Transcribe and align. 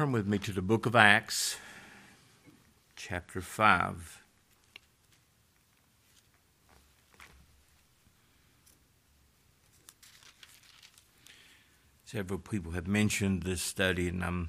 Turn 0.00 0.12
with 0.12 0.26
me 0.26 0.38
to 0.38 0.52
the 0.52 0.62
book 0.62 0.86
of 0.86 0.96
Acts, 0.96 1.58
chapter 2.96 3.42
5. 3.42 4.24
Several 12.06 12.38
people 12.38 12.72
have 12.72 12.86
mentioned 12.86 13.42
this 13.42 13.60
study, 13.60 14.08
and 14.08 14.24
I'm, 14.24 14.48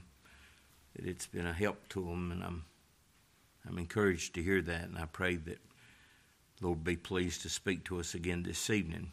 that 0.95 1.05
it's 1.05 1.27
been 1.27 1.45
a 1.45 1.51
help 1.51 1.89
to 1.89 2.05
them, 2.05 2.31
and 2.31 2.41
I'm, 2.41 2.63
I'm 3.67 3.77
encouraged 3.77 4.33
to 4.35 4.41
hear 4.41 4.61
that, 4.61 4.83
and 4.83 4.97
I 4.97 5.03
pray 5.03 5.35
that 5.35 5.59
Lord 6.61 6.85
be 6.85 6.95
pleased 6.95 7.41
to 7.41 7.49
speak 7.49 7.83
to 7.87 7.99
us 7.99 8.15
again 8.15 8.43
this 8.43 8.69
evening. 8.69 9.11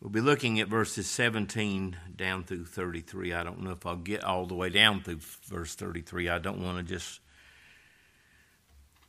We'll 0.00 0.10
be 0.10 0.20
looking 0.20 0.60
at 0.60 0.68
verses 0.68 1.08
17 1.08 1.96
down 2.14 2.44
through 2.44 2.66
33. 2.66 3.32
I 3.32 3.42
don't 3.42 3.62
know 3.62 3.70
if 3.70 3.86
I'll 3.86 3.96
get 3.96 4.22
all 4.22 4.46
the 4.46 4.54
way 4.54 4.68
down 4.68 5.00
through 5.00 5.20
verse 5.44 5.74
33. 5.74 6.28
I 6.28 6.38
don't 6.38 6.62
want 6.62 6.78
to 6.78 6.84
just 6.94 7.20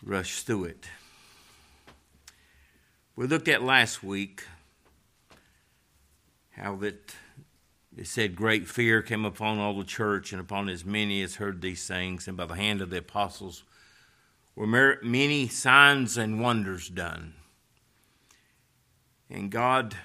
rush 0.01 0.43
through 0.43 0.65
it. 0.65 0.87
We 3.15 3.27
looked 3.27 3.47
at 3.47 3.63
last 3.63 4.03
week 4.03 4.45
how 6.51 6.75
that 6.77 7.15
it 7.97 8.05
said 8.05 8.35
great 8.35 8.67
fear 8.67 9.01
came 9.01 9.25
upon 9.25 9.57
all 9.57 9.77
the 9.77 9.83
church 9.83 10.31
and 10.31 10.39
upon 10.39 10.69
as 10.69 10.85
many 10.85 11.23
as 11.23 11.35
heard 11.35 11.61
these 11.61 11.87
things, 11.87 12.27
and 12.27 12.37
by 12.37 12.45
the 12.45 12.53
hand 12.53 12.79
of 12.79 12.91
the 12.91 12.99
apostles 12.99 13.63
were 14.55 14.67
many 14.67 15.47
signs 15.47 16.15
and 16.15 16.39
wonders 16.39 16.89
done. 16.89 17.33
And 19.31 19.49
God 19.49 19.97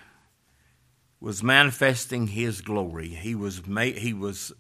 was 1.22 1.40
manifesting 1.40 2.26
his 2.26 2.60
glory. 2.60 3.06
He 3.06 3.36
was 3.36 3.64
made, 3.64 3.98
he 3.98 4.12
was 4.12 4.52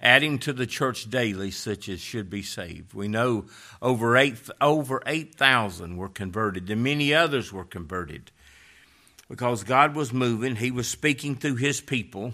adding 0.00 0.38
to 0.38 0.54
the 0.54 0.66
church 0.66 1.10
daily 1.10 1.50
such 1.50 1.90
as 1.90 2.00
should 2.00 2.30
be 2.30 2.42
saved. 2.42 2.94
We 2.94 3.06
know 3.06 3.44
over 3.82 4.16
8 4.16 4.48
over 4.62 5.02
8,000 5.04 5.98
were 5.98 6.08
converted 6.08 6.70
and 6.70 6.82
many 6.82 7.12
others 7.12 7.52
were 7.52 7.66
converted. 7.66 8.32
Because 9.28 9.62
God 9.62 9.94
was 9.94 10.10
moving, 10.10 10.56
he 10.56 10.70
was 10.70 10.88
speaking 10.88 11.36
through 11.36 11.56
his 11.56 11.82
people. 11.82 12.32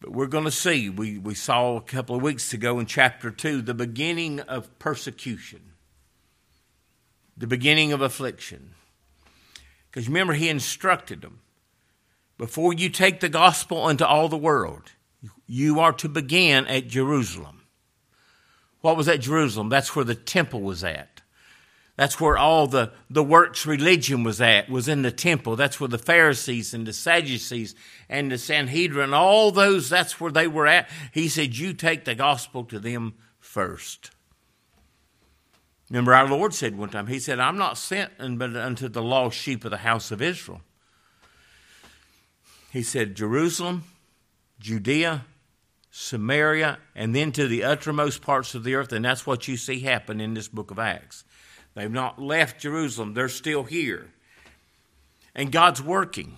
But 0.00 0.10
we're 0.10 0.26
going 0.26 0.44
to 0.44 0.50
see, 0.50 0.90
we, 0.90 1.16
we 1.16 1.34
saw 1.34 1.76
a 1.76 1.80
couple 1.80 2.16
of 2.16 2.22
weeks 2.22 2.52
ago 2.52 2.80
in 2.80 2.86
chapter 2.86 3.30
2, 3.30 3.62
the 3.62 3.74
beginning 3.74 4.40
of 4.40 4.76
persecution, 4.80 5.60
the 7.36 7.46
beginning 7.46 7.92
of 7.92 8.00
affliction. 8.00 8.74
Because 9.90 10.08
remember, 10.08 10.32
he 10.32 10.48
instructed 10.48 11.22
them 11.22 11.38
before 12.38 12.72
you 12.72 12.88
take 12.88 13.20
the 13.20 13.28
gospel 13.28 13.88
into 13.88 14.06
all 14.06 14.28
the 14.28 14.36
world, 14.36 14.92
you 15.46 15.80
are 15.80 15.92
to 15.94 16.08
begin 16.08 16.66
at 16.68 16.86
Jerusalem. 16.86 17.62
What 18.80 18.96
was 18.96 19.08
at 19.08 19.20
Jerusalem? 19.20 19.68
That's 19.68 19.96
where 19.96 20.04
the 20.04 20.14
temple 20.14 20.60
was 20.60 20.84
at. 20.84 21.22
That's 21.96 22.20
where 22.20 22.38
all 22.38 22.68
the, 22.68 22.92
the 23.10 23.24
works 23.24 23.66
religion 23.66 24.22
was 24.22 24.40
at, 24.40 24.70
was 24.70 24.86
in 24.86 25.02
the 25.02 25.10
temple. 25.10 25.56
That's 25.56 25.80
where 25.80 25.88
the 25.88 25.98
Pharisees 25.98 26.72
and 26.72 26.86
the 26.86 26.92
Sadducees 26.92 27.74
and 28.08 28.30
the 28.30 28.38
Sanhedrin, 28.38 29.12
all 29.12 29.50
those, 29.50 29.90
that's 29.90 30.20
where 30.20 30.30
they 30.30 30.46
were 30.46 30.68
at. 30.68 30.88
He 31.12 31.28
said, 31.28 31.56
You 31.56 31.74
take 31.74 32.04
the 32.04 32.14
gospel 32.14 32.62
to 32.66 32.78
them 32.78 33.14
first. 33.40 34.12
Remember, 35.90 36.14
our 36.14 36.28
Lord 36.28 36.54
said 36.54 36.78
one 36.78 36.90
time, 36.90 37.08
He 37.08 37.18
said, 37.18 37.40
I'm 37.40 37.58
not 37.58 37.76
sent 37.76 38.12
but 38.38 38.54
unto 38.54 38.88
the 38.88 39.02
lost 39.02 39.36
sheep 39.36 39.64
of 39.64 39.72
the 39.72 39.78
house 39.78 40.12
of 40.12 40.22
Israel. 40.22 40.60
He 42.70 42.82
said, 42.82 43.14
Jerusalem, 43.14 43.84
Judea, 44.60 45.24
Samaria, 45.90 46.78
and 46.94 47.14
then 47.14 47.32
to 47.32 47.48
the 47.48 47.64
uttermost 47.64 48.22
parts 48.22 48.54
of 48.54 48.64
the 48.64 48.74
earth. 48.74 48.92
And 48.92 49.04
that's 49.04 49.26
what 49.26 49.48
you 49.48 49.56
see 49.56 49.80
happen 49.80 50.20
in 50.20 50.34
this 50.34 50.48
book 50.48 50.70
of 50.70 50.78
Acts. 50.78 51.24
They've 51.74 51.90
not 51.90 52.20
left 52.20 52.60
Jerusalem, 52.60 53.14
they're 53.14 53.28
still 53.28 53.64
here. 53.64 54.10
And 55.34 55.52
God's 55.52 55.82
working. 55.82 56.36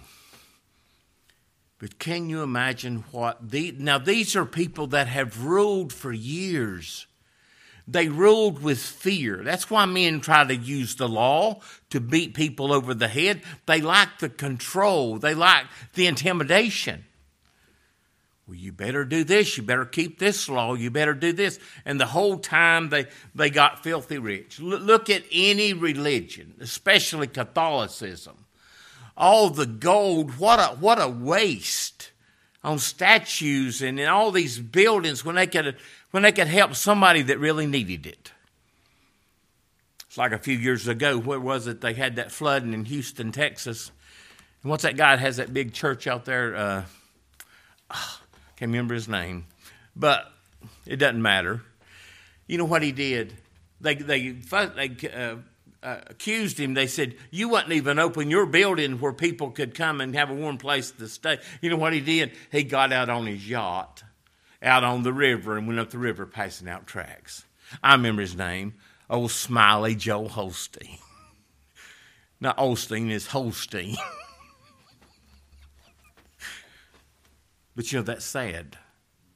But 1.78 1.98
can 1.98 2.28
you 2.28 2.42
imagine 2.42 3.04
what 3.10 3.50
the 3.50 3.72
now 3.78 3.96
these 3.96 4.36
are 4.36 4.44
people 4.44 4.88
that 4.88 5.06
have 5.06 5.44
ruled 5.44 5.94
for 5.94 6.12
years 6.12 7.06
they 7.92 8.08
ruled 8.08 8.62
with 8.62 8.78
fear. 8.78 9.42
That's 9.42 9.70
why 9.70 9.84
men 9.84 10.20
try 10.20 10.44
to 10.44 10.54
use 10.54 10.94
the 10.94 11.08
law 11.08 11.60
to 11.90 12.00
beat 12.00 12.34
people 12.34 12.72
over 12.72 12.94
the 12.94 13.08
head. 13.08 13.42
They 13.66 13.80
like 13.80 14.18
the 14.18 14.28
control, 14.28 15.18
they 15.18 15.34
like 15.34 15.66
the 15.94 16.06
intimidation. 16.06 17.04
Well, 18.46 18.56
you 18.56 18.72
better 18.72 19.04
do 19.04 19.22
this, 19.22 19.56
you 19.56 19.62
better 19.62 19.84
keep 19.84 20.18
this 20.18 20.48
law, 20.48 20.74
you 20.74 20.90
better 20.90 21.14
do 21.14 21.32
this. 21.32 21.60
And 21.84 22.00
the 22.00 22.06
whole 22.06 22.38
time 22.38 22.88
they, 22.88 23.06
they 23.34 23.48
got 23.48 23.84
filthy 23.84 24.18
rich. 24.18 24.58
Look 24.58 25.08
at 25.08 25.22
any 25.30 25.72
religion, 25.72 26.54
especially 26.60 27.28
Catholicism. 27.28 28.46
All 29.16 29.50
the 29.50 29.66
gold, 29.66 30.38
what 30.38 30.58
a, 30.58 30.76
what 30.76 31.00
a 31.00 31.08
waste 31.08 32.10
on 32.62 32.78
statues 32.78 33.82
and 33.82 33.98
in 33.98 34.08
all 34.08 34.32
these 34.32 34.58
buildings 34.58 35.24
when 35.24 35.36
they 35.36 35.46
could 35.46 35.76
when 36.10 36.22
they 36.22 36.32
could 36.32 36.48
help 36.48 36.74
somebody 36.74 37.22
that 37.22 37.38
really 37.38 37.66
needed 37.66 38.06
it. 38.06 38.32
It's 40.06 40.18
like 40.18 40.32
a 40.32 40.38
few 40.38 40.56
years 40.56 40.88
ago, 40.88 41.18
where 41.18 41.38
was 41.38 41.66
it? 41.66 41.80
They 41.80 41.94
had 41.94 42.16
that 42.16 42.32
flooding 42.32 42.74
in 42.74 42.84
Houston, 42.86 43.30
Texas. 43.30 43.92
And 44.62 44.70
what's 44.70 44.82
that 44.82 44.96
guy 44.96 45.14
that 45.14 45.22
has 45.22 45.36
that 45.36 45.54
big 45.54 45.72
church 45.72 46.06
out 46.08 46.24
there? 46.24 46.56
Uh, 46.56 46.82
oh, 47.92 48.20
can't 48.56 48.70
remember 48.70 48.94
his 48.94 49.08
name, 49.08 49.46
but 49.94 50.30
it 50.84 50.96
doesn't 50.96 51.22
matter. 51.22 51.62
You 52.48 52.58
know 52.58 52.64
what 52.64 52.82
he 52.82 52.90
did? 52.90 53.34
They 53.80 53.94
they, 53.94 54.30
they 54.30 54.96
uh, 55.14 55.36
uh, 55.82 56.00
accused 56.08 56.58
him. 56.58 56.74
They 56.74 56.88
said 56.88 57.14
you 57.30 57.48
wouldn't 57.48 57.72
even 57.72 58.00
open 58.00 58.30
your 58.30 58.46
building 58.46 58.98
where 58.98 59.12
people 59.12 59.52
could 59.52 59.76
come 59.76 60.00
and 60.00 60.14
have 60.16 60.28
a 60.28 60.34
warm 60.34 60.58
place 60.58 60.90
to 60.90 61.08
stay. 61.08 61.38
You 61.62 61.70
know 61.70 61.76
what 61.76 61.92
he 61.92 62.00
did? 62.00 62.32
He 62.50 62.64
got 62.64 62.92
out 62.92 63.08
on 63.08 63.26
his 63.26 63.48
yacht 63.48 64.02
out 64.62 64.84
on 64.84 65.02
the 65.02 65.12
river 65.12 65.56
and 65.56 65.66
went 65.66 65.80
up 65.80 65.90
the 65.90 65.98
river 65.98 66.26
passing 66.26 66.68
out 66.68 66.86
tracts. 66.86 67.44
I 67.82 67.92
remember 67.94 68.22
his 68.22 68.36
name, 68.36 68.74
old 69.08 69.30
Smiley 69.30 69.94
Joe 69.94 70.28
Holstein. 70.28 70.98
Not 72.40 72.58
Holstein, 72.58 73.10
it's 73.10 73.28
Osteen. 73.28 73.96
but 77.76 77.92
you 77.92 77.98
know, 77.98 78.02
that's 78.02 78.24
sad. 78.24 78.78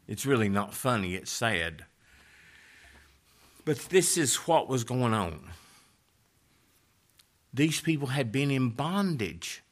It's 0.07 0.27
really 0.27 0.49
not 0.51 0.75
funny, 0.75 1.15
it's 1.15 1.31
sad. 1.31 1.87
But 3.65 3.79
this 3.89 4.19
is 4.19 4.37
what 4.37 4.69
was 4.69 4.85
going 4.85 5.15
on. 5.15 5.51
These 7.55 7.81
people 7.81 8.09
had 8.09 8.31
been 8.33 8.51
in 8.51 8.71
bondage 8.71 9.63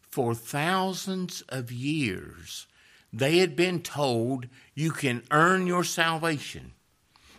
for 0.00 0.34
thousands 0.34 1.42
of 1.48 1.70
years 1.70 2.66
they 3.12 3.38
had 3.38 3.54
been 3.54 3.80
told 3.80 4.46
you 4.74 4.90
can 4.90 5.22
earn 5.30 5.66
your 5.66 5.84
salvation. 5.84 6.72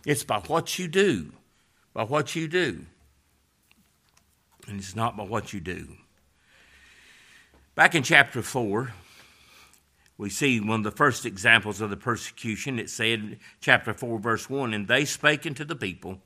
It's 0.06 0.24
by 0.24 0.40
what 0.40 0.78
you 0.78 0.86
do, 0.86 1.32
by 1.92 2.04
what 2.04 2.36
you 2.36 2.46
do. 2.46 2.86
And 4.68 4.78
it's 4.78 4.94
not 4.94 5.16
by 5.16 5.24
what 5.24 5.52
you 5.52 5.60
do. 5.60 5.96
Back 7.74 7.94
in 7.94 8.02
chapter 8.02 8.40
4, 8.40 8.92
we 10.16 10.30
see 10.30 10.60
one 10.60 10.80
of 10.80 10.84
the 10.84 10.90
first 10.92 11.26
examples 11.26 11.80
of 11.80 11.90
the 11.90 11.96
persecution. 11.96 12.78
It 12.78 12.88
said, 12.88 13.38
chapter 13.60 13.92
4, 13.92 14.18
verse 14.20 14.48
1 14.48 14.72
And 14.72 14.86
they 14.86 15.04
spake 15.04 15.44
unto 15.44 15.64
the 15.64 15.74
people. 15.74 16.20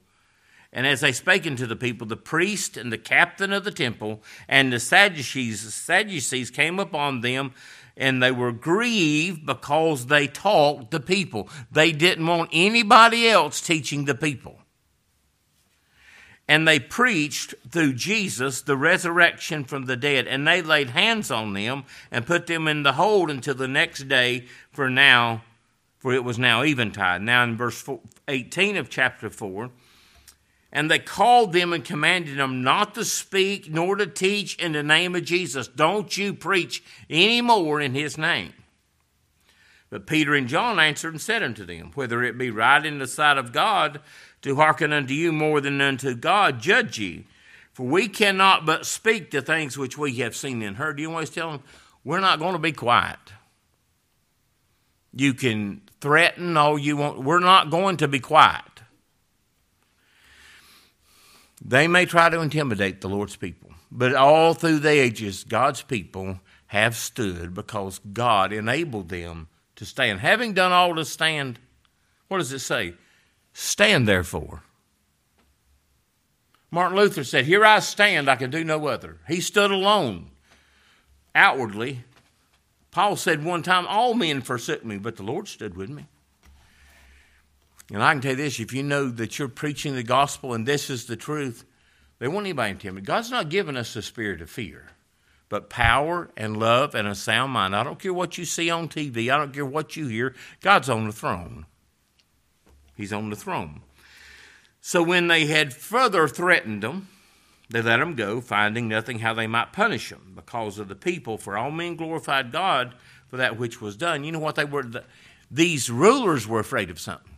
And 0.72 0.86
as 0.86 1.00
they 1.00 1.12
spake 1.12 1.46
unto 1.46 1.64
the 1.64 1.76
people, 1.76 2.06
the 2.06 2.16
priest 2.16 2.76
and 2.76 2.92
the 2.92 2.98
captain 2.98 3.54
of 3.54 3.64
the 3.64 3.70
temple 3.70 4.22
and 4.46 4.70
the 4.70 4.78
Sadducees, 4.78 5.64
the 5.64 5.70
Sadducees 5.70 6.50
came 6.50 6.78
upon 6.78 7.22
them 7.22 7.52
and 7.98 8.22
they 8.22 8.30
were 8.30 8.52
grieved 8.52 9.44
because 9.44 10.06
they 10.06 10.26
taught 10.26 10.90
the 10.90 11.00
people. 11.00 11.50
They 11.70 11.92
didn't 11.92 12.26
want 12.26 12.50
anybody 12.52 13.28
else 13.28 13.60
teaching 13.60 14.04
the 14.06 14.14
people. 14.14 14.60
And 16.46 16.66
they 16.66 16.78
preached 16.78 17.54
through 17.68 17.92
Jesus 17.94 18.62
the 18.62 18.76
resurrection 18.76 19.64
from 19.64 19.84
the 19.84 19.96
dead, 19.96 20.26
and 20.26 20.48
they 20.48 20.62
laid 20.62 20.90
hands 20.90 21.30
on 21.30 21.52
them 21.52 21.84
and 22.10 22.24
put 22.24 22.46
them 22.46 22.66
in 22.66 22.84
the 22.84 22.94
hold 22.94 23.30
until 23.30 23.54
the 23.54 23.68
next 23.68 24.08
day, 24.08 24.46
for 24.72 24.88
now, 24.88 25.42
for 25.98 26.14
it 26.14 26.24
was 26.24 26.38
now 26.38 26.62
eventide. 26.62 27.20
Now, 27.20 27.42
in 27.44 27.56
verse 27.56 27.86
18 28.28 28.78
of 28.78 28.88
chapter 28.88 29.28
4, 29.28 29.70
and 30.72 30.90
they 30.90 30.98
called 30.98 31.52
them 31.52 31.72
and 31.72 31.84
commanded 31.84 32.38
them 32.38 32.62
not 32.62 32.94
to 32.94 33.04
speak 33.04 33.70
nor 33.70 33.96
to 33.96 34.06
teach 34.06 34.56
in 34.56 34.72
the 34.72 34.82
name 34.82 35.14
of 35.14 35.24
Jesus. 35.24 35.66
Don't 35.66 36.16
you 36.16 36.34
preach 36.34 36.82
any 37.08 37.40
more 37.40 37.80
in 37.80 37.94
his 37.94 38.18
name. 38.18 38.52
But 39.90 40.06
Peter 40.06 40.34
and 40.34 40.48
John 40.48 40.78
answered 40.78 41.14
and 41.14 41.20
said 41.20 41.42
unto 41.42 41.64
them, 41.64 41.92
Whether 41.94 42.22
it 42.22 42.36
be 42.36 42.50
right 42.50 42.84
in 42.84 42.98
the 42.98 43.06
sight 43.06 43.38
of 43.38 43.52
God 43.52 44.00
to 44.42 44.56
hearken 44.56 44.92
unto 44.92 45.14
you 45.14 45.32
more 45.32 45.60
than 45.60 45.80
unto 45.80 46.14
God, 46.14 46.60
judge 46.60 46.98
ye. 46.98 47.24
For 47.72 47.86
we 47.86 48.08
cannot 48.08 48.66
but 48.66 48.84
speak 48.84 49.30
the 49.30 49.40
things 49.40 49.78
which 49.78 49.96
we 49.96 50.14
have 50.16 50.36
seen 50.36 50.62
and 50.62 50.76
heard. 50.76 50.98
You 50.98 51.10
always 51.10 51.30
tell 51.30 51.52
them, 51.52 51.62
We're 52.04 52.20
not 52.20 52.38
going 52.38 52.52
to 52.52 52.58
be 52.58 52.72
quiet. 52.72 53.18
You 55.14 55.32
can 55.32 55.80
threaten 56.00 56.56
all 56.56 56.78
you 56.78 56.98
want. 56.98 57.22
We're 57.22 57.38
not 57.40 57.70
going 57.70 57.96
to 57.98 58.08
be 58.08 58.20
quiet. 58.20 58.77
They 61.64 61.88
may 61.88 62.06
try 62.06 62.28
to 62.28 62.40
intimidate 62.40 63.00
the 63.00 63.08
Lord's 63.08 63.36
people, 63.36 63.70
but 63.90 64.14
all 64.14 64.54
through 64.54 64.78
the 64.78 64.90
ages, 64.90 65.44
God's 65.44 65.82
people 65.82 66.40
have 66.68 66.94
stood 66.96 67.54
because 67.54 68.00
God 68.12 68.52
enabled 68.52 69.08
them 69.08 69.48
to 69.76 69.84
stand. 69.84 70.20
Having 70.20 70.54
done 70.54 70.72
all 70.72 70.94
to 70.94 71.04
stand, 71.04 71.58
what 72.28 72.38
does 72.38 72.52
it 72.52 72.60
say? 72.60 72.94
Stand 73.52 74.06
therefore. 74.06 74.62
Martin 76.70 76.96
Luther 76.96 77.24
said, 77.24 77.46
Here 77.46 77.64
I 77.64 77.80
stand, 77.80 78.28
I 78.28 78.36
can 78.36 78.50
do 78.50 78.62
no 78.62 78.86
other. 78.86 79.18
He 79.26 79.40
stood 79.40 79.70
alone 79.70 80.30
outwardly. 81.34 82.04
Paul 82.90 83.16
said 83.16 83.44
one 83.44 83.62
time, 83.62 83.86
All 83.86 84.14
men 84.14 84.42
forsook 84.42 84.84
me, 84.84 84.98
but 84.98 85.16
the 85.16 85.22
Lord 85.22 85.48
stood 85.48 85.76
with 85.76 85.88
me. 85.88 86.06
And 87.92 88.02
I 88.02 88.12
can 88.12 88.20
tell 88.20 88.32
you 88.32 88.36
this 88.36 88.60
if 88.60 88.72
you 88.72 88.82
know 88.82 89.08
that 89.08 89.38
you're 89.38 89.48
preaching 89.48 89.94
the 89.94 90.02
gospel 90.02 90.54
and 90.54 90.66
this 90.66 90.90
is 90.90 91.06
the 91.06 91.16
truth, 91.16 91.64
they 92.18 92.28
won't 92.28 92.46
anybody 92.46 92.72
intimidate. 92.72 93.06
God's 93.06 93.30
not 93.30 93.48
giving 93.48 93.76
us 93.76 93.96
a 93.96 94.02
spirit 94.02 94.42
of 94.42 94.50
fear, 94.50 94.86
but 95.48 95.70
power 95.70 96.30
and 96.36 96.58
love 96.58 96.94
and 96.94 97.08
a 97.08 97.14
sound 97.14 97.52
mind. 97.52 97.74
I 97.74 97.84
don't 97.84 97.98
care 97.98 98.12
what 98.12 98.36
you 98.36 98.44
see 98.44 98.70
on 98.70 98.88
TV, 98.88 99.32
I 99.32 99.38
don't 99.38 99.54
care 99.54 99.64
what 99.66 99.96
you 99.96 100.08
hear. 100.08 100.34
God's 100.60 100.90
on 100.90 101.06
the 101.06 101.12
throne. 101.12 101.66
He's 102.94 103.12
on 103.12 103.30
the 103.30 103.36
throne. 103.36 103.82
So 104.80 105.02
when 105.02 105.28
they 105.28 105.46
had 105.46 105.72
further 105.72 106.28
threatened 106.28 106.82
them, 106.82 107.08
they 107.70 107.82
let 107.82 107.98
them 107.98 108.14
go, 108.14 108.40
finding 108.40 108.88
nothing 108.88 109.18
how 109.18 109.34
they 109.34 109.46
might 109.46 109.72
punish 109.72 110.08
them 110.10 110.32
because 110.34 110.78
of 110.78 110.88
the 110.88 110.94
people. 110.94 111.36
For 111.36 111.56
all 111.56 111.70
men 111.70 111.96
glorified 111.96 112.50
God 112.50 112.94
for 113.28 113.36
that 113.36 113.58
which 113.58 113.80
was 113.80 113.96
done. 113.96 114.24
You 114.24 114.32
know 114.32 114.38
what 114.38 114.54
they 114.54 114.64
were? 114.64 114.84
These 115.50 115.90
rulers 115.90 116.48
were 116.48 116.60
afraid 116.60 116.90
of 116.90 116.98
something. 116.98 117.37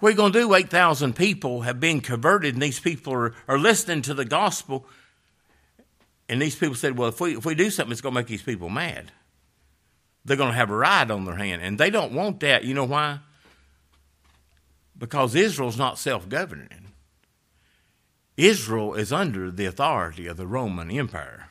What 0.00 0.08
are 0.08 0.12
you 0.12 0.16
going 0.16 0.32
to 0.32 0.40
do? 0.40 0.54
8,000 0.54 1.14
people 1.14 1.62
have 1.62 1.78
been 1.78 2.00
converted, 2.00 2.54
and 2.54 2.62
these 2.62 2.80
people 2.80 3.12
are, 3.12 3.34
are 3.46 3.58
listening 3.58 4.02
to 4.02 4.14
the 4.14 4.24
gospel. 4.24 4.86
And 6.28 6.40
these 6.40 6.56
people 6.56 6.74
said, 6.74 6.96
Well, 6.96 7.10
if 7.10 7.20
we, 7.20 7.36
if 7.36 7.44
we 7.44 7.54
do 7.54 7.70
something, 7.70 7.92
it's 7.92 8.00
going 8.00 8.14
to 8.14 8.20
make 8.20 8.26
these 8.26 8.42
people 8.42 8.70
mad. 8.70 9.12
They're 10.24 10.38
going 10.38 10.50
to 10.50 10.56
have 10.56 10.70
a 10.70 10.76
riot 10.76 11.10
on 11.10 11.24
their 11.24 11.36
hand. 11.36 11.62
And 11.62 11.78
they 11.78 11.90
don't 11.90 12.12
want 12.12 12.40
that. 12.40 12.64
You 12.64 12.74
know 12.74 12.84
why? 12.84 13.20
Because 14.96 15.34
Israel's 15.34 15.78
not 15.78 15.98
self 15.98 16.28
governing. 16.28 16.68
Israel 18.36 18.94
is 18.94 19.12
under 19.12 19.50
the 19.50 19.66
authority 19.66 20.26
of 20.26 20.38
the 20.38 20.46
Roman 20.46 20.90
Empire. 20.90 21.48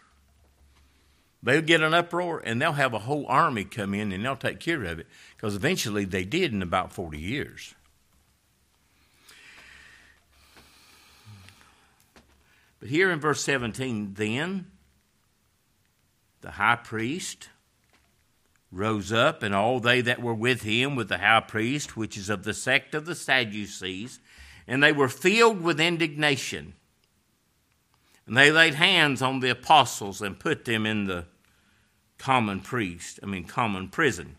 They'll 1.42 1.62
get 1.62 1.82
an 1.82 1.94
uproar 1.94 2.42
and 2.44 2.62
they'll 2.62 2.74
have 2.74 2.94
a 2.94 3.00
whole 3.00 3.26
army 3.28 3.64
come 3.64 3.94
in 3.94 4.12
and 4.12 4.26
they'll 4.26 4.36
take 4.36 4.60
care 4.60 4.84
of 4.84 5.00
it 5.00 5.08
because 5.36 5.56
eventually 5.56 6.04
they 6.04 6.26
did 6.26 6.52
in 6.52 6.62
about 6.62 6.92
40 6.92 7.20
years. 7.20 7.76
But 12.80 12.90
here 12.90 13.12
in 13.12 13.20
verse 13.20 13.44
17, 13.44 14.14
then 14.14 14.68
the 16.42 16.52
high 16.52 16.78
priest 16.78 17.50
rose 18.72 19.12
up, 19.12 19.44
and 19.44 19.54
all 19.54 19.80
they 19.80 20.02
that 20.02 20.22
were 20.22 20.34
with 20.34 20.62
him 20.62 20.96
with 20.96 21.10
the 21.10 21.18
high 21.18 21.42
priest, 21.42 21.98
which 21.98 22.18
is 22.18 22.30
of 22.30 22.44
the 22.44 22.54
sect 22.54 22.94
of 22.94 23.06
the 23.06 23.16
Sadducees, 23.16 24.20
and 24.68 24.84
they 24.84 24.92
were 24.92 25.10
filled 25.10 25.62
with 25.62 25.80
indignation. 25.80 26.74
And 28.28 28.38
they 28.38 28.52
laid 28.52 28.76
hands 28.76 29.22
on 29.22 29.40
the 29.40 29.50
apostles 29.50 30.22
and 30.22 30.40
put 30.40 30.66
them 30.66 30.86
in 30.86 31.06
the 31.06 31.26
common 32.20 32.60
priest, 32.60 33.20
I 33.24 33.26
mean, 33.26 33.46
common 33.46 33.90
prison. 33.90 34.36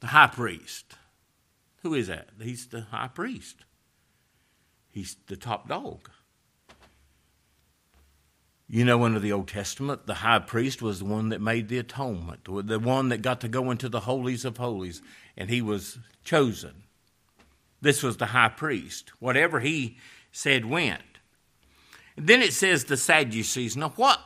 The 0.00 0.08
high 0.08 0.28
priest. 0.28 0.94
Who 1.82 1.92
is 1.92 2.06
that? 2.06 2.30
He's 2.40 2.68
the 2.68 2.82
high 2.82 3.08
priest. 3.08 3.64
He's 4.88 5.16
the 5.26 5.36
top 5.36 5.68
dog. 5.68 6.08
You 8.72 8.84
know, 8.84 9.02
under 9.02 9.18
the 9.18 9.32
Old 9.32 9.48
Testament, 9.48 10.06
the 10.06 10.14
high 10.14 10.38
priest 10.38 10.80
was 10.80 11.00
the 11.00 11.04
one 11.04 11.30
that 11.30 11.40
made 11.40 11.68
the 11.68 11.78
atonement, 11.78 12.44
the 12.44 12.78
one 12.78 13.08
that 13.08 13.20
got 13.20 13.40
to 13.40 13.48
go 13.48 13.72
into 13.72 13.88
the 13.88 14.00
holies 14.00 14.44
of 14.44 14.58
holies, 14.58 15.02
and 15.36 15.50
he 15.50 15.60
was 15.60 15.98
chosen. 16.22 16.84
This 17.80 18.04
was 18.04 18.18
the 18.18 18.26
high 18.26 18.48
priest. 18.48 19.10
Whatever 19.18 19.58
he 19.58 19.98
said 20.30 20.66
went. 20.66 21.02
And 22.16 22.28
then 22.28 22.42
it 22.42 22.52
says 22.52 22.84
the 22.84 22.96
Sadducees. 22.96 23.76
Now, 23.76 23.88
what? 23.96 24.20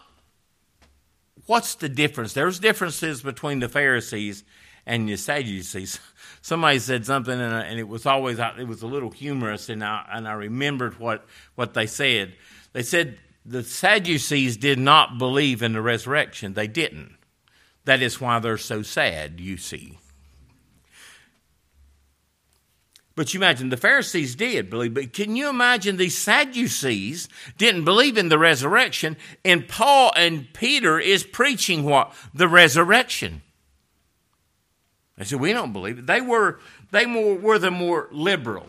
What's 1.46 1.74
the 1.76 1.88
difference? 1.88 2.34
There's 2.34 2.58
differences 2.58 3.22
between 3.22 3.60
the 3.60 3.68
Pharisees 3.70 4.44
and 4.84 5.08
the 5.08 5.16
Sadducees. 5.16 5.98
Somebody 6.42 6.80
said 6.80 7.06
something, 7.06 7.40
and, 7.40 7.54
and 7.54 7.78
it 7.78 7.88
was 7.88 8.04
always 8.04 8.38
it 8.38 8.68
was 8.68 8.82
a 8.82 8.86
little 8.86 9.10
humorous, 9.10 9.70
and 9.70 9.82
I 9.82 10.06
and 10.12 10.28
I 10.28 10.34
remembered 10.34 10.98
what 10.98 11.24
what 11.54 11.72
they 11.72 11.86
said. 11.86 12.34
They 12.74 12.82
said 12.82 13.18
the 13.44 13.62
Sadducees 13.62 14.56
did 14.56 14.78
not 14.78 15.18
believe 15.18 15.62
in 15.62 15.74
the 15.74 15.82
resurrection. 15.82 16.54
They 16.54 16.66
didn't. 16.66 17.16
That 17.84 18.00
is 18.00 18.20
why 18.20 18.38
they're 18.38 18.56
so 18.56 18.82
sad, 18.82 19.40
you 19.40 19.58
see. 19.58 19.98
But 23.16 23.32
you 23.32 23.38
imagine 23.38 23.68
the 23.68 23.76
Pharisees 23.76 24.34
did 24.34 24.70
believe. 24.70 24.94
But 24.94 25.12
can 25.12 25.36
you 25.36 25.48
imagine 25.48 25.98
the 25.98 26.08
Sadducees 26.08 27.28
didn't 27.58 27.84
believe 27.84 28.18
in 28.18 28.28
the 28.28 28.38
resurrection, 28.38 29.16
and 29.44 29.68
Paul 29.68 30.12
and 30.16 30.52
Peter 30.52 30.98
is 30.98 31.22
preaching 31.22 31.84
what? 31.84 32.12
The 32.32 32.48
resurrection. 32.48 33.42
They 35.16 35.24
said, 35.24 35.38
We 35.38 35.52
don't 35.52 35.72
believe 35.72 36.00
it. 36.00 36.06
They 36.06 36.20
were, 36.20 36.58
they 36.90 37.06
more, 37.06 37.36
were 37.36 37.58
the 37.58 37.70
more 37.70 38.08
liberal, 38.10 38.66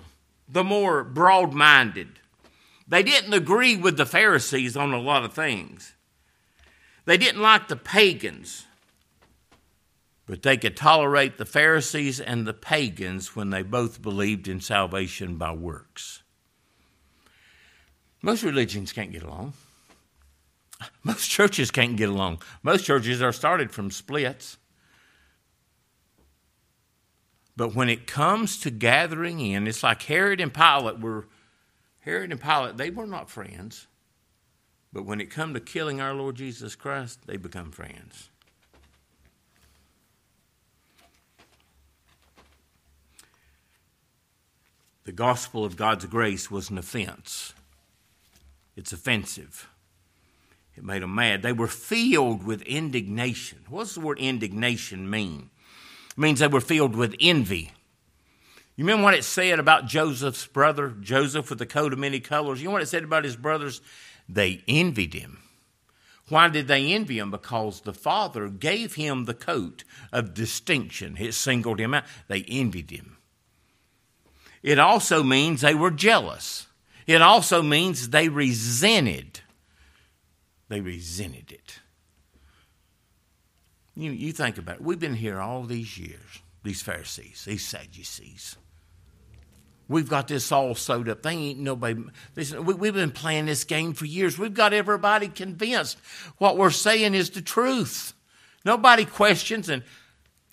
the 0.47 0.63
more 0.63 1.03
broad 1.03 1.53
minded 1.53 2.19
they 2.87 3.03
didn't 3.03 3.33
agree 3.33 3.75
with 3.75 3.97
the 3.97 4.05
Pharisees 4.05 4.77
on 4.77 4.93
a 4.93 4.99
lot 4.99 5.23
of 5.23 5.33
things. 5.33 5.93
They 7.05 7.17
didn't 7.17 7.41
like 7.41 7.67
the 7.67 7.75
pagans, 7.75 8.65
but 10.25 10.41
they 10.41 10.57
could 10.57 10.75
tolerate 10.75 11.37
the 11.37 11.45
Pharisees 11.45 12.19
and 12.19 12.47
the 12.47 12.53
pagans 12.53 13.35
when 13.35 13.51
they 13.51 13.61
both 13.61 14.01
believed 14.01 14.47
in 14.47 14.59
salvation 14.59 15.37
by 15.37 15.51
works. 15.51 16.23
Most 18.21 18.43
religions 18.43 18.91
can't 18.91 19.11
get 19.11 19.21
along. 19.21 19.53
Most 21.03 21.29
churches 21.29 21.71
can't 21.71 21.95
get 21.95 22.09
along. 22.09 22.41
Most 22.63 22.85
churches 22.85 23.21
are 23.21 23.31
started 23.31 23.71
from 23.71 23.91
splits. 23.91 24.57
But 27.55 27.73
when 27.73 27.87
it 27.87 28.07
comes 28.07 28.59
to 28.61 28.71
gathering 28.71 29.39
in, 29.39 29.67
it's 29.67 29.83
like 29.83 30.01
Herod 30.03 30.41
and 30.41 30.53
Pilate 30.53 30.99
were 30.99 31.27
Herod 32.05 32.31
and 32.31 32.39
Pilate, 32.39 32.77
they 32.77 32.91
were 32.91 33.07
not 33.07 33.31
friends. 33.31 33.87
But 34.93 35.05
when 35.05 35.19
it 35.19 35.31
come 35.31 35.53
to 35.55 35.59
killing 35.59 35.99
our 35.99 36.13
Lord 36.13 36.35
Jesus 36.35 36.75
Christ, 36.75 37.19
they 37.25 37.35
become 37.35 37.71
friends. 37.71 38.29
The 45.03 45.11
gospel 45.11 45.65
of 45.65 45.75
God's 45.75 46.05
grace 46.05 46.49
was 46.49 46.69
an 46.69 46.77
offense. 46.77 47.53
It's 48.75 48.93
offensive. 48.93 49.67
It 50.77 50.83
made 50.83 51.01
them 51.01 51.15
mad. 51.15 51.41
They 51.41 51.53
were 51.53 51.67
filled 51.67 52.43
with 52.43 52.61
indignation. 52.63 53.59
What 53.67 53.83
does 53.83 53.95
the 53.95 54.01
word 54.01 54.19
indignation 54.19 55.09
mean? 55.09 55.49
It 56.11 56.17
means 56.17 56.39
they 56.39 56.47
were 56.47 56.61
filled 56.61 56.95
with 56.95 57.15
envy. 57.19 57.71
You 58.75 58.83
remember 58.83 59.03
what 59.03 59.13
it 59.13 59.23
said 59.23 59.59
about 59.59 59.87
Joseph's 59.87 60.47
brother, 60.47 60.89
Joseph 60.99 61.49
with 61.49 61.59
the 61.59 61.65
coat 61.65 61.93
of 61.93 61.99
many 61.99 62.19
colors? 62.19 62.61
You 62.61 62.67
know 62.67 62.73
what 62.73 62.81
it 62.81 62.87
said 62.87 63.05
about 63.05 63.23
his 63.23 63.37
brothers? 63.37 63.81
They 64.27 64.63
envied 64.67 65.13
him. 65.13 65.39
Why 66.27 66.49
did 66.49 66.67
they 66.67 66.91
envy 66.91 67.19
him? 67.19 67.31
Because 67.31 67.81
the 67.81 67.93
father 67.93 68.49
gave 68.49 68.95
him 68.95 69.25
the 69.25 69.33
coat 69.33 69.83
of 70.11 70.33
distinction. 70.33 71.15
It 71.19 71.33
singled 71.35 71.79
him 71.79 71.93
out. 71.93 72.03
They 72.27 72.43
envied 72.47 72.89
him. 72.89 73.17
It 74.63 74.79
also 74.79 75.23
means 75.23 75.61
they 75.61 75.75
were 75.75 75.91
jealous. 75.91 76.67
It 77.05 77.21
also 77.21 77.61
means 77.61 78.09
they 78.09 78.27
resented. 78.27 79.41
They 80.67 80.81
resented 80.81 81.51
it. 81.51 81.79
You, 83.95 84.11
you 84.11 84.33
think 84.33 84.57
about 84.57 84.77
it. 84.77 84.81
We've 84.81 84.99
been 84.99 85.13
here 85.13 85.39
all 85.39 85.63
these 85.63 85.97
years, 85.97 86.41
these 86.63 86.81
Pharisees, 86.81 87.45
these 87.45 87.65
Sadducees. 87.65 88.57
We've 89.87 90.09
got 90.09 90.27
this 90.27 90.51
all 90.51 90.73
sewed 90.73 91.09
up. 91.09 91.21
They 91.21 91.31
ain't 91.31 91.59
nobody. 91.59 92.03
Listen, 92.35 92.65
we, 92.65 92.87
have 92.87 92.95
been 92.95 93.11
playing 93.11 93.45
this 93.45 93.63
game 93.63 93.93
for 93.93 94.05
years. 94.05 94.39
We've 94.39 94.53
got 94.53 94.73
everybody 94.73 95.27
convinced 95.27 95.99
what 96.37 96.57
we're 96.57 96.71
saying 96.71 97.13
is 97.13 97.29
the 97.29 97.41
truth. 97.41 98.13
Nobody 98.63 99.05
questions. 99.05 99.69
And 99.69 99.83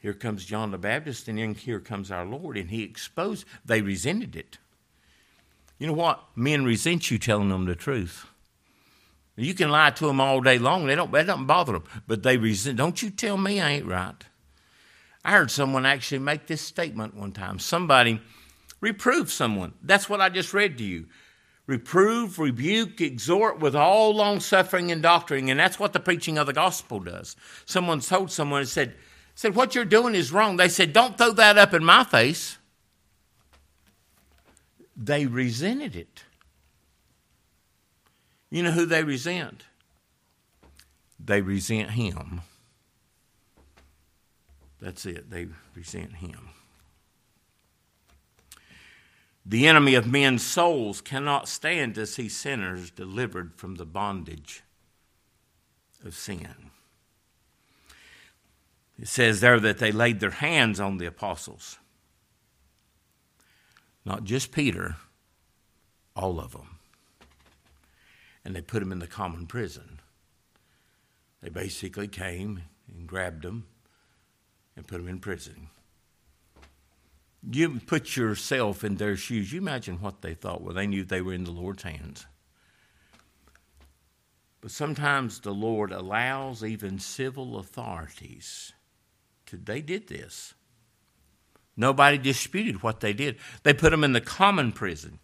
here 0.00 0.12
comes 0.12 0.44
John 0.44 0.70
the 0.70 0.78
Baptist, 0.78 1.28
and 1.28 1.38
then 1.38 1.54
here 1.54 1.80
comes 1.80 2.10
our 2.10 2.26
Lord, 2.26 2.58
and 2.58 2.68
he 2.68 2.82
exposed. 2.82 3.46
They 3.64 3.80
resented 3.80 4.36
it. 4.36 4.58
You 5.78 5.86
know 5.86 5.94
what? 5.94 6.22
Men 6.36 6.64
resent 6.64 7.10
you 7.10 7.18
telling 7.18 7.48
them 7.48 7.64
the 7.64 7.74
truth. 7.74 8.26
You 9.36 9.54
can 9.54 9.70
lie 9.70 9.90
to 9.90 10.06
them 10.06 10.20
all 10.20 10.42
day 10.42 10.58
long. 10.58 10.86
They 10.86 10.94
don't, 10.94 11.10
that 11.12 11.26
doesn't 11.26 11.46
bother 11.46 11.72
them. 11.72 11.84
But 12.06 12.22
they 12.22 12.36
resent. 12.36 12.76
Don't 12.76 13.02
you 13.02 13.08
tell 13.08 13.38
me 13.38 13.60
I 13.60 13.70
ain't 13.70 13.86
right. 13.86 14.14
I 15.24 15.32
heard 15.32 15.50
someone 15.50 15.86
actually 15.86 16.18
make 16.18 16.46
this 16.46 16.60
statement 16.60 17.14
one 17.14 17.32
time. 17.32 17.58
Somebody 17.58 18.20
reproved 18.82 19.30
someone. 19.30 19.72
That's 19.80 20.10
what 20.10 20.20
I 20.20 20.28
just 20.28 20.52
read 20.52 20.76
to 20.76 20.84
you. 20.84 21.06
Reprove, 21.66 22.38
rebuke, 22.38 23.00
exhort 23.00 23.60
with 23.60 23.74
all 23.74 24.14
long 24.14 24.40
suffering 24.40 24.90
and 24.90 25.00
doctrine. 25.00 25.48
And 25.48 25.58
that's 25.58 25.78
what 25.78 25.94
the 25.94 26.00
preaching 26.00 26.36
of 26.36 26.46
the 26.46 26.52
gospel 26.52 26.98
does. 26.98 27.36
Someone 27.64 28.00
told 28.00 28.30
someone 28.30 28.60
and 28.60 28.68
said, 28.68 28.94
said, 29.34 29.54
What 29.54 29.74
you're 29.74 29.86
doing 29.86 30.14
is 30.14 30.32
wrong. 30.32 30.56
They 30.56 30.68
said, 30.68 30.92
Don't 30.92 31.16
throw 31.16 31.32
that 31.32 31.56
up 31.56 31.72
in 31.72 31.84
my 31.84 32.04
face. 32.04 32.58
They 34.96 35.24
resented 35.24 35.96
it. 35.96 36.24
You 38.50 38.64
know 38.64 38.72
who 38.72 38.84
they 38.84 39.04
resent? 39.04 39.64
They 41.24 41.40
resent 41.40 41.92
him. 41.92 42.42
That's 44.80 45.06
it. 45.06 45.30
They 45.30 45.46
resent 45.74 46.16
him. 46.16 46.50
The 49.44 49.66
enemy 49.66 49.94
of 49.94 50.06
men's 50.06 50.44
souls 50.44 51.00
cannot 51.00 51.48
stand 51.48 51.96
to 51.96 52.06
see 52.06 52.28
sinners 52.28 52.90
delivered 52.90 53.54
from 53.56 53.74
the 53.74 53.86
bondage 53.86 54.62
of 56.04 56.14
sin. 56.14 56.70
It 58.98 59.08
says 59.08 59.40
there 59.40 59.58
that 59.58 59.78
they 59.78 59.90
laid 59.90 60.20
their 60.20 60.30
hands 60.30 60.78
on 60.78 60.98
the 60.98 61.06
apostles. 61.06 61.78
Not 64.04 64.24
just 64.24 64.52
Peter, 64.52 64.96
all 66.14 66.38
of 66.38 66.52
them. 66.52 66.78
And 68.44 68.54
they 68.54 68.60
put 68.60 68.80
them 68.80 68.92
in 68.92 68.98
the 69.00 69.06
common 69.06 69.46
prison. 69.46 70.00
They 71.42 71.48
basically 71.48 72.08
came 72.08 72.62
and 72.88 73.06
grabbed 73.08 73.42
them 73.42 73.66
and 74.76 74.86
put 74.86 74.98
them 74.98 75.08
in 75.08 75.18
prison. 75.18 75.68
You 77.50 77.80
put 77.80 78.16
yourself 78.16 78.84
in 78.84 78.96
their 78.96 79.16
shoes. 79.16 79.52
You 79.52 79.60
imagine 79.60 80.00
what 80.00 80.22
they 80.22 80.34
thought. 80.34 80.62
Well, 80.62 80.74
they 80.74 80.86
knew 80.86 81.04
they 81.04 81.22
were 81.22 81.32
in 81.32 81.44
the 81.44 81.50
Lord's 81.50 81.82
hands. 81.82 82.26
But 84.60 84.70
sometimes 84.70 85.40
the 85.40 85.52
Lord 85.52 85.90
allows 85.90 86.62
even 86.62 87.00
civil 87.00 87.58
authorities 87.58 88.72
to, 89.46 89.56
they 89.56 89.80
did 89.80 90.06
this. 90.06 90.54
Nobody 91.76 92.16
disputed 92.16 92.82
what 92.82 93.00
they 93.00 93.12
did. 93.12 93.38
They 93.64 93.74
put 93.74 93.90
them 93.90 94.04
in 94.04 94.12
the 94.12 94.20
common 94.20 94.70
prison. 94.70 95.18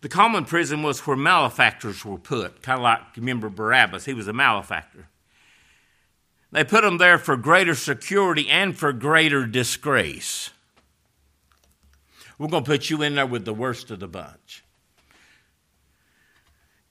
The 0.00 0.08
common 0.08 0.46
prison 0.46 0.82
was 0.82 1.06
where 1.06 1.16
malefactors 1.16 2.04
were 2.04 2.18
put, 2.18 2.62
kind 2.62 2.78
of 2.78 2.84
like, 2.84 3.16
remember 3.16 3.48
Barabbas, 3.48 4.04
he 4.04 4.14
was 4.14 4.26
a 4.26 4.32
malefactor. 4.32 5.08
They 6.52 6.64
put 6.64 6.82
them 6.82 6.98
there 6.98 7.18
for 7.18 7.36
greater 7.36 7.74
security 7.74 8.48
and 8.48 8.76
for 8.76 8.92
greater 8.92 9.46
disgrace. 9.46 10.50
We're 12.38 12.48
going 12.48 12.64
to 12.64 12.70
put 12.70 12.90
you 12.90 13.02
in 13.02 13.14
there 13.14 13.26
with 13.26 13.46
the 13.46 13.54
worst 13.54 13.90
of 13.90 14.00
the 14.00 14.08
bunch. 14.08 14.62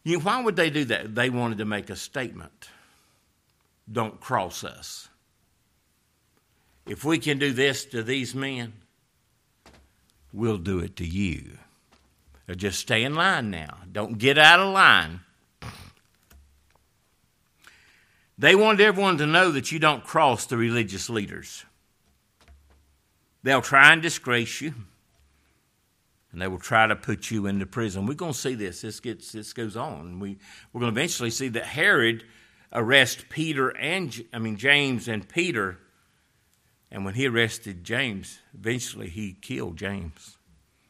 You 0.04 0.18
know, 0.18 0.24
why 0.24 0.42
would 0.42 0.56
they 0.56 0.72
do 0.72 0.86
that? 0.86 1.14
They 1.14 1.30
wanted 1.30 1.60
to 1.60 1.66
make 1.66 1.92
a 1.92 1.96
statement. 1.96 2.70
Don't 3.92 4.20
cross 4.20 4.64
us. 4.64 5.10
If 6.88 7.06
we 7.06 7.20
can 7.20 7.38
do 7.38 7.54
this 7.54 7.86
to 7.86 8.02
these 8.02 8.34
men, 8.34 8.74
we'll 10.34 10.58
do 10.58 10.80
it 10.80 10.96
to 10.96 11.06
you. 11.06 11.58
just 12.56 12.80
stay 12.80 13.04
in 13.04 13.14
line 13.14 13.52
now. 13.52 13.78
Don't 13.92 14.18
get 14.18 14.40
out 14.40 14.60
of 14.60 14.74
line. 14.74 15.20
They 18.42 18.56
wanted 18.56 18.82
everyone 18.82 19.20
to 19.20 19.28
know 19.28 19.52
that 19.52 19.72
you 19.72 19.78
don't 19.78 20.04
cross 20.04 20.48
the 20.48 20.58
religious 20.58 21.12
leaders. 21.12 21.64
They'll 23.44 23.62
try 23.62 23.94
and 23.94 24.02
disgrace 24.02 24.62
you, 24.62 24.74
and 26.32 26.42
they 26.42 26.48
will 26.48 26.58
try 26.58 26.88
to 26.88 26.96
put 26.96 27.30
you 27.30 27.46
into 27.46 27.68
prison. 27.68 28.08
We're 28.08 28.16
going 28.16 28.34
to 28.34 28.38
see 28.38 28.56
this. 28.56 28.82
This 28.82 29.00
gets 29.00 29.32
this 29.32 29.54
goes 29.54 29.78
on. 29.78 30.20
We 30.20 30.40
we're 30.74 30.82
going 30.82 30.92
to 30.92 31.00
eventually 31.00 31.30
see 31.30 31.50
that 31.50 31.66
Herod 31.66 32.24
arrest 32.74 33.30
Peter 33.30 33.78
and 33.78 34.26
I 34.34 34.40
mean 34.40 34.58
James 34.58 35.08
and 35.08 35.30
Peter, 35.30 35.78
and 36.90 37.06
when 37.06 37.14
he 37.14 37.28
arrested 37.28 37.84
James, 37.84 38.40
eventually 38.56 39.10
he 39.10 39.34
killed 39.34 39.78
James. 39.78 40.38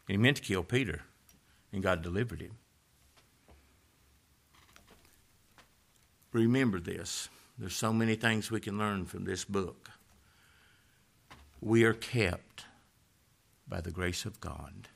And 0.08 0.16
he 0.16 0.18
meant 0.18 0.38
to 0.38 0.44
kill 0.44 0.64
Peter, 0.64 1.02
and 1.74 1.84
God 1.84 2.02
delivered 2.02 2.40
him. 2.40 2.56
Remember 6.32 6.80
this. 6.80 7.28
There's 7.62 7.76
so 7.76 7.94
many 7.94 8.16
things 8.16 8.50
we 8.50 8.60
can 8.60 8.80
learn 8.80 9.06
from 9.06 9.24
this 9.24 9.46
book. 9.46 9.92
We 11.62 11.84
are 11.84 11.94
kept 11.94 12.66
by 13.68 13.82
the 13.82 13.92
grace 13.92 14.26
of 14.26 14.42
God. 14.42 14.90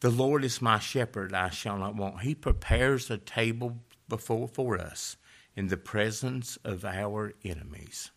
The 0.00 0.10
Lord 0.10 0.44
is 0.44 0.60
my 0.60 0.78
shepherd, 0.78 1.32
I 1.32 1.48
shall 1.48 1.78
not 1.78 1.96
want. 1.96 2.20
He 2.20 2.34
prepares 2.34 3.10
a 3.10 3.16
table 3.16 3.78
before 4.06 4.48
for 4.48 4.78
us 4.78 5.16
in 5.56 5.68
the 5.68 5.78
presence 5.78 6.58
of 6.62 6.84
our 6.84 7.32
enemies. 7.42 8.10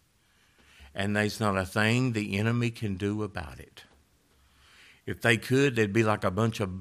And 0.94 1.16
there's 1.16 1.40
not 1.40 1.58
a 1.58 1.66
thing 1.66 2.12
the 2.12 2.38
enemy 2.38 2.72
can 2.72 2.98
do 2.98 3.24
about 3.24 3.62
it. 3.62 3.86
If 5.06 5.22
they 5.22 5.38
could, 5.38 5.78
they'd 5.78 5.94
be 5.94 6.04
like 6.04 6.26
a 6.26 6.30
bunch 6.30 6.60
of 6.60 6.72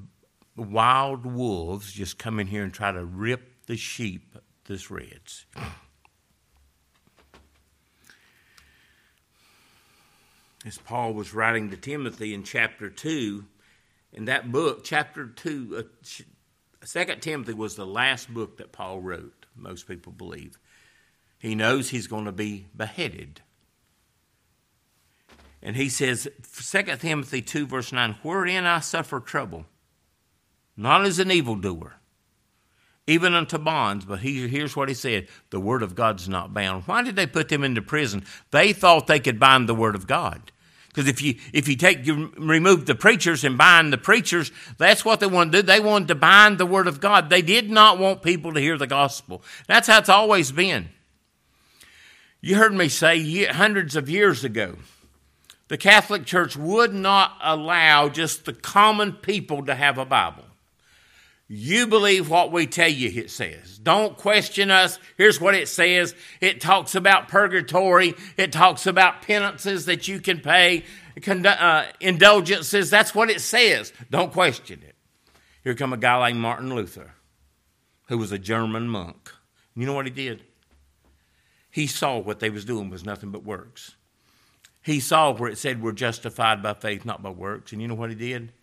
wild 0.57 1.25
wolves 1.25 1.93
just 1.93 2.17
come 2.17 2.37
in 2.37 2.47
here 2.47 2.65
and 2.65 2.73
try 2.73 2.91
to 2.91 3.05
rip 3.05 3.65
the 3.67 3.77
sheep 3.77 4.35
this 4.69 4.91
reads. 4.91 5.47
As 10.63 10.77
Paul 10.77 11.13
was 11.13 11.33
writing 11.33 11.71
to 11.71 11.77
Timothy 11.77 12.35
in 12.35 12.43
chapter 12.43 12.89
2, 12.89 13.43
in 14.13 14.25
that 14.25 14.51
book, 14.51 14.83
chapter 14.83 15.25
2, 15.25 15.75
uh, 15.79 16.85
2 16.85 17.05
Timothy 17.19 17.53
was 17.53 17.75
the 17.75 17.85
last 17.85 18.31
book 18.31 18.57
that 18.57 18.71
Paul 18.71 19.01
wrote, 19.01 19.47
most 19.55 19.87
people 19.87 20.11
believe. 20.11 20.59
He 21.39 21.55
knows 21.55 21.89
he's 21.89 22.07
going 22.07 22.25
to 22.25 22.31
be 22.31 22.67
beheaded. 22.75 23.41
And 25.63 25.75
he 25.75 25.89
says, 25.89 26.27
2 26.43 26.83
Timothy 26.97 27.41
2, 27.41 27.65
verse 27.65 27.91
9, 27.91 28.17
wherein 28.21 28.65
I 28.65 28.81
suffer 28.81 29.19
trouble, 29.19 29.65
not 30.77 31.05
as 31.05 31.17
an 31.17 31.31
evildoer, 31.31 31.98
even 33.09 33.33
unto 33.33 33.57
bonds. 33.57 34.05
But 34.05 34.19
he, 34.19 34.47
here's 34.47 34.75
what 34.75 34.87
he 34.87 34.95
said 34.95 35.27
the 35.49 35.59
word 35.59 35.83
of 35.83 35.95
God's 35.95 36.29
not 36.29 36.53
bound. 36.53 36.83
Why 36.85 37.01
did 37.01 37.15
they 37.15 37.27
put 37.27 37.49
them 37.49 37.63
into 37.63 37.81
prison? 37.81 38.23
They 38.51 38.73
thought 38.73 39.07
they 39.07 39.19
could 39.19 39.39
bind 39.39 39.67
the 39.67 39.75
word 39.75 39.95
of 39.95 40.07
God. 40.07 40.51
Because 40.87 41.07
if 41.07 41.21
you 41.21 41.35
if 41.53 41.67
you 41.67 41.75
take 41.75 42.05
you 42.05 42.31
remove 42.37 42.85
the 42.85 42.95
preachers 42.95 43.43
and 43.43 43.57
bind 43.57 43.93
the 43.93 43.97
preachers, 43.97 44.51
that's 44.77 45.05
what 45.05 45.19
they 45.19 45.27
wanted 45.27 45.51
to 45.51 45.61
do. 45.61 45.67
They 45.67 45.79
wanted 45.79 46.07
to 46.09 46.15
bind 46.15 46.57
the 46.57 46.65
word 46.65 46.87
of 46.87 46.99
God. 46.99 47.29
They 47.29 47.41
did 47.41 47.69
not 47.69 47.99
want 47.99 48.23
people 48.23 48.53
to 48.53 48.59
hear 48.59 48.77
the 48.77 48.87
gospel. 48.87 49.43
That's 49.67 49.87
how 49.87 49.99
it's 49.99 50.09
always 50.09 50.51
been. 50.51 50.89
You 52.41 52.55
heard 52.55 52.73
me 52.73 52.89
say 52.89 53.45
hundreds 53.45 53.95
of 53.95 54.09
years 54.09 54.43
ago, 54.43 54.77
the 55.67 55.77
Catholic 55.77 56.25
Church 56.25 56.55
would 56.55 56.93
not 56.93 57.37
allow 57.41 58.09
just 58.09 58.45
the 58.45 58.53
common 58.53 59.13
people 59.13 59.65
to 59.65 59.75
have 59.75 59.97
a 59.97 60.05
Bible. 60.05 60.45
You 61.51 61.87
believe 61.87 62.29
what 62.29 62.51
we 62.51 62.67
tell 62.67 62.87
you 62.87 63.09
it 63.23 63.31
says. 63.31 63.79
Don't 63.79 64.15
question 64.15 64.69
us. 64.69 64.99
Here's 65.17 65.41
what 65.41 65.55
it 65.55 65.67
says. 65.67 66.13
It 66.39 66.61
talks 66.61 66.93
about 66.93 67.27
purgatory. 67.27 68.13
It 68.37 68.51
talks 68.51 68.85
about 68.85 69.23
penances 69.23 69.85
that 69.85 70.07
you 70.07 70.19
can 70.19 70.41
pay, 70.41 70.83
uh, 71.27 71.85
indulgences. 71.99 72.91
That's 72.91 73.15
what 73.15 73.31
it 73.31 73.41
says. 73.41 73.91
Don't 74.11 74.31
question 74.31 74.83
it. 74.87 74.95
Here 75.63 75.73
come 75.73 75.91
a 75.91 75.97
guy 75.97 76.17
like 76.17 76.35
Martin 76.35 76.75
Luther, 76.75 77.15
who 78.09 78.19
was 78.19 78.31
a 78.31 78.37
German 78.37 78.87
monk. 78.87 79.33
You 79.75 79.87
know 79.87 79.93
what 79.93 80.05
he 80.05 80.11
did? 80.11 80.43
He 81.71 81.87
saw 81.87 82.19
what 82.19 82.39
they 82.39 82.51
was 82.51 82.63
doing 82.63 82.91
was 82.91 83.03
nothing 83.03 83.31
but 83.31 83.43
works. 83.43 83.95
He 84.83 84.99
saw 84.99 85.33
where 85.33 85.49
it 85.49 85.57
said 85.57 85.81
we're 85.81 85.93
justified 85.93 86.61
by 86.61 86.75
faith, 86.75 87.05
not 87.05 87.23
by 87.23 87.31
works. 87.31 87.71
And 87.71 87.81
you 87.81 87.87
know 87.87 87.95
what 87.95 88.11
he 88.11 88.15
did? 88.15 88.53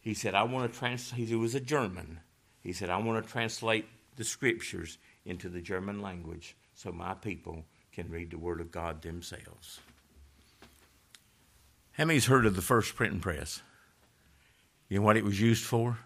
He 0.00 0.14
said, 0.14 0.34
I 0.34 0.42
want 0.44 0.72
to 0.72 0.78
translate, 0.78 1.28
he 1.28 1.34
was 1.34 1.54
a 1.54 1.60
German. 1.60 2.20
He 2.62 2.72
said, 2.72 2.90
I 2.90 2.98
want 2.98 3.24
to 3.24 3.30
translate 3.30 3.86
the 4.16 4.24
scriptures 4.24 4.98
into 5.24 5.48
the 5.48 5.60
German 5.60 6.00
language 6.00 6.56
so 6.74 6.90
my 6.90 7.14
people 7.14 7.64
can 7.92 8.10
read 8.10 8.30
the 8.30 8.38
Word 8.38 8.60
of 8.60 8.70
God 8.70 9.02
themselves. 9.02 9.80
How 11.92 12.04
many's 12.04 12.26
heard 12.26 12.46
of 12.46 12.56
the 12.56 12.62
first 12.62 12.94
printing 12.94 13.20
press? 13.20 13.62
You 14.88 14.98
know 14.98 15.04
what 15.04 15.16
it 15.16 15.24
was 15.24 15.40
used 15.40 15.64
for? 15.64 15.98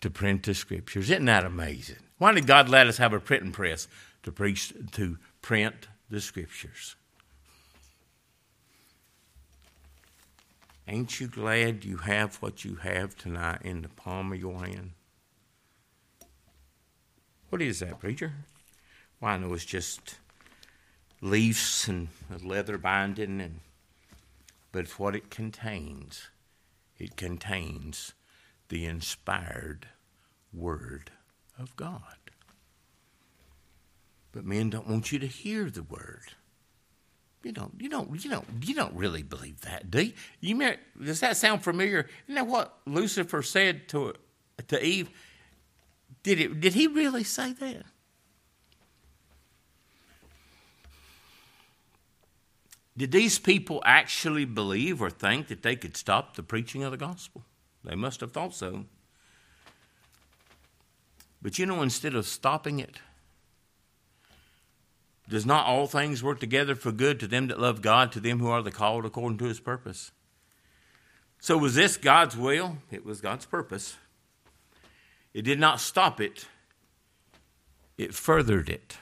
To 0.00 0.10
print 0.10 0.44
the 0.44 0.54
scriptures. 0.54 1.10
Isn't 1.10 1.26
that 1.26 1.44
amazing? 1.44 1.96
Why 2.18 2.32
did 2.32 2.46
God 2.46 2.68
let 2.68 2.86
us 2.86 2.98
have 2.98 3.12
a 3.12 3.20
printing 3.20 3.52
press 3.52 3.86
to 4.22 4.32
preach 4.32 4.72
to 4.92 5.18
print 5.40 5.88
the 6.10 6.20
scriptures? 6.20 6.96
Ain't 10.88 11.20
you 11.20 11.28
glad 11.28 11.84
you 11.84 11.98
have 11.98 12.36
what 12.36 12.64
you 12.64 12.76
have 12.76 13.16
tonight 13.16 13.60
in 13.62 13.82
the 13.82 13.88
palm 13.88 14.32
of 14.32 14.40
your 14.40 14.64
hand? 14.64 14.92
What 17.48 17.62
is 17.62 17.80
that, 17.80 18.00
preacher? 18.00 18.32
Why, 19.18 19.32
I 19.32 19.38
know 19.38 19.52
it's 19.54 19.64
just 19.64 20.16
leaves 21.20 21.88
and 21.88 22.08
leather 22.42 22.78
binding, 22.78 23.40
and 23.40 23.60
but 24.72 24.98
what 24.98 25.14
it 25.14 25.30
contains, 25.30 26.28
it 26.98 27.16
contains 27.16 28.14
the 28.68 28.86
inspired 28.86 29.88
Word 30.52 31.10
of 31.58 31.76
God. 31.76 32.16
But 34.32 34.44
men 34.44 34.70
don't 34.70 34.88
want 34.88 35.12
you 35.12 35.18
to 35.18 35.26
hear 35.26 35.70
the 35.70 35.82
Word. 35.82 36.34
You 37.42 37.52
don't, 37.52 37.72
you 37.78 37.88
don't, 37.88 38.22
you 38.22 38.30
don't, 38.30 38.46
you 38.62 38.74
don't 38.74 38.94
really 38.94 39.22
believe 39.22 39.62
that, 39.62 39.90
do 39.90 40.02
you? 40.02 40.12
you 40.40 40.76
does 41.02 41.20
that 41.20 41.38
sound 41.38 41.62
familiar? 41.62 42.06
Isn't 42.26 42.34
that 42.34 42.46
what 42.46 42.78
Lucifer 42.86 43.42
said 43.42 43.88
to 43.88 44.14
to 44.68 44.84
Eve? 44.84 45.08
Did 46.22 46.40
it? 46.40 46.60
Did 46.60 46.74
he 46.74 46.86
really 46.86 47.24
say 47.24 47.52
that? 47.54 47.84
Did 52.96 53.12
these 53.12 53.38
people 53.38 53.82
actually 53.86 54.44
believe 54.44 55.00
or 55.00 55.08
think 55.08 55.48
that 55.48 55.62
they 55.62 55.76
could 55.76 55.96
stop 55.96 56.36
the 56.36 56.42
preaching 56.42 56.82
of 56.82 56.90
the 56.90 56.98
gospel? 56.98 57.42
They 57.82 57.94
must 57.94 58.20
have 58.20 58.32
thought 58.32 58.54
so. 58.54 58.84
But 61.40 61.58
you 61.58 61.64
know, 61.64 61.80
instead 61.80 62.14
of 62.14 62.26
stopping 62.26 62.80
it, 62.80 62.98
does 65.30 65.46
not 65.46 65.66
all 65.66 65.86
things 65.86 66.22
work 66.22 66.40
together 66.40 66.74
for 66.74 66.90
good 66.90 67.20
to 67.20 67.28
them 67.28 67.46
that 67.46 67.60
love 67.60 67.80
God, 67.80 68.10
to 68.12 68.20
them 68.20 68.40
who 68.40 68.48
are 68.48 68.62
the 68.62 68.72
called 68.72 69.06
according 69.06 69.38
to 69.38 69.44
his 69.44 69.60
purpose? 69.60 70.10
So, 71.38 71.56
was 71.56 71.76
this 71.76 71.96
God's 71.96 72.36
will? 72.36 72.78
It 72.90 73.06
was 73.06 73.20
God's 73.20 73.46
purpose. 73.46 73.96
It 75.32 75.42
did 75.42 75.60
not 75.60 75.80
stop 75.80 76.20
it, 76.20 76.46
it 77.96 78.12
furthered 78.12 78.68
it. 78.68 78.98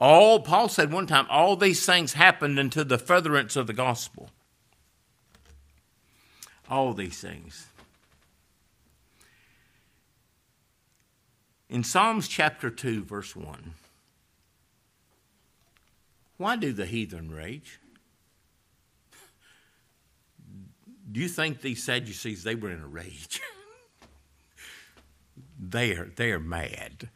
All, 0.00 0.40
Paul 0.40 0.68
said 0.68 0.92
one 0.92 1.06
time, 1.06 1.26
all 1.28 1.56
these 1.56 1.84
things 1.84 2.14
happened 2.14 2.58
unto 2.58 2.84
the 2.84 2.98
furtherance 2.98 3.56
of 3.56 3.66
the 3.66 3.72
gospel. 3.72 4.30
All 6.70 6.94
these 6.94 7.20
things. 7.20 7.66
In 11.68 11.82
Psalms 11.82 12.28
chapter 12.28 12.70
2, 12.70 13.04
verse 13.04 13.34
1. 13.34 13.74
Why 16.38 16.56
do 16.56 16.72
the 16.72 16.86
heathen 16.86 17.30
rage? 17.30 17.80
Do 21.10 21.20
you 21.20 21.28
think 21.28 21.60
these 21.60 21.82
Sadducees 21.82 22.44
they 22.44 22.54
were 22.54 22.70
in 22.70 22.80
a 22.80 22.86
rage? 22.86 23.40
they're 25.58 26.10
they're 26.14 26.38
mad. 26.38 27.10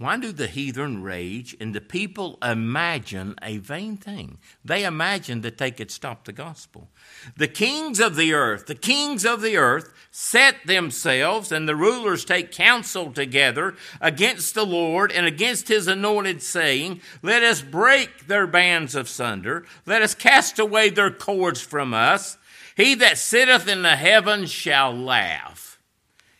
Why 0.00 0.16
do 0.16 0.32
the 0.32 0.46
heathen 0.46 1.02
rage 1.02 1.54
and 1.60 1.74
the 1.74 1.80
people 1.82 2.38
imagine 2.42 3.34
a 3.42 3.58
vain 3.58 3.98
thing? 3.98 4.38
They 4.64 4.84
imagine 4.84 5.42
that 5.42 5.58
they 5.58 5.70
could 5.70 5.90
stop 5.90 6.24
the 6.24 6.32
gospel. 6.32 6.88
The 7.36 7.46
kings 7.46 8.00
of 8.00 8.16
the 8.16 8.32
earth, 8.32 8.64
the 8.64 8.74
kings 8.74 9.26
of 9.26 9.42
the 9.42 9.58
earth 9.58 9.92
set 10.10 10.56
themselves 10.64 11.52
and 11.52 11.68
the 11.68 11.76
rulers 11.76 12.24
take 12.24 12.50
counsel 12.50 13.12
together 13.12 13.74
against 14.00 14.54
the 14.54 14.64
Lord 14.64 15.12
and 15.12 15.26
against 15.26 15.68
his 15.68 15.86
anointed, 15.86 16.40
saying, 16.40 17.02
Let 17.20 17.42
us 17.42 17.60
break 17.60 18.26
their 18.26 18.46
bands 18.46 18.94
of 18.94 19.06
sunder, 19.06 19.66
let 19.84 20.00
us 20.00 20.14
cast 20.14 20.58
away 20.58 20.88
their 20.88 21.10
cords 21.10 21.60
from 21.60 21.92
us. 21.92 22.38
He 22.74 22.94
that 22.94 23.18
sitteth 23.18 23.68
in 23.68 23.82
the 23.82 23.96
heavens 23.96 24.50
shall 24.50 24.96
laugh, 24.96 25.78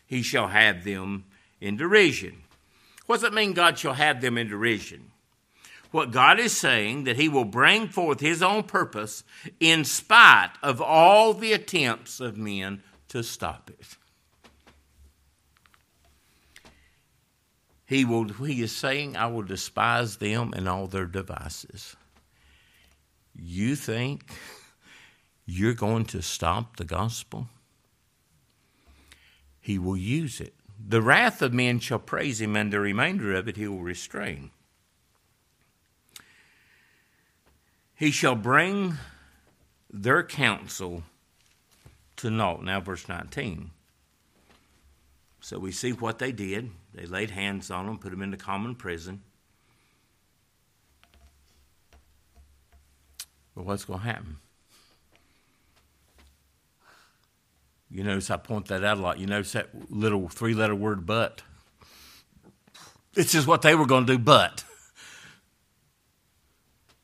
he 0.07 0.23
shall 0.23 0.49
have 0.49 0.83
them 0.83 1.27
in 1.61 1.77
derision. 1.77 2.40
What 3.11 3.23
does 3.23 3.25
it 3.25 3.35
mean 3.35 3.55
God 3.55 3.77
shall 3.77 3.95
have 3.95 4.21
them 4.21 4.39
in 4.39 4.47
derision? 4.47 5.11
What 5.91 6.13
God 6.13 6.39
is 6.39 6.57
saying 6.57 7.03
that 7.05 7.17
He 7.17 7.29
will 7.29 7.45
bring 7.45 7.89
forth 7.89 8.21
His 8.21 8.41
own 8.41 8.63
purpose 8.63 9.25
in 9.59 9.85
spite 9.85 10.53
of 10.63 10.81
all 10.81 11.35
the 11.35 11.53
attempts 11.53 12.21
of 12.21 12.37
men 12.37 12.85
to 13.09 13.25
stop 13.25 13.69
it. 13.69 13.97
He 17.85 18.05
will 18.05 18.29
he 18.29 18.63
is 18.63 18.71
saying, 18.71 19.17
I 19.17 19.27
will 19.27 19.43
despise 19.43 20.19
them 20.19 20.53
and 20.55 20.69
all 20.69 20.87
their 20.87 21.07
devices. 21.07 21.97
You 23.35 23.75
think 23.75 24.33
you're 25.47 25.75
going 25.75 26.05
to 26.05 26.23
stop 26.23 26.77
the 26.77 26.85
gospel? 26.85 27.49
He 29.61 29.81
will 29.81 29.97
use 29.97 30.41
it. 30.41 30.55
The 30.89 31.03
wrath 31.03 31.43
of 31.43 31.53
men 31.53 31.79
shall 31.79 31.99
praise 31.99 32.41
him, 32.41 32.57
and 32.57 32.73
the 32.73 32.81
remainder 32.81 33.35
of 33.35 33.49
it 33.49 33.57
he 33.57 33.69
will 33.69 33.83
restrain. 33.83 34.51
He 37.95 38.11
shall 38.11 38.35
bring 38.35 38.95
their 39.91 40.23
counsel 40.23 41.03
to 42.17 42.31
naught. 42.31 42.65
Now, 42.65 42.81
verse 42.81 43.09
19. 43.09 43.71
So 45.41 45.59
we 45.59 45.73
see 45.73 45.93
what 45.93 46.19
they 46.19 46.33
did. 46.33 46.71
They 46.95 47.07
laid 47.07 47.31
hands 47.31 47.71
on 47.71 47.87
them, 47.87 47.99
put 47.99 48.11
them 48.11 48.23
into 48.23 48.37
common 48.37 48.75
prison. 48.75 49.23
But 53.55 53.65
what's 53.65 53.85
going 53.85 54.01
to 54.01 54.07
happen? 54.07 54.39
You 57.91 58.05
notice 58.05 58.31
I 58.31 58.37
point 58.37 58.67
that 58.69 58.85
out 58.85 58.99
a 58.99 59.01
lot. 59.01 59.19
You 59.19 59.27
notice 59.27 59.53
that 59.53 59.71
little 59.91 60.29
three 60.29 60.55
letter 60.55 60.75
word, 60.75 61.07
but. 61.07 61.43
This 63.15 63.35
is 63.35 63.47
what 63.47 63.63
they 63.63 63.75
were 63.75 63.87
going 63.87 64.07
to 64.07 64.17
do, 64.17 64.19
but. 64.19 64.65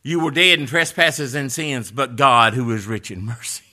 You 0.03 0.20
were 0.20 0.31
dead 0.31 0.61
in 0.61 0.66
trespasses 0.66 1.35
and 1.35 1.51
sins, 1.51 1.90
but 1.90 2.14
God, 2.14 2.55
who 2.55 2.70
is 2.70 2.87
rich 2.87 3.11
in 3.11 3.25
mercy. 3.25 3.64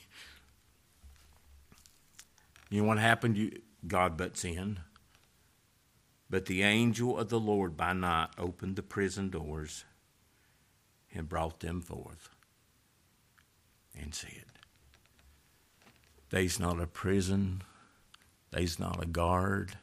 You 2.72 2.82
know 2.82 2.88
what 2.88 2.98
happened? 2.98 3.38
You, 3.38 3.62
God 3.88 4.18
but 4.18 4.36
sinned. 4.36 4.80
But 6.32 6.48
the 6.48 6.64
angel 6.64 7.20
of 7.20 7.30
the 7.30 7.40
Lord 7.40 7.78
by 7.78 7.94
night 7.94 8.30
opened 8.40 8.78
the 8.78 8.82
prison 8.82 9.30
doors 9.30 9.86
and 11.14 11.30
brought 11.30 11.60
them 11.60 11.82
forth 11.82 12.30
and 13.96 14.16
said, 14.16 14.43
There's 16.34 16.60
not 16.60 16.82
a 16.82 16.88
prison, 16.88 17.62
there's 18.50 18.80
not 18.80 19.04
a 19.04 19.06
guard 19.06 19.74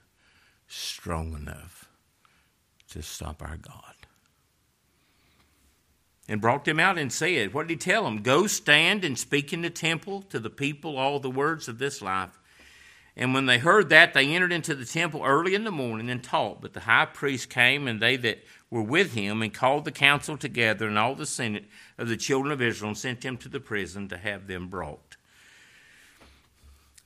strong 0.67 1.33
enough 1.33 1.89
to 2.91 3.03
stop 3.03 3.41
our 3.41 3.57
God 3.57 3.95
and 6.27 6.41
brought 6.41 6.65
them 6.65 6.81
out 6.81 6.99
and 6.99 7.13
said, 7.13 7.55
What 7.55 7.69
did 7.69 7.75
he 7.75 7.79
tell 7.79 8.03
them? 8.03 8.25
Go 8.25 8.49
stand 8.49 9.05
and 9.05 9.17
speak 9.17 9.53
in 9.53 9.63
the 9.63 9.71
temple 9.71 10.23
to 10.23 10.41
the 10.41 10.51
people 10.51 10.99
all 10.99 11.21
the 11.21 11.31
words 11.31 11.69
of 11.69 11.79
this 11.79 12.03
life. 12.03 12.37
And 13.17 13.33
when 13.33 13.47
they 13.47 13.59
heard 13.59 13.89
that, 13.91 14.13
they 14.13 14.35
entered 14.35 14.51
into 14.51 14.75
the 14.75 14.85
temple 14.85 15.23
early 15.25 15.55
in 15.55 15.63
the 15.63 15.71
morning 15.71 16.11
and 16.11 16.21
taught. 16.21 16.61
But 16.61 16.73
the 16.73 16.81
high 16.81 17.07
priest 17.07 17.49
came, 17.49 17.87
and 17.87 18.03
they 18.03 18.17
that 18.17 18.43
were 18.71 18.83
with 18.83 19.15
him, 19.15 19.41
and 19.41 19.55
called 19.55 19.85
the 19.85 19.93
council 19.93 20.37
together, 20.37 20.89
and 20.89 20.99
all 20.99 21.15
the 21.15 21.27
senate 21.27 21.67
of 21.97 22.09
the 22.09 22.17
children 22.17 22.51
of 22.51 22.61
Israel, 22.61 22.89
and 22.89 22.99
sent 22.99 23.21
them 23.21 23.37
to 23.37 23.49
the 23.49 23.61
prison 23.61 24.09
to 24.09 24.19
have 24.19 24.49
them 24.49 24.67
brought. 24.67 25.17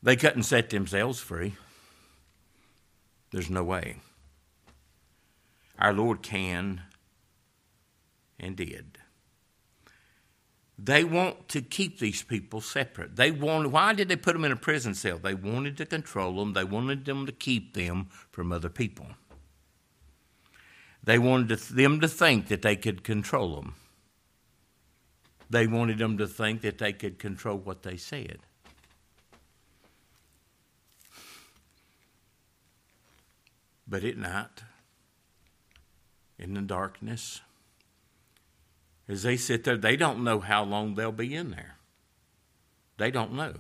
They 0.04 0.16
couldn't 0.16 0.42
set 0.42 0.68
themselves 0.68 1.18
free. 1.18 1.54
There's 3.30 3.48
no 3.48 3.64
way. 3.64 3.96
Our 5.78 5.94
Lord 5.94 6.22
can 6.22 6.82
and 8.38 8.54
did. 8.54 8.98
They 10.78 11.04
want 11.04 11.48
to 11.48 11.62
keep 11.62 11.98
these 11.98 12.22
people 12.22 12.60
separate. 12.60 13.16
They 13.16 13.30
want, 13.30 13.70
why 13.70 13.94
did 13.94 14.08
they 14.08 14.16
put 14.16 14.34
them 14.34 14.44
in 14.44 14.52
a 14.52 14.56
prison 14.56 14.94
cell? 14.94 15.18
They 15.18 15.34
wanted 15.34 15.78
to 15.78 15.86
control 15.86 16.36
them. 16.36 16.52
They 16.52 16.64
wanted 16.64 17.06
them 17.06 17.24
to 17.24 17.32
keep 17.32 17.72
them 17.72 18.08
from 18.30 18.52
other 18.52 18.68
people. 18.68 19.06
They 21.02 21.18
wanted 21.18 21.48
them 21.48 22.00
to 22.00 22.08
think 22.08 22.48
that 22.48 22.60
they 22.60 22.76
could 22.76 23.04
control 23.04 23.56
them. 23.56 23.74
They 25.48 25.66
wanted 25.66 25.96
them 25.96 26.18
to 26.18 26.26
think 26.26 26.60
that 26.60 26.76
they 26.76 26.92
could 26.92 27.18
control 27.18 27.56
what 27.56 27.84
they 27.84 27.96
said. 27.96 28.40
But 33.86 34.04
at 34.04 34.16
night, 34.16 34.62
in 36.38 36.54
the 36.54 36.62
darkness, 36.62 37.40
as 39.08 39.22
they 39.22 39.36
sit 39.36 39.64
there, 39.64 39.76
they 39.76 39.96
don't 39.96 40.24
know 40.24 40.40
how 40.40 40.64
long 40.64 40.94
they'll 40.94 41.12
be 41.12 41.34
in 41.34 41.50
there. 41.50 41.76
They 42.96 43.10
don't 43.10 43.34
know. 43.34 43.54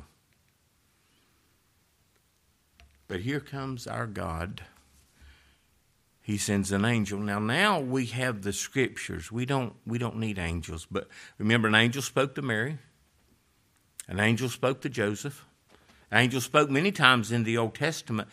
But 3.06 3.20
here 3.20 3.40
comes 3.40 3.86
our 3.86 4.06
God. 4.06 4.62
He 6.22 6.38
sends 6.38 6.72
an 6.72 6.86
angel. 6.86 7.18
Now 7.18 7.38
now 7.38 7.78
we 7.78 8.06
have 8.06 8.42
the 8.42 8.52
scriptures. 8.52 9.30
We 9.30 9.44
don't 9.44 9.74
we 9.86 9.98
don't 9.98 10.16
need 10.16 10.38
angels, 10.38 10.86
but 10.90 11.08
remember 11.36 11.68
an 11.68 11.74
angel 11.74 12.00
spoke 12.00 12.34
to 12.36 12.42
Mary. 12.42 12.78
An 14.08 14.20
angel 14.20 14.48
spoke 14.48 14.80
to 14.82 14.88
Joseph. 14.88 15.44
An 16.10 16.18
angel 16.18 16.40
spoke 16.40 16.70
many 16.70 16.92
times 16.92 17.30
in 17.30 17.44
the 17.44 17.58
Old 17.58 17.74
Testament. 17.74 18.28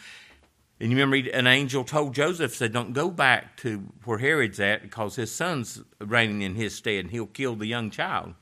And 0.82 0.92
you 0.92 0.98
remember 0.98 1.30
an 1.30 1.46
angel 1.46 1.84
told 1.84 2.16
Joseph, 2.16 2.56
said, 2.56 2.74
Don't 2.74 2.94
go 2.94 3.12
back 3.12 3.56
to 3.58 3.84
where 4.04 4.18
Herod's 4.18 4.60
at 4.60 4.82
because 4.82 5.16
his 5.16 5.32
son's 5.32 5.80
reigning 6.00 6.42
in 6.42 6.56
his 6.56 6.74
stead 6.74 7.06
and 7.06 7.12
he'll 7.12 7.28
kill 7.28 7.56
the 7.56 7.68
young 7.68 7.92
child. 7.92 8.34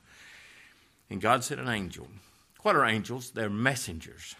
And 1.10 1.20
God 1.20 1.44
said, 1.44 1.58
An 1.58 1.68
angel. 1.68 2.08
What 2.62 2.76
are 2.76 2.86
angels? 2.86 3.32
They're 3.32 3.50
messengers. 3.50 4.36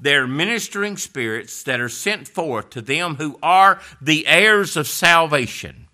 They're 0.00 0.26
ministering 0.26 0.96
spirits 0.96 1.62
that 1.62 1.78
are 1.78 1.88
sent 1.88 2.26
forth 2.26 2.70
to 2.70 2.82
them 2.82 3.14
who 3.14 3.38
are 3.44 3.80
the 4.02 4.26
heirs 4.26 4.76
of 4.76 4.88
salvation. 4.88 5.86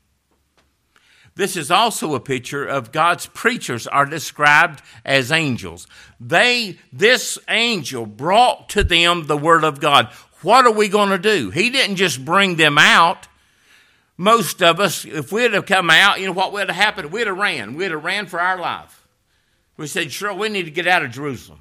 This 1.36 1.54
is 1.54 1.70
also 1.70 2.14
a 2.14 2.20
picture 2.20 2.64
of 2.64 2.92
God's 2.92 3.26
preachers 3.26 3.86
are 3.86 4.06
described 4.06 4.80
as 5.04 5.30
angels. 5.30 5.86
They, 6.18 6.78
this 6.90 7.38
angel 7.46 8.06
brought 8.06 8.70
to 8.70 8.82
them 8.82 9.26
the 9.26 9.36
word 9.36 9.62
of 9.62 9.78
God. 9.78 10.10
What 10.46 10.64
are 10.64 10.72
we 10.72 10.88
going 10.88 11.08
to 11.08 11.18
do? 11.18 11.50
He 11.50 11.70
didn't 11.70 11.96
just 11.96 12.24
bring 12.24 12.54
them 12.54 12.78
out. 12.78 13.26
Most 14.16 14.62
of 14.62 14.78
us, 14.78 15.04
if 15.04 15.32
we'd 15.32 15.52
have 15.54 15.66
come 15.66 15.90
out, 15.90 16.20
you 16.20 16.26
know 16.26 16.32
what 16.32 16.52
would 16.52 16.68
have 16.68 16.76
happened? 16.76 17.10
We'd 17.10 17.26
have 17.26 17.36
ran. 17.36 17.74
We'd 17.74 17.90
have 17.90 18.04
ran 18.04 18.26
for 18.26 18.40
our 18.40 18.58
life. 18.58 19.06
We 19.76 19.88
said, 19.88 20.12
sure, 20.12 20.32
we 20.32 20.48
need 20.48 20.64
to 20.64 20.70
get 20.70 20.86
out 20.86 21.04
of 21.04 21.10
Jerusalem. 21.10 21.60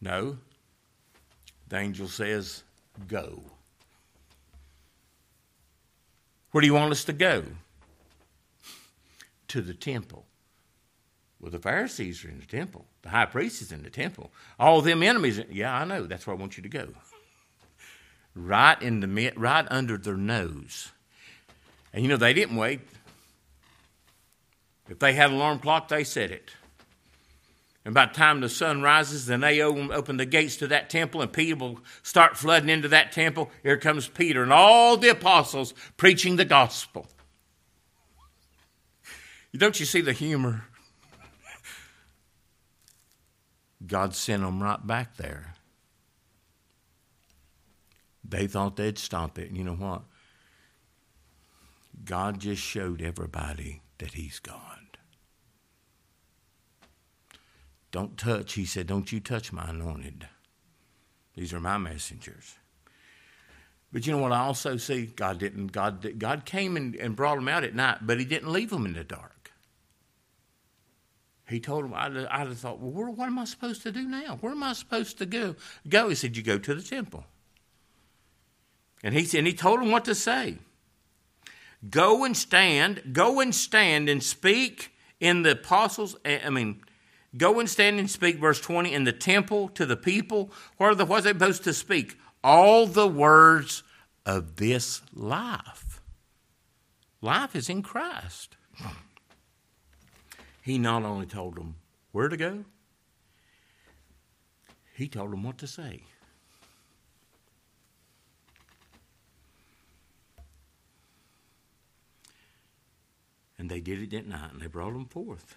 No. 0.00 0.38
The 1.68 1.78
angel 1.78 2.06
says, 2.06 2.62
go. 3.08 3.42
Where 6.52 6.62
do 6.62 6.66
you 6.68 6.74
want 6.74 6.92
us 6.92 7.04
to 7.04 7.12
go? 7.12 7.44
to 9.54 9.60
the 9.60 9.72
temple. 9.72 10.26
Well, 11.40 11.52
the 11.52 11.60
Pharisees 11.60 12.24
are 12.24 12.28
in 12.28 12.40
the 12.40 12.46
temple. 12.46 12.86
The 13.04 13.10
high 13.10 13.26
priest 13.26 13.62
is 13.62 13.70
in 13.70 13.82
the 13.82 13.90
temple. 13.90 14.32
All 14.58 14.80
them 14.80 15.02
enemies. 15.02 15.40
Yeah, 15.50 15.72
I 15.72 15.84
know. 15.84 16.06
That's 16.06 16.26
where 16.26 16.34
I 16.34 16.38
want 16.38 16.56
you 16.56 16.62
to 16.62 16.68
go. 16.68 16.88
Right 18.34 18.80
in 18.82 19.00
the 19.00 19.32
right 19.36 19.66
under 19.70 19.96
their 19.96 20.16
nose. 20.16 20.90
And 21.92 22.02
you 22.02 22.08
know 22.08 22.16
they 22.16 22.32
didn't 22.32 22.56
wait. 22.56 22.80
If 24.88 24.98
they 24.98 25.12
had 25.12 25.30
an 25.30 25.36
alarm 25.36 25.60
clock, 25.60 25.88
they 25.88 26.02
set 26.02 26.30
it. 26.30 26.50
And 27.84 27.92
by 27.92 28.06
the 28.06 28.14
time 28.14 28.40
the 28.40 28.48
sun 28.48 28.80
rises, 28.80 29.26
then 29.26 29.40
they 29.40 29.60
open 29.60 30.16
the 30.16 30.24
gates 30.24 30.56
to 30.56 30.66
that 30.68 30.88
temple, 30.88 31.20
and 31.20 31.30
people 31.30 31.80
start 32.02 32.38
flooding 32.38 32.70
into 32.70 32.88
that 32.88 33.12
temple. 33.12 33.50
Here 33.62 33.76
comes 33.76 34.08
Peter 34.08 34.42
and 34.42 34.52
all 34.52 34.96
the 34.96 35.10
apostles 35.10 35.74
preaching 35.98 36.36
the 36.36 36.46
gospel. 36.46 37.06
Don't 39.54 39.78
you 39.78 39.84
see 39.84 40.00
the 40.00 40.14
humor? 40.14 40.64
God 43.86 44.14
sent 44.14 44.42
them 44.42 44.62
right 44.62 44.84
back 44.86 45.16
there. 45.16 45.54
They 48.26 48.46
thought 48.46 48.76
they'd 48.76 48.98
stop 48.98 49.38
it. 49.38 49.48
And 49.48 49.56
you 49.56 49.64
know 49.64 49.74
what? 49.74 50.02
God 52.04 52.40
just 52.40 52.62
showed 52.62 53.02
everybody 53.02 53.82
that 53.98 54.12
He's 54.12 54.38
God. 54.38 54.60
Don't 57.90 58.16
touch, 58.16 58.54
He 58.54 58.64
said, 58.64 58.86
don't 58.86 59.12
you 59.12 59.20
touch 59.20 59.52
my 59.52 59.68
anointed. 59.68 60.26
These 61.36 61.52
are 61.52 61.60
my 61.60 61.78
messengers. 61.78 62.56
But 63.92 64.06
you 64.06 64.12
know 64.12 64.18
what 64.18 64.32
I 64.32 64.40
also 64.40 64.76
see? 64.76 65.06
God 65.06 65.38
didn't. 65.38 65.68
God, 65.68 66.18
God 66.18 66.44
came 66.44 66.76
and, 66.76 66.96
and 66.96 67.14
brought 67.14 67.36
them 67.36 67.48
out 67.48 67.62
at 67.62 67.76
night, 67.76 67.98
but 68.02 68.18
He 68.18 68.24
didn't 68.24 68.52
leave 68.52 68.70
them 68.70 68.86
in 68.86 68.94
the 68.94 69.04
dark. 69.04 69.33
He 71.48 71.60
told 71.60 71.84
him, 71.84 71.92
I'd, 71.94 72.16
I'd 72.16 72.46
have 72.46 72.58
thought, 72.58 72.80
well, 72.80 72.90
where, 72.90 73.10
what 73.10 73.26
am 73.26 73.38
I 73.38 73.44
supposed 73.44 73.82
to 73.82 73.92
do 73.92 74.02
now? 74.02 74.38
Where 74.40 74.52
am 74.52 74.62
I 74.62 74.72
supposed 74.72 75.18
to 75.18 75.26
go? 75.26 75.56
Go. 75.88 76.08
He 76.08 76.14
said, 76.14 76.36
you 76.36 76.42
go 76.42 76.58
to 76.58 76.74
the 76.74 76.82
temple. 76.82 77.24
And 79.02 79.14
he, 79.14 79.36
and 79.36 79.46
he 79.46 79.52
told 79.52 79.82
him 79.82 79.90
what 79.90 80.06
to 80.06 80.14
say. 80.14 80.58
Go 81.90 82.24
and 82.24 82.34
stand, 82.34 83.10
go 83.12 83.40
and 83.40 83.54
stand 83.54 84.08
and 84.08 84.22
speak 84.22 84.92
in 85.20 85.42
the 85.42 85.52
apostles, 85.52 86.16
eh, 86.24 86.38
I 86.42 86.48
mean, 86.48 86.82
go 87.36 87.60
and 87.60 87.68
stand 87.68 87.98
and 87.98 88.10
speak, 88.10 88.38
verse 88.38 88.60
20, 88.60 88.92
in 88.92 89.04
the 89.04 89.12
temple 89.12 89.68
to 89.70 89.84
the 89.84 89.96
people. 89.96 90.50
What 90.78 90.86
are 90.86 90.94
the, 90.94 91.04
what's 91.04 91.24
they 91.24 91.32
supposed 91.32 91.64
to 91.64 91.74
speak? 91.74 92.16
All 92.42 92.86
the 92.86 93.06
words 93.06 93.82
of 94.24 94.56
this 94.56 95.02
life. 95.12 96.00
Life 97.20 97.54
is 97.54 97.68
in 97.68 97.82
Christ 97.82 98.56
he 100.64 100.78
not 100.78 101.02
only 101.02 101.26
told 101.26 101.56
them 101.56 101.74
where 102.10 102.30
to 102.30 102.38
go, 102.38 102.64
he 104.94 105.06
told 105.08 105.30
them 105.30 105.42
what 105.42 105.58
to 105.58 105.66
say. 105.66 106.04
And 113.58 113.70
they 113.70 113.80
did 113.80 114.00
it 114.00 114.10
that 114.12 114.26
night, 114.26 114.52
and 114.52 114.62
they 114.62 114.66
brought 114.66 114.94
them 114.94 115.04
forth. 115.04 115.54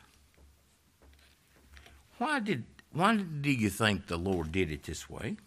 Why 2.17 2.39
did 2.39 2.65
why 2.91 3.15
do 3.15 3.51
you 3.51 3.69
think 3.69 4.07
the 4.07 4.17
Lord 4.17 4.51
did 4.51 4.71
it 4.71 4.83
this 4.83 5.09
way? 5.09 5.37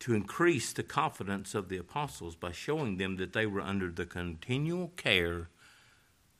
To 0.00 0.14
increase 0.14 0.72
the 0.72 0.82
confidence 0.82 1.54
of 1.54 1.68
the 1.68 1.78
apostles 1.78 2.36
by 2.36 2.52
showing 2.52 2.98
them 2.98 3.16
that 3.16 3.32
they 3.32 3.46
were 3.46 3.60
under 3.60 3.90
the 3.90 4.06
continual 4.06 4.88
care 4.96 5.48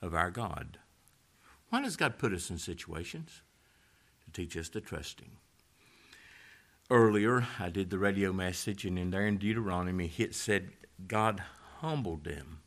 of 0.03 0.15
our 0.15 0.31
God. 0.31 0.79
Why 1.71 1.83
does 1.83 1.97
God 1.97 2.19
put 2.19 2.33
us 2.33 2.51
in 2.51 2.59
situations? 2.59 3.43
To 4.25 4.31
teach 4.33 4.57
us 4.57 4.69
to 4.71 4.81
trust 4.81 5.21
Him. 5.21 5.39
Earlier, 6.91 7.47
I 7.59 7.69
did 7.69 7.91
the 7.91 7.99
radio 7.99 8.33
message, 8.33 8.85
and 8.85 8.99
in 8.99 9.11
there 9.11 9.27
in 9.27 9.39
Deuteronomy, 9.39 10.13
it 10.19 10.35
said 10.35 10.71
God 11.09 11.43
humbled 11.81 12.25
them 12.25 12.61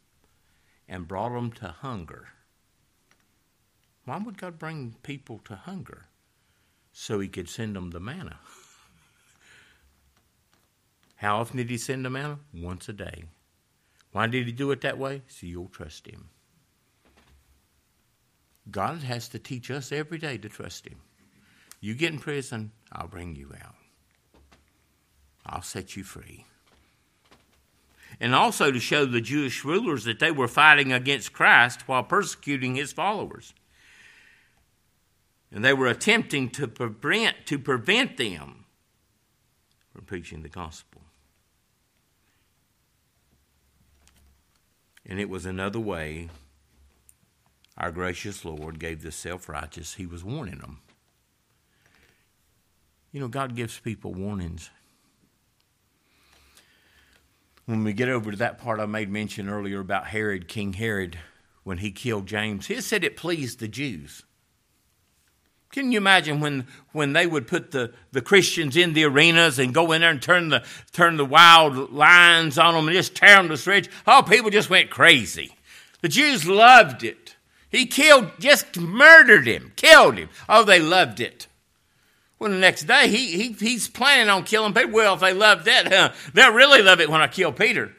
and 0.88 1.08
brought 1.08 1.34
them 1.34 1.52
to 1.54 1.68
hunger. 1.68 2.30
Why 4.04 4.18
would 4.18 4.38
God 4.38 4.60
bring 4.60 4.96
people 5.04 5.40
to 5.46 5.56
hunger? 5.56 6.08
So 6.92 7.20
He 7.20 7.28
could 7.28 7.48
send 7.48 7.76
them 7.76 7.92
the 7.92 8.00
manna. 8.00 8.40
How 11.18 11.38
often 11.38 11.58
did 11.58 11.70
He 11.70 11.78
send 11.78 12.04
the 12.04 12.10
manna? 12.10 12.40
Once 12.54 12.90
a 12.90 12.94
day. 12.94 13.26
Why 14.12 14.28
did 14.28 14.48
He 14.48 14.52
do 14.52 14.72
it 14.72 14.82
that 14.82 14.98
way? 14.98 15.22
So 15.28 15.46
you'll 15.46 15.68
trust 15.68 16.08
Him. 16.08 16.30
God 18.72 19.04
has 19.04 19.28
to 19.30 19.40
teach 19.40 19.72
us 19.72 19.92
every 19.92 20.18
day 20.18 20.38
to 20.38 20.50
trust 20.50 20.88
Him. 20.88 21.00
You 21.82 21.96
get 21.96 22.14
in 22.14 22.20
prison, 22.20 22.72
I'll 22.92 23.08
bring 23.08 23.36
you 23.36 23.54
out. 23.64 23.76
I'll 25.46 25.62
set 25.62 25.96
you 25.96 26.04
free. 26.04 26.46
And 28.20 28.36
also 28.36 28.72
to 28.72 28.80
show 28.80 29.06
the 29.06 29.22
Jewish 29.22 29.64
rulers 29.64 30.04
that 30.04 30.20
they 30.20 30.32
were 30.32 30.48
fighting 30.48 30.92
against 30.92 31.32
Christ 31.32 31.88
while 31.88 32.04
persecuting 32.04 32.76
his 32.76 32.92
followers. 32.92 33.54
And 35.52 35.64
they 35.64 35.74
were 35.74 35.88
attempting 35.88 36.50
to 36.52 36.68
prevent, 36.68 37.46
to 37.46 37.58
prevent 37.58 38.18
them 38.18 38.66
from 39.94 40.06
preaching 40.06 40.44
the 40.44 40.50
gospel. 40.50 41.02
And 45.06 45.20
it 45.20 45.30
was 45.30 45.46
another 45.46 45.80
way 45.80 46.30
our 47.80 47.92
gracious 47.92 48.44
Lord 48.44 48.80
gave 48.80 49.02
the 49.02 49.12
self 49.12 49.48
righteous, 49.48 49.96
He 49.96 50.06
was 50.06 50.24
warning 50.24 50.60
them. 50.60 50.80
You 53.12 53.20
know, 53.20 53.28
God 53.28 53.56
gives 53.56 53.80
people 53.80 54.14
warnings. 54.14 54.70
When 57.66 57.84
we 57.84 57.94
get 57.94 58.10
over 58.10 58.32
to 58.32 58.38
that 58.38 58.60
part 58.60 58.80
I 58.80 58.86
made 58.86 59.10
mention 59.10 59.50
earlier 59.50 59.80
about 59.80 60.08
Herod, 60.08 60.48
King 60.48 60.74
Herod, 60.74 61.20
when 61.64 61.80
he 61.80 61.92
killed 61.92 62.26
James, 62.26 62.68
he 62.68 62.82
said 62.82 63.04
it 63.04 63.16
pleased 63.16 63.60
the 63.60 63.68
Jews. 63.68 64.24
Can 65.72 65.92
you 65.92 66.00
imagine 66.00 66.40
when, 66.40 66.66
when 66.94 67.14
they 67.14 67.28
would 67.28 67.46
put 67.46 67.70
the, 67.70 67.94
the 68.12 68.22
Christians 68.22 68.76
in 68.76 68.94
the 68.94 69.04
arenas 69.04 69.60
and 69.60 69.72
go 69.72 69.92
in 69.92 70.02
there 70.02 70.10
and 70.10 70.22
turn 70.22 70.50
the, 70.50 70.64
turn 70.92 71.18
the 71.18 71.26
wild 71.26 71.92
lions 71.94 72.58
on 72.58 72.74
them 72.74 72.88
and 72.88 72.98
just 72.98 73.14
tear 73.14 73.36
them 73.36 73.50
to 73.50 73.58
shreds? 73.58 73.88
Oh, 74.08 74.24
people 74.24 74.50
just 74.50 74.72
went 74.72 74.90
crazy. 74.90 75.56
The 76.02 76.08
Jews 76.08 76.48
loved 76.48 77.04
it. 77.04 77.29
He 77.70 77.86
killed, 77.86 78.32
just 78.40 78.78
murdered 78.78 79.48
him, 79.48 79.74
killed 79.76 80.18
him. 80.18 80.30
Oh, 80.48 80.64
they 80.64 80.80
loved 80.80 81.20
it. 81.20 81.48
Well, 82.40 82.52
the 82.52 82.58
next 82.58 82.84
day, 82.84 83.10
he, 83.10 83.38
he, 83.38 83.52
he's 83.52 83.88
planning 83.88 84.30
on 84.30 84.46
killing 84.46 84.74
Peter. 84.74 84.88
Well, 84.88 85.16
if 85.16 85.20
they 85.20 85.34
love 85.34 85.66
that, 85.66 85.92
huh, 85.92 86.12
they'll 86.34 86.54
really 86.54 86.82
love 86.82 87.02
it 87.02 87.10
when 87.10 87.22
I 87.22 87.28
kill 87.28 87.52
Peter. 87.52 87.92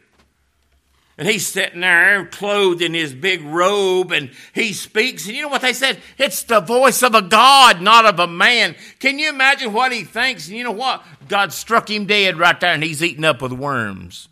And 1.19 1.29
he's 1.29 1.47
sitting 1.47 1.81
there 1.81 2.25
clothed 2.25 2.81
in 2.81 2.95
his 2.95 3.13
big 3.13 3.43
robe 3.43 4.11
and 4.11 4.31
he 4.55 4.73
speaks. 4.73 5.27
And 5.27 5.37
you 5.37 5.43
know 5.43 5.49
what 5.49 5.61
they 5.61 5.75
said? 5.75 6.01
It's 6.17 6.43
the 6.45 6.61
voice 6.61 7.03
of 7.03 7.15
a 7.15 7.21
God, 7.21 7.83
not 7.83 8.07
of 8.07 8.19
a 8.19 8.27
man. 8.27 8.75
Can 9.01 9.19
you 9.19 9.29
imagine 9.29 9.75
what 9.75 9.93
he 9.93 10.05
thinks? 10.05 10.49
And 10.49 10.57
you 10.57 10.65
know 10.65 10.71
what? 10.71 11.05
God 11.29 11.53
struck 11.53 11.91
him 11.91 12.07
dead 12.07 12.39
right 12.39 12.59
there 12.59 12.73
and 12.73 12.83
he's 12.83 13.03
eaten 13.03 13.27
up 13.27 13.43
with 13.43 13.53
worms. 13.53 14.31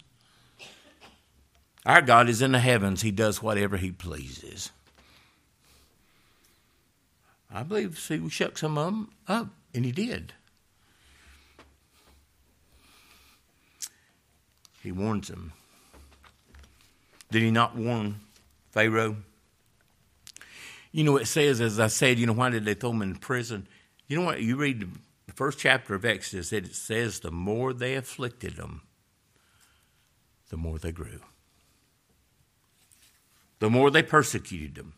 Our 1.84 2.00
God 2.00 2.30
is 2.30 2.40
in 2.40 2.52
the 2.52 2.58
heavens, 2.58 3.02
he 3.02 3.10
does 3.10 3.42
whatever 3.42 3.76
he 3.76 3.92
pleases. 3.92 4.72
I 7.50 7.62
believe 7.62 7.98
he 8.08 8.28
shook 8.28 8.58
some 8.58 8.76
of 8.76 8.86
them 8.86 9.10
up, 9.26 9.48
and 9.74 9.84
he 9.84 9.92
did. 9.92 10.34
He 14.82 14.92
warns 14.92 15.28
them. 15.28 15.52
Did 17.30 17.42
he 17.42 17.50
not 17.50 17.76
warn 17.76 18.20
Pharaoh? 18.70 19.16
You 20.92 21.04
know, 21.04 21.16
it 21.16 21.26
says, 21.26 21.60
as 21.60 21.78
I 21.78 21.88
said, 21.88 22.18
you 22.18 22.26
know, 22.26 22.32
why 22.32 22.50
did 22.50 22.64
they 22.64 22.74
throw 22.74 22.90
him 22.90 23.02
in 23.02 23.16
prison? 23.16 23.66
You 24.06 24.18
know 24.18 24.24
what? 24.24 24.40
You 24.40 24.56
read 24.56 24.80
the 25.26 25.32
first 25.32 25.58
chapter 25.58 25.94
of 25.94 26.04
Exodus, 26.04 26.52
it 26.52 26.74
says, 26.74 27.20
the 27.20 27.30
more 27.30 27.72
they 27.72 27.94
afflicted 27.94 28.56
them, 28.56 28.82
the 30.48 30.56
more 30.56 30.78
they 30.78 30.92
grew. 30.92 31.20
The 33.58 33.68
more 33.68 33.90
they 33.90 34.02
persecuted 34.02 34.76
them, 34.76 34.94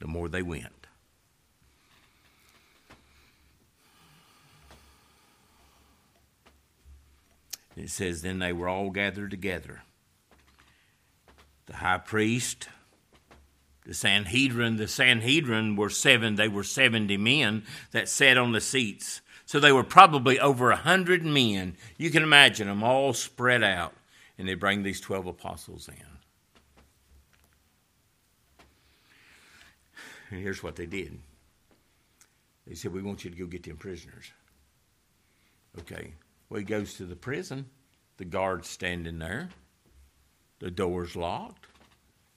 the 0.00 0.08
more 0.08 0.28
they 0.28 0.42
went. 0.42 0.73
It 7.76 7.90
says, 7.90 8.22
Then 8.22 8.38
they 8.38 8.52
were 8.52 8.68
all 8.68 8.90
gathered 8.90 9.30
together. 9.30 9.82
The 11.66 11.76
high 11.76 11.98
priest, 11.98 12.68
the 13.86 13.94
Sanhedrin, 13.94 14.76
the 14.76 14.88
Sanhedrin 14.88 15.76
were 15.76 15.90
seven, 15.90 16.36
they 16.36 16.48
were 16.48 16.64
70 16.64 17.16
men 17.16 17.64
that 17.92 18.08
sat 18.08 18.36
on 18.36 18.52
the 18.52 18.60
seats. 18.60 19.20
So 19.46 19.60
they 19.60 19.72
were 19.72 19.84
probably 19.84 20.40
over 20.40 20.70
a 20.70 20.76
hundred 20.76 21.24
men. 21.24 21.76
You 21.98 22.10
can 22.10 22.22
imagine 22.22 22.66
them 22.68 22.82
all 22.82 23.12
spread 23.12 23.62
out, 23.62 23.94
and 24.38 24.48
they 24.48 24.54
bring 24.54 24.82
these 24.82 25.00
12 25.00 25.26
apostles 25.26 25.88
in. 25.88 25.94
And 30.30 30.40
here's 30.40 30.62
what 30.62 30.76
they 30.76 30.86
did 30.86 31.18
they 32.66 32.74
said, 32.74 32.92
We 32.92 33.02
want 33.02 33.24
you 33.24 33.30
to 33.30 33.36
go 33.36 33.46
get 33.46 33.62
them 33.64 33.76
prisoners. 33.76 34.32
Okay. 35.78 36.14
Well, 36.54 36.60
he 36.60 36.66
goes 36.66 36.94
to 36.94 37.04
the 37.04 37.16
prison. 37.16 37.66
The 38.16 38.24
guard's 38.24 38.68
standing 38.68 39.18
there. 39.18 39.48
The 40.60 40.70
door's 40.70 41.16
locked. 41.16 41.66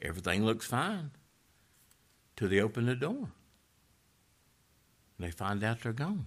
Everything 0.01 0.43
looks 0.43 0.65
fine. 0.65 1.11
Till 2.35 2.49
they 2.49 2.59
open 2.59 2.87
the 2.87 2.95
door. 2.95 3.29
And 5.19 5.19
they 5.19 5.29
find 5.29 5.63
out 5.63 5.81
they're 5.81 5.93
gone. 5.93 6.25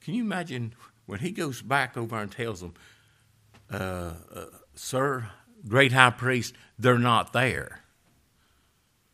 Can 0.00 0.14
you 0.14 0.22
imagine 0.22 0.74
when 1.04 1.18
he 1.18 1.30
goes 1.30 1.60
back 1.60 1.94
over 1.94 2.16
and 2.16 2.32
tells 2.32 2.62
them, 2.62 2.72
uh, 3.70 4.14
uh, 4.34 4.44
Sir, 4.74 5.28
great 5.68 5.92
high 5.92 6.08
priest, 6.08 6.54
they're 6.78 6.98
not 6.98 7.34
there. 7.34 7.80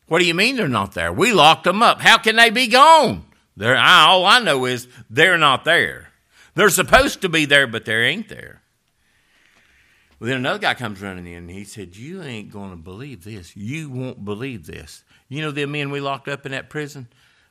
What 0.07 0.19
do 0.19 0.25
you 0.25 0.33
mean 0.33 0.55
they're 0.55 0.69
not 0.69 0.93
there? 0.93 1.11
We 1.11 1.33
locked 1.33 1.65
them 1.65 1.83
up. 1.83 1.99
How 1.99 2.17
can 2.19 2.37
they 2.37 2.51
be 2.51 2.67
gone? 2.67 3.25
They're, 3.57 3.77
all 3.77 4.25
I 4.25 4.39
know 4.39 4.63
is 4.63 4.87
they're 5.09 5.37
not 5.37 5.65
there. 5.65 6.10
They're 6.53 6.69
supposed 6.69 7.21
to 7.21 7.29
be 7.29 7.45
there, 7.45 7.67
but 7.67 7.85
they 7.85 8.05
ain't 8.07 8.27
there. 8.27 8.61
Well, 10.19 10.27
then 10.27 10.37
another 10.37 10.59
guy 10.59 10.75
comes 10.75 11.01
running 11.01 11.25
in 11.25 11.37
and 11.39 11.49
he 11.49 11.63
said, 11.63 11.95
You 11.95 12.21
ain't 12.21 12.51
going 12.51 12.69
to 12.69 12.77
believe 12.77 13.23
this. 13.23 13.55
You 13.55 13.89
won't 13.89 14.23
believe 14.23 14.67
this. 14.67 15.03
You 15.29 15.41
know, 15.41 15.51
the 15.51 15.65
men 15.65 15.89
we 15.89 15.99
locked 15.99 16.27
up 16.27 16.45
in 16.45 16.51
that 16.51 16.69
prison? 16.69 17.07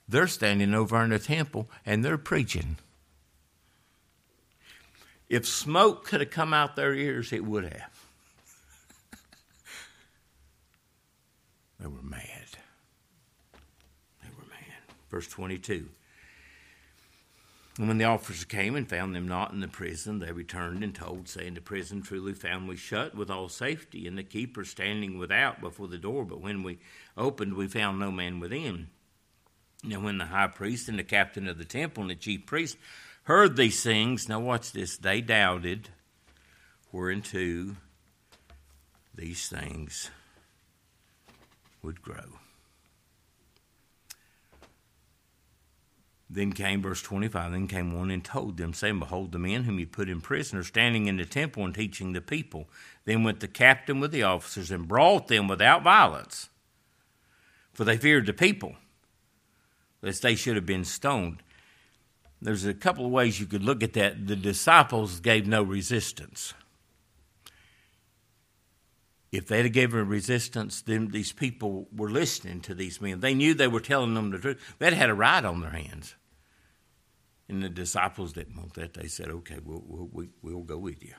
They're 0.08 0.28
standing 0.28 0.74
over 0.74 1.02
in 1.02 1.10
the 1.10 1.18
temple 1.18 1.68
and 1.84 2.04
they're 2.04 2.18
preaching. 2.18 2.76
If 5.28 5.46
smoke 5.46 6.04
could 6.04 6.20
have 6.20 6.30
come 6.30 6.52
out 6.52 6.76
their 6.76 6.94
ears, 6.94 7.32
it 7.32 7.44
would 7.44 7.64
have. 7.64 8.06
they 11.78 11.86
were 11.86 12.02
mad. 12.02 12.22
They 14.22 14.28
were 14.36 14.46
mad. 14.48 14.94
Verse 15.10 15.28
22. 15.28 15.88
And 17.80 17.88
when 17.88 17.96
the 17.96 18.04
officers 18.04 18.44
came 18.44 18.76
and 18.76 18.86
found 18.86 19.14
them 19.14 19.26
not 19.26 19.52
in 19.52 19.60
the 19.60 19.66
prison, 19.66 20.18
they 20.18 20.32
returned 20.32 20.84
and 20.84 20.94
told, 20.94 21.28
saying, 21.30 21.54
The 21.54 21.62
prison 21.62 22.02
truly 22.02 22.34
found 22.34 22.68
we 22.68 22.76
shut 22.76 23.14
with 23.14 23.30
all 23.30 23.48
safety, 23.48 24.06
and 24.06 24.18
the 24.18 24.22
keeper 24.22 24.66
standing 24.66 25.16
without 25.16 25.62
before 25.62 25.88
the 25.88 25.96
door. 25.96 26.26
But 26.26 26.42
when 26.42 26.62
we 26.62 26.78
opened, 27.16 27.54
we 27.54 27.68
found 27.68 27.98
no 27.98 28.10
man 28.10 28.38
within. 28.38 28.88
Now, 29.82 30.00
when 30.00 30.18
the 30.18 30.26
high 30.26 30.48
priest 30.48 30.90
and 30.90 30.98
the 30.98 31.02
captain 31.02 31.48
of 31.48 31.56
the 31.56 31.64
temple 31.64 32.02
and 32.02 32.10
the 32.10 32.16
chief 32.16 32.44
priest 32.44 32.76
heard 33.22 33.56
these 33.56 33.82
things, 33.82 34.28
now 34.28 34.40
watch 34.40 34.72
this, 34.72 34.98
they 34.98 35.22
doubted 35.22 35.88
whereunto 36.92 37.76
these 39.14 39.48
things 39.48 40.10
would 41.82 42.02
grow. 42.02 42.40
Then 46.32 46.52
came 46.52 46.80
verse 46.80 47.02
25. 47.02 47.50
Then 47.50 47.66
came 47.66 47.92
one 47.92 48.12
and 48.12 48.24
told 48.24 48.56
them, 48.56 48.72
saying, 48.72 49.00
Behold, 49.00 49.32
the 49.32 49.38
men 49.38 49.64
whom 49.64 49.80
you 49.80 49.86
put 49.86 50.08
in 50.08 50.20
prison 50.20 50.58
are 50.58 50.64
standing 50.64 51.06
in 51.06 51.16
the 51.16 51.24
temple 51.24 51.64
and 51.64 51.74
teaching 51.74 52.12
the 52.12 52.20
people. 52.20 52.68
Then 53.04 53.24
went 53.24 53.40
the 53.40 53.48
captain 53.48 53.98
with 53.98 54.12
the 54.12 54.22
officers 54.22 54.70
and 54.70 54.86
brought 54.86 55.26
them 55.26 55.48
without 55.48 55.82
violence, 55.82 56.48
for 57.72 57.84
they 57.84 57.96
feared 57.96 58.26
the 58.26 58.32
people, 58.32 58.76
lest 60.02 60.22
they 60.22 60.36
should 60.36 60.54
have 60.54 60.66
been 60.66 60.84
stoned. 60.84 61.42
There's 62.40 62.64
a 62.64 62.74
couple 62.74 63.04
of 63.04 63.10
ways 63.10 63.40
you 63.40 63.46
could 63.46 63.64
look 63.64 63.82
at 63.82 63.94
that. 63.94 64.28
The 64.28 64.36
disciples 64.36 65.18
gave 65.18 65.48
no 65.48 65.64
resistance. 65.64 66.54
If 69.32 69.46
they'd 69.46 69.64
have 69.64 69.72
given 69.72 70.08
resistance, 70.08 70.80
then 70.80 71.08
these 71.08 71.32
people 71.32 71.88
were 71.94 72.10
listening 72.10 72.60
to 72.62 72.74
these 72.74 73.00
men. 73.00 73.20
They 73.20 73.34
knew 73.34 73.52
they 73.52 73.68
were 73.68 73.80
telling 73.80 74.14
them 74.14 74.30
the 74.30 74.38
truth. 74.38 74.74
They'd 74.78 74.92
had 74.92 75.10
a 75.10 75.14
right 75.14 75.44
on 75.44 75.60
their 75.60 75.70
hands. 75.70 76.14
And 77.50 77.64
the 77.64 77.68
disciples 77.68 78.32
didn't 78.32 78.56
want 78.56 78.74
that. 78.74 78.94
They 78.94 79.08
said, 79.08 79.28
okay, 79.28 79.56
we'll, 79.64 79.82
we'll, 79.84 80.28
we'll 80.40 80.62
go 80.62 80.78
with 80.78 81.02
you. 81.02 81.14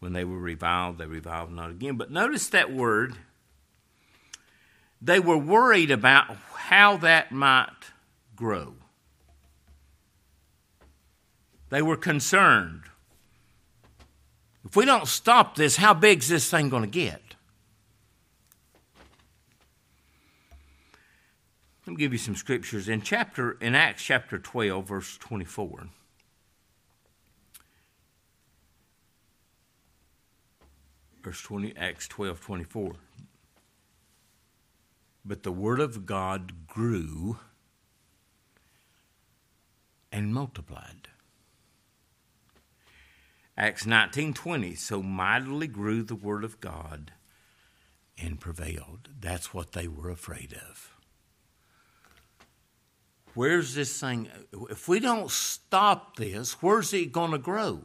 When 0.00 0.14
they 0.14 0.24
were 0.24 0.38
reviled, 0.38 0.96
they 0.96 1.04
reviled 1.04 1.52
not 1.52 1.68
again. 1.68 1.96
But 1.98 2.10
notice 2.10 2.48
that 2.48 2.72
word. 2.72 3.14
They 5.02 5.20
were 5.20 5.36
worried 5.36 5.90
about 5.90 6.34
how 6.54 6.96
that 6.96 7.30
might 7.30 7.68
grow. 8.34 8.72
They 11.68 11.82
were 11.82 11.98
concerned. 11.98 12.84
If 14.64 14.76
we 14.76 14.86
don't 14.86 15.06
stop 15.06 15.56
this, 15.56 15.76
how 15.76 15.92
big 15.92 16.20
is 16.20 16.28
this 16.28 16.50
thing 16.50 16.70
going 16.70 16.84
to 16.84 16.88
get? 16.88 17.27
Let 21.88 21.92
me 21.92 22.00
give 22.00 22.12
you 22.12 22.18
some 22.18 22.36
scriptures 22.36 22.86
in 22.86 23.00
chapter 23.00 23.52
in 23.62 23.74
Acts 23.74 24.02
chapter 24.02 24.38
12 24.38 24.86
verse 24.86 25.16
24. 25.16 25.88
Verse 31.22 31.40
20 31.40 31.74
Acts 31.78 32.06
12 32.06 32.42
24. 32.42 32.92
But 35.24 35.44
the 35.44 35.50
word 35.50 35.80
of 35.80 36.04
God 36.04 36.66
grew 36.66 37.38
and 40.12 40.34
multiplied. 40.34 41.08
Acts 43.56 43.86
19:20 43.86 44.76
so 44.76 45.02
mightily 45.02 45.68
grew 45.68 46.02
the 46.02 46.14
word 46.14 46.44
of 46.44 46.60
God 46.60 47.12
and 48.18 48.38
prevailed. 48.38 49.08
That's 49.18 49.54
what 49.54 49.72
they 49.72 49.88
were 49.88 50.10
afraid 50.10 50.52
of. 50.52 50.97
Where's 53.38 53.76
this 53.76 54.00
thing? 54.00 54.28
If 54.68 54.88
we 54.88 54.98
don't 54.98 55.30
stop 55.30 56.16
this, 56.16 56.60
where's 56.60 56.92
it 56.92 57.12
going 57.12 57.30
to 57.30 57.38
grow? 57.38 57.82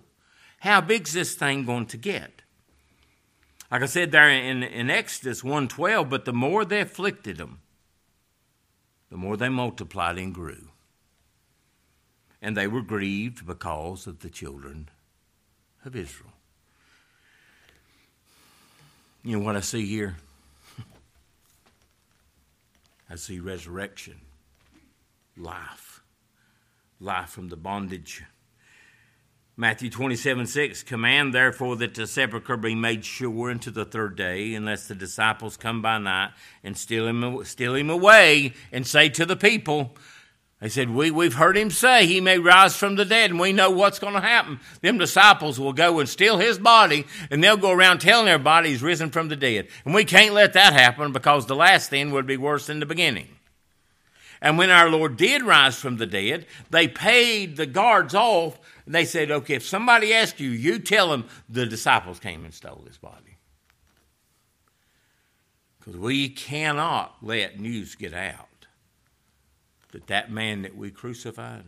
How 0.58 0.82
big's 0.82 1.13
this 1.13 1.36
thing 1.36 1.63
going 1.63 1.86
to 1.86 1.98
get? 1.98 2.42
Like 3.70 3.84
I 3.84 3.86
said 3.86 4.12
there 4.12 4.32
in, 4.32 4.63
in 4.63 4.89
Exodus 4.89 5.44
112, 5.44 6.10
but 6.10 6.26
the 6.26 6.34
more 6.34 6.66
they 6.66 6.82
afflicted 6.82 7.38
them, 7.38 7.60
the 9.12 9.18
more 9.18 9.38
they 9.38 9.48
multiplied 9.48 10.18
and 10.18 10.34
grew. 10.34 10.70
And 12.42 12.58
they 12.58 12.66
were 12.66 12.82
grieved 12.82 13.46
because 13.46 14.08
of 14.08 14.22
the 14.22 14.32
children 14.32 14.89
of 15.86 15.96
Israel. 15.96 16.34
You 19.24 19.38
know 19.38 19.46
what 19.46 19.56
I 19.56 19.60
see 19.60 19.86
here? 19.86 20.18
I 23.08 23.18
see 23.18 23.39
resurrection 23.39 24.20
life. 25.38 26.02
Life 27.00 27.30
from 27.30 27.50
the 27.50 27.58
bondage. 27.58 28.24
Matthew 29.56 29.91
27 29.91 30.48
6 30.48 30.82
Command 30.84 31.34
therefore 31.34 31.76
that 31.76 31.93
the 31.93 32.08
sepulchre 32.08 32.58
be 32.58 32.74
made 32.74 33.06
sure 33.06 33.52
unto 33.52 33.69
the 33.69 33.86
third 33.86 34.15
day, 34.15 34.56
unless 34.56 34.88
the 34.88 34.96
disciples 34.96 35.58
come 35.58 35.82
by 35.82 36.00
night 36.00 36.32
and 36.63 36.76
steal 36.76 37.06
him, 37.08 37.43
steal 37.46 37.76
him 37.76 37.89
away 37.89 38.54
and 38.72 38.88
say 38.88 39.10
to 39.10 39.28
the 39.28 39.36
people, 39.36 39.96
They 40.60 40.69
said, 40.69 40.89
we, 40.89 41.12
We've 41.12 41.36
heard 41.36 41.56
him 41.56 41.69
say 41.69 42.08
he 42.08 42.19
may 42.19 42.39
rise 42.39 42.76
from 42.76 42.96
the 42.96 43.06
dead, 43.06 43.30
and 43.30 43.39
we 43.39 43.54
know 43.54 43.69
what's 43.69 44.00
going 44.00 44.15
to 44.15 44.22
happen. 44.22 44.60
Them 44.82 44.98
disciples 44.98 45.60
will 45.60 45.74
go 45.74 46.00
and 46.00 46.10
steal 46.10 46.39
his 46.39 46.58
body, 46.58 47.06
and 47.30 47.43
they'll 47.43 47.56
go 47.56 47.72
around 47.72 48.00
telling 48.00 48.30
everybody 48.30 48.69
he's 48.69 48.82
risen 48.82 49.12
from 49.12 49.28
the 49.28 49.36
dead. 49.36 49.67
And 49.86 49.93
we 49.93 50.04
can't 50.04 50.34
let 50.34 50.54
that 50.54 50.74
happen 50.74 51.12
because 51.12 51.46
the 51.46 51.56
last 51.56 51.91
thing 51.91 52.12
would 52.12 52.26
be 52.26 52.38
worse 52.38 52.65
than 52.65 52.80
the 52.80 52.88
beginning. 52.88 53.28
And 54.43 54.58
when 54.58 54.69
our 54.69 54.89
Lord 54.89 55.15
did 55.15 55.41
rise 55.41 55.77
from 55.77 55.95
the 55.95 56.06
dead, 56.06 56.45
they 56.69 56.89
paid 56.89 57.56
the 57.56 57.65
guards 57.65 58.13
off. 58.13 58.60
And 58.86 58.93
they 58.93 59.06
said, 59.06 59.32
Okay, 59.32 59.56
if 59.56 59.65
somebody 59.65 60.13
asks 60.13 60.41
you, 60.41 60.49
you 60.49 60.79
tell 60.79 61.10
them 61.10 61.25
the 61.47 61.65
disciples 61.65 62.19
came 62.19 62.43
and 62.43 62.53
stole 62.53 62.84
his 62.86 62.97
body. 62.97 63.38
Because 65.79 65.97
we 65.97 66.27
cannot 66.27 67.15
let 67.21 67.58
news 67.58 67.95
get 67.95 68.13
out 68.13 68.49
that 69.91 70.08
that 70.08 70.29
man 70.29 70.63
that 70.63 70.75
we 70.75 70.91
crucified, 70.91 71.63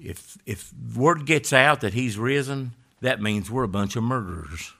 if, 0.00 0.38
if 0.46 0.72
word 0.96 1.26
gets 1.26 1.52
out 1.52 1.82
that 1.82 1.92
he's 1.92 2.16
risen, 2.16 2.72
that 3.02 3.20
means 3.20 3.50
we're 3.50 3.64
a 3.64 3.68
bunch 3.68 3.96
of 3.96 4.02
murderers. 4.02 4.72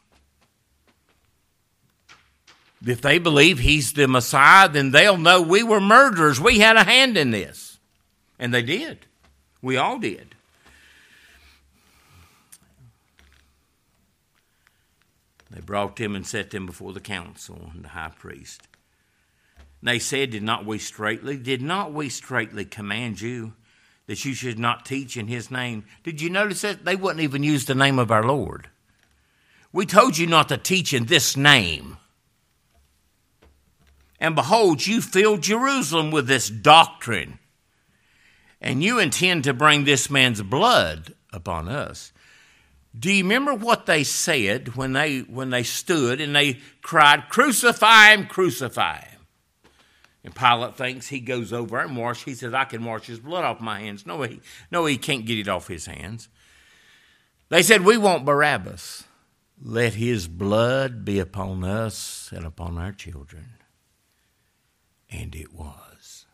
If 2.87 3.01
they 3.01 3.19
believe 3.19 3.59
he's 3.59 3.93
the 3.93 4.07
Messiah, 4.07 4.69
then 4.69 4.93
they'll 4.93 5.17
know 5.17 5.43
we 5.43 5.63
were 5.63 5.81
murderers. 5.81 6.41
We 6.41 6.61
had 6.61 6.77
a 6.77 6.85
hand 6.85 7.17
in 7.17 7.31
this. 7.31 7.79
And 8.39 8.55
they 8.55 8.63
did. 8.63 9.07
We 9.61 9.77
all 9.77 9.99
did. 9.99 10.35
They 15.51 15.61
brought 15.61 15.99
him 15.99 16.15
and 16.15 16.27
set 16.27 16.55
him 16.55 16.67
before 16.67 16.93
the 16.93 17.01
council 17.01 17.71
and 17.75 17.83
the 17.83 17.89
high 17.89 18.13
priest. 18.17 18.63
They 19.83 19.99
said, 19.99 20.31
Did 20.31 20.43
not 20.43 20.65
we 20.65 20.79
straightly, 20.79 21.37
did 21.37 21.63
not 21.63 21.93
we 21.93 22.09
straightly 22.09 22.65
command 22.65 23.21
you 23.21 23.55
that 24.07 24.25
you 24.25 24.35
should 24.35 24.59
not 24.59 24.85
teach 24.85 25.17
in 25.17 25.27
his 25.27 25.51
name? 25.51 25.85
Did 26.05 26.21
you 26.21 26.31
notice 26.31 26.63
that? 26.63 26.85
They 26.85 26.97
wouldn't 26.97 27.23
even 27.23 27.43
use 27.43 27.65
the 27.65 27.75
name 27.75 27.99
of 27.99 28.11
our 28.11 28.25
Lord. 28.25 28.69
We 29.73 29.87
told 29.87 30.17
you 30.17 30.27
not 30.27 30.49
to 30.49 30.57
teach 30.57 30.93
in 30.93 31.07
this 31.07 31.37
name. 31.37 31.97
And 34.21 34.35
behold, 34.35 34.87
you 34.87 35.01
fill 35.01 35.39
Jerusalem 35.39 36.11
with 36.11 36.27
this 36.27 36.49
doctrine. 36.49 37.39
And 38.61 38.83
you 38.83 38.99
intend 38.99 39.45
to 39.45 39.55
bring 39.55 39.85
this 39.85 40.11
man's 40.11 40.43
blood 40.43 41.15
upon 41.33 41.69
us. 41.69 42.13
Do 42.99 43.13
you 43.13 43.23
remember 43.23 43.55
what 43.55 43.87
they 43.87 44.03
said 44.03 44.75
when 44.75 44.93
they 44.93 45.21
when 45.21 45.51
they 45.51 45.63
stood 45.63 46.21
and 46.21 46.35
they 46.35 46.59
cried, 46.83 47.29
Crucify 47.29 48.15
him, 48.15 48.27
crucify 48.27 49.01
him? 49.03 49.19
And 50.25 50.35
Pilate 50.35 50.77
thinks 50.77 51.09
he 51.09 51.21
goes 51.21 51.53
over 51.53 51.79
and 51.79 51.97
wash. 51.97 52.25
He 52.25 52.35
says, 52.35 52.53
I 52.53 52.65
can 52.65 52.85
wash 52.85 53.07
his 53.07 53.21
blood 53.21 53.45
off 53.45 53.61
my 53.61 53.81
hands. 53.81 54.05
No, 54.05 54.23
he, 54.23 54.41
no, 54.71 54.85
he 54.87 54.99
can't 54.99 55.25
get 55.25 55.39
it 55.39 55.49
off 55.49 55.69
his 55.69 55.87
hands. 55.87 56.29
They 57.51 57.63
said, 57.63 57.83
We 57.83 57.97
want 57.97 58.25
Barabbas. 58.25 59.05
Let 59.63 59.95
his 59.95 60.29
blood 60.29 61.05
be 61.05 61.19
upon 61.19 61.65
us 61.65 62.31
and 62.35 62.45
upon 62.45 62.79
our 62.79 62.93
children. 62.93 63.47
And 65.11 65.35
it 65.35 65.53
was. 65.53 66.27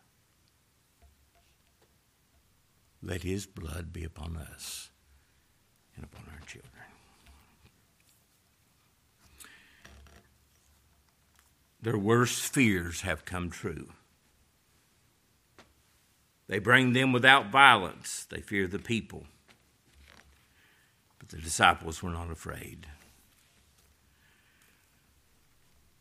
Let 3.03 3.23
his 3.23 3.47
blood 3.47 3.93
be 3.93 4.05
upon 4.05 4.37
us 4.37 4.91
and 5.95 6.05
upon 6.05 6.25
our 6.33 6.41
children. 6.47 6.71
their 11.85 11.99
worst 11.99 12.41
fears 12.53 13.03
have 13.03 13.27
come 13.27 13.51
true. 13.51 13.91
They 16.49 16.59
bring 16.59 16.95
them 16.95 17.13
without 17.13 17.51
violence. 17.51 18.27
They 18.31 18.41
fear 18.41 18.67
the 18.67 18.79
people. 18.79 19.27
But 21.19 21.29
the 21.29 21.37
disciples 21.37 22.03
were 22.03 22.11
not 22.11 22.31
afraid. 22.31 22.87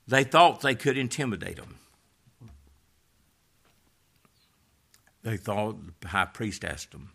They 0.08 0.24
thought 0.24 0.62
they 0.62 0.76
could 0.76 0.98
intimidate 0.98 1.58
them. 1.58 1.80
They 5.24 5.38
thought 5.38 6.02
the 6.02 6.10
high 6.10 6.26
priest 6.26 6.66
asked 6.66 6.92
them, 6.92 7.12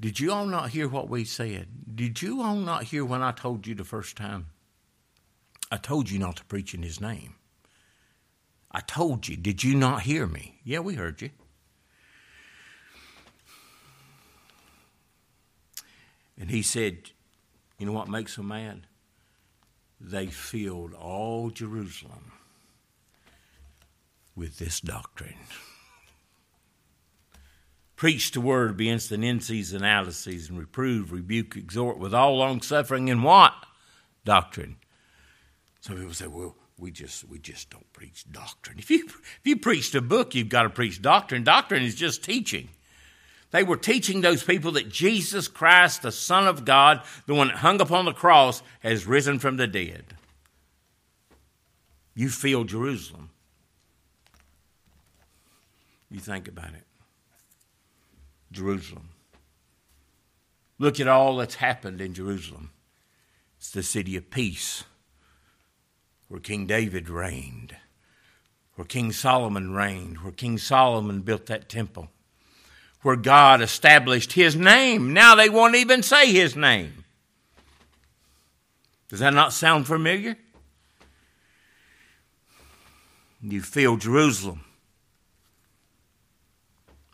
Did 0.00 0.20
you 0.20 0.32
all 0.32 0.46
not 0.46 0.70
hear 0.70 0.88
what 0.88 1.08
we 1.08 1.24
said? 1.24 1.68
Did 1.94 2.20
you 2.20 2.42
all 2.42 2.56
not 2.56 2.84
hear 2.84 3.04
when 3.04 3.22
I 3.22 3.32
told 3.32 3.66
you 3.66 3.74
the 3.74 3.84
first 3.84 4.16
time? 4.16 4.46
I 5.70 5.76
told 5.76 6.10
you 6.10 6.18
not 6.18 6.36
to 6.36 6.44
preach 6.44 6.74
in 6.74 6.82
his 6.82 7.00
name. 7.00 7.34
I 8.70 8.80
told 8.80 9.28
you. 9.28 9.36
Did 9.36 9.64
you 9.64 9.74
not 9.74 10.02
hear 10.02 10.26
me? 10.26 10.60
Yeah, 10.64 10.80
we 10.80 10.94
heard 10.94 11.22
you. 11.22 11.30
And 16.38 16.50
he 16.50 16.62
said, 16.62 17.10
You 17.78 17.86
know 17.86 17.92
what 17.92 18.08
makes 18.08 18.36
them 18.36 18.48
mad? 18.48 18.86
They 20.00 20.26
filled 20.26 20.94
all 20.94 21.50
Jerusalem 21.50 22.32
with 24.36 24.58
this 24.58 24.80
doctrine. 24.80 25.34
Preach 27.98 28.30
the 28.30 28.40
word, 28.40 28.76
be 28.76 28.88
instant 28.88 29.24
in 29.24 29.40
season 29.40 29.78
analyses, 29.78 30.48
and 30.48 30.56
reprove, 30.56 31.10
rebuke, 31.10 31.56
exhort 31.56 31.98
with 31.98 32.14
all 32.14 32.38
long 32.38 32.62
suffering 32.62 33.10
and 33.10 33.24
what? 33.24 33.52
Doctrine. 34.24 34.76
Some 35.80 35.96
people 35.96 36.14
say, 36.14 36.28
well, 36.28 36.54
we 36.78 36.92
just 36.92 37.28
we 37.28 37.40
just 37.40 37.70
don't 37.70 37.92
preach 37.92 38.24
doctrine. 38.30 38.78
If 38.78 38.88
you 38.88 39.04
if 39.06 39.40
you 39.42 39.56
preached 39.56 39.96
a 39.96 40.00
book, 40.00 40.36
you've 40.36 40.48
got 40.48 40.62
to 40.62 40.70
preach 40.70 41.02
doctrine. 41.02 41.42
Doctrine 41.42 41.82
is 41.82 41.96
just 41.96 42.22
teaching. 42.22 42.68
They 43.50 43.64
were 43.64 43.76
teaching 43.76 44.20
those 44.20 44.44
people 44.44 44.70
that 44.72 44.88
Jesus 44.88 45.48
Christ, 45.48 46.02
the 46.02 46.12
Son 46.12 46.46
of 46.46 46.64
God, 46.64 47.02
the 47.26 47.34
one 47.34 47.48
that 47.48 47.56
hung 47.56 47.80
upon 47.80 48.04
the 48.04 48.12
cross, 48.12 48.62
has 48.78 49.08
risen 49.08 49.40
from 49.40 49.56
the 49.56 49.66
dead. 49.66 50.04
You 52.14 52.28
feel 52.28 52.62
Jerusalem. 52.62 53.30
You 56.12 56.20
think 56.20 56.46
about 56.46 56.74
it. 56.74 56.87
Jerusalem. 58.52 59.10
Look 60.78 61.00
at 61.00 61.08
all 61.08 61.36
that's 61.36 61.56
happened 61.56 62.00
in 62.00 62.14
Jerusalem. 62.14 62.70
It's 63.58 63.70
the 63.70 63.82
city 63.82 64.16
of 64.16 64.30
peace 64.30 64.84
where 66.28 66.40
King 66.40 66.66
David 66.66 67.08
reigned, 67.08 67.74
where 68.74 68.84
King 68.84 69.10
Solomon 69.12 69.72
reigned, 69.72 70.18
where 70.18 70.32
King 70.32 70.58
Solomon 70.58 71.22
built 71.22 71.46
that 71.46 71.68
temple, 71.68 72.10
where 73.02 73.16
God 73.16 73.60
established 73.60 74.34
his 74.34 74.54
name. 74.54 75.12
Now 75.12 75.34
they 75.34 75.48
won't 75.48 75.74
even 75.74 76.02
say 76.02 76.32
his 76.32 76.54
name. 76.54 77.04
Does 79.08 79.20
that 79.20 79.34
not 79.34 79.52
sound 79.52 79.86
familiar? 79.86 80.36
You 83.40 83.62
feel 83.62 83.96
Jerusalem. 83.96 84.64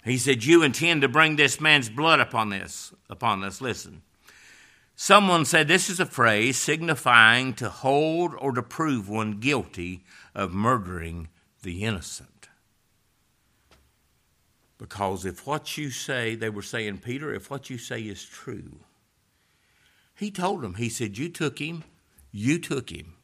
He 0.05 0.19
said, 0.19 0.45
You 0.45 0.63
intend 0.63 1.03
to 1.03 1.09
bring 1.09 1.37
this 1.37 1.61
man's 1.61 1.89
blood 1.89 2.21
upon 2.21 2.51
this, 2.51 2.93
upon 3.09 3.43
us. 3.43 3.61
Listen. 3.61 4.03
Someone 4.97 5.45
said 5.45 5.67
this 5.67 5.91
is 5.91 5.99
a 5.99 6.07
phrase 6.07 6.57
signifying 6.57 7.55
to 7.55 7.69
hold 7.69 8.35
or 8.39 8.53
to 8.53 8.63
prove 8.63 9.09
one 9.09 9.41
guilty 9.41 10.05
of 10.35 10.53
murdering 10.53 11.29
the 11.63 11.83
innocent. 11.83 12.49
Because 14.79 15.25
if 15.25 15.47
what 15.47 15.77
you 15.77 15.91
say, 15.91 16.37
they 16.37 16.51
were 16.51 16.63
saying, 16.63 16.99
Peter, 16.99 17.35
if 17.35 17.51
what 17.51 17.71
you 17.71 17.79
say 17.79 18.03
is 18.03 18.25
true, 18.25 18.81
he 20.15 20.31
told 20.31 20.61
them, 20.61 20.75
he 20.75 20.89
said, 20.89 21.19
You 21.19 21.29
took 21.29 21.59
him, 21.59 21.83
you 22.31 22.59
took 22.59 22.91
him, 22.91 23.15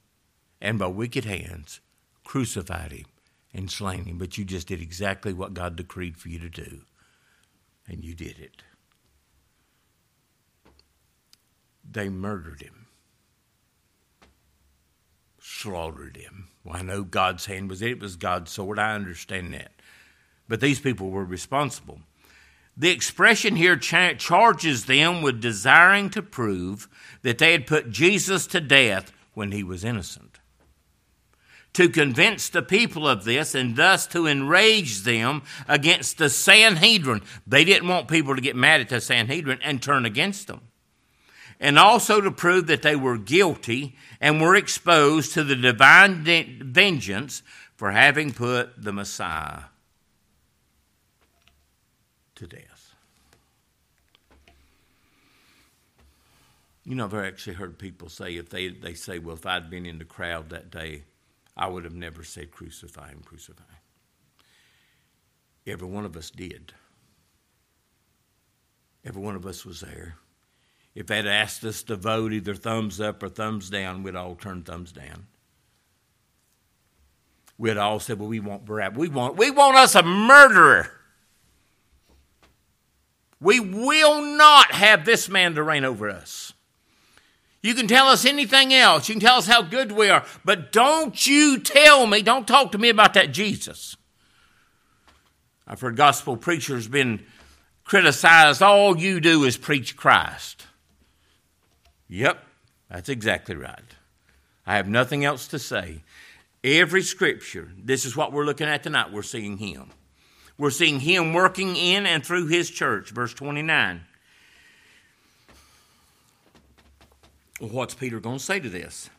and 0.60 0.78
by 0.78 0.86
wicked 0.86 1.24
hands 1.24 1.80
crucified 2.24 2.92
him 2.92 3.06
and 3.52 3.70
slain 3.70 4.04
him, 4.04 4.18
but 4.18 4.38
you 4.38 4.44
just 4.44 4.68
did 4.68 4.80
exactly 4.80 5.32
what 5.32 5.54
God 5.54 5.76
decreed 5.76 6.16
for 6.16 6.28
you 6.28 6.38
to 6.38 6.48
do, 6.48 6.82
and 7.88 8.04
you 8.04 8.14
did 8.14 8.38
it. 8.38 8.62
they 11.90 12.08
murdered 12.08 12.62
him, 12.62 12.86
slaughtered 15.40 16.16
him. 16.16 16.48
Well, 16.64 16.76
I 16.76 16.82
know 16.82 17.02
God's 17.02 17.46
hand 17.46 17.68
was 17.68 17.83
it, 17.83 17.92
it 17.92 18.00
was 18.00 18.16
God's 18.16 18.50
sword. 18.50 18.79
I 18.79 18.94
understand 18.94 19.52
that. 19.54 19.72
But 20.48 20.60
these 20.60 20.81
people 20.81 21.10
were 21.10 21.25
responsible. 21.25 22.00
The 22.77 22.90
expression 22.90 23.56
here 23.56 23.77
cha- 23.77 24.14
charges 24.14 24.87
them 24.87 25.22
with 25.22 25.40
desiring 25.40 26.10
to 26.10 26.22
prove 26.22 26.88
that 27.22 27.38
they 27.38 27.52
had 27.52 27.66
put 27.66 27.90
Jesus 27.90 28.46
to 28.48 28.60
death 28.60 29.12
when 29.35 29.52
he 29.52 29.62
was 29.62 29.85
innocent. 29.85 30.29
To 31.75 31.88
convince 31.88 32.48
the 32.48 32.62
people 32.62 33.06
of 33.06 33.25
this 33.25 33.54
and 33.54 33.77
thus 33.77 34.06
to 34.08 34.27
enrage 34.27 35.02
them 35.02 35.42
against 35.68 36.18
the 36.18 36.29
Sanhedrin. 36.29 37.23
They 37.46 37.64
didn't 37.64 37.88
want 37.88 38.08
people 38.08 38.35
to 38.35 38.42
get 38.42 38.56
mad 38.56 38.81
at 38.81 38.88
the 38.88 39.00
Sanhedrin 39.00 39.60
and 39.62 39.81
turn 39.81 40.04
against 40.04 40.48
them 40.48 40.62
and 41.60 41.79
also 41.79 42.21
to 42.23 42.31
prove 42.31 42.66
that 42.68 42.83
they 42.83 42.96
were 42.96 43.18
guilty 43.18 43.94
and 44.21 44.40
were 44.40 44.56
exposed 44.56 45.35
to 45.35 45.44
the 45.44 45.54
divine 45.54 46.25
vengeance 46.25 47.42
for 47.77 47.90
having 47.90 48.33
put 48.33 48.83
the 48.83 48.92
Messiah 48.92 49.64
to 52.35 52.46
death. 52.46 52.94
You 56.85 56.94
know, 56.94 57.04
I've 57.04 57.14
actually 57.14 57.54
heard 57.54 57.79
people 57.79 58.08
say 58.08 58.37
if 58.37 58.48
they, 58.48 58.68
they 58.68 58.94
say, 58.94 59.18
well, 59.18 59.37
if 59.37 59.44
I'd 59.44 59.68
been 59.68 59.85
in 59.85 59.98
the 59.98 60.04
crowd 60.06 60.48
that 60.48 60.71
day, 60.71 61.04
I 61.61 61.69
would 61.69 61.85
have 61.85 61.94
never 61.94 62.25
said, 62.25 62.50
crucify 62.50 63.11
him, 63.11 63.21
crucify 63.23 63.63
him. 63.63 64.44
Every 65.67 65.87
one 65.87 66.06
of 66.06 66.17
us 66.17 66.31
did. 66.31 66.73
Every 69.04 69.21
one 69.21 69.37
of 69.37 69.44
us 69.44 69.67
was 69.67 69.81
there. 69.81 70.17
If 70.94 71.06
they'd 71.06 71.27
asked 71.27 71.63
us 71.65 71.83
to 71.85 71.96
vote 71.96 72.33
either 72.33 72.54
thumbs 72.54 72.98
up 72.98 73.23
or 73.23 73.29
thumbs 73.29 73.69
down, 73.69 74.02
we'd 74.02 74.17
all 74.17 74.37
turn 74.37 74.63
thumbs 74.63 74.90
down. 74.90 75.27
We'd 77.58 77.77
all 77.77 78.00
said, 78.00 78.19
well, 78.19 78.29
we 78.29 78.40
want 78.40 78.65
Barabbas. 78.65 78.98
We 78.98 79.08
want, 79.11 79.37
we 79.37 79.50
want 79.50 79.77
us 79.77 79.94
a 79.94 80.02
murderer. 80.02 80.90
We 83.38 83.61
will 83.61 84.23
not 84.23 84.73
have 84.73 85.04
this 85.04 85.29
man 85.29 85.54
to 85.56 85.63
reign 85.63 85.85
over 85.85 86.08
us. 86.08 86.54
You 87.63 87.75
can 87.75 87.87
tell 87.87 88.06
us 88.06 88.25
anything 88.25 88.73
else. 88.73 89.08
You 89.08 89.15
can 89.15 89.21
tell 89.21 89.37
us 89.37 89.46
how 89.46 89.63
good 89.63 89.92
we 89.92 90.08
are. 90.08 90.25
But 90.44 90.73
don't 90.73 91.27
you 91.27 91.58
tell 91.58 92.06
me, 92.06 92.23
don't 92.23 92.48
talk 92.48 92.73
to 92.73 92.79
me 92.79 92.88
about 92.88 93.15
that 93.15 93.33
Jesus. 93.33 93.96
I've 95.67 95.81
heard 95.81 95.96
gospel 95.96 96.37
preachers 96.37 96.88
been 96.88 97.25
criticized. 97.85 98.63
All 98.63 98.98
you 98.98 99.21
do 99.21 99.44
is 99.44 99.56
preach 99.56 99.96
Christ. 99.96 100.67
Yep, 102.08 102.42
that's 102.90 103.08
exactly 103.08 103.54
right. 103.54 103.79
I 104.67 104.77
have 104.77 104.88
nothing 104.88 105.25
else 105.25 105.46
to 105.48 105.58
say. 105.58 106.02
Every 106.65 107.02
scripture, 107.02 107.71
this 107.77 108.04
is 108.04 108.17
what 108.17 108.33
we're 108.33 108.44
looking 108.44 108.69
at 108.69 108.83
tonight. 108.83 109.13
We're 109.13 109.23
seeing 109.23 109.58
Him. 109.58 109.90
We're 110.58 110.71
seeing 110.71 111.00
Him 111.00 111.33
working 111.33 111.77
in 111.77 112.04
and 112.06 112.25
through 112.25 112.48
His 112.48 112.71
church. 112.71 113.11
Verse 113.11 113.33
29. 113.33 114.02
What's 117.61 117.94
Peter 117.94 118.21
going 118.21 118.38
to 118.38 118.44
say 118.44 118.58
to 118.58 118.71
this? 118.71 119.11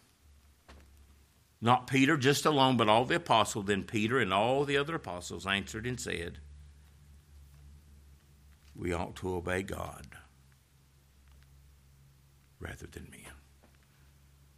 Not 1.62 1.86
Peter 1.86 2.18
just 2.18 2.44
alone, 2.44 2.76
but 2.76 2.89
all 2.89 3.06
the 3.06 3.16
apostles. 3.16 3.66
Then 3.66 3.84
Peter 3.84 4.18
and 4.18 4.34
all 4.34 4.66
the 4.66 4.78
other 4.78 4.96
apostles 4.96 5.46
answered 5.46 5.86
and 5.86 6.00
said, 6.00 6.39
We 8.76 8.94
ought 8.94 9.16
to 9.18 9.36
obey 9.36 9.62
God 9.62 10.08
rather 12.60 12.88
than 12.88 13.08
men. 13.12 13.22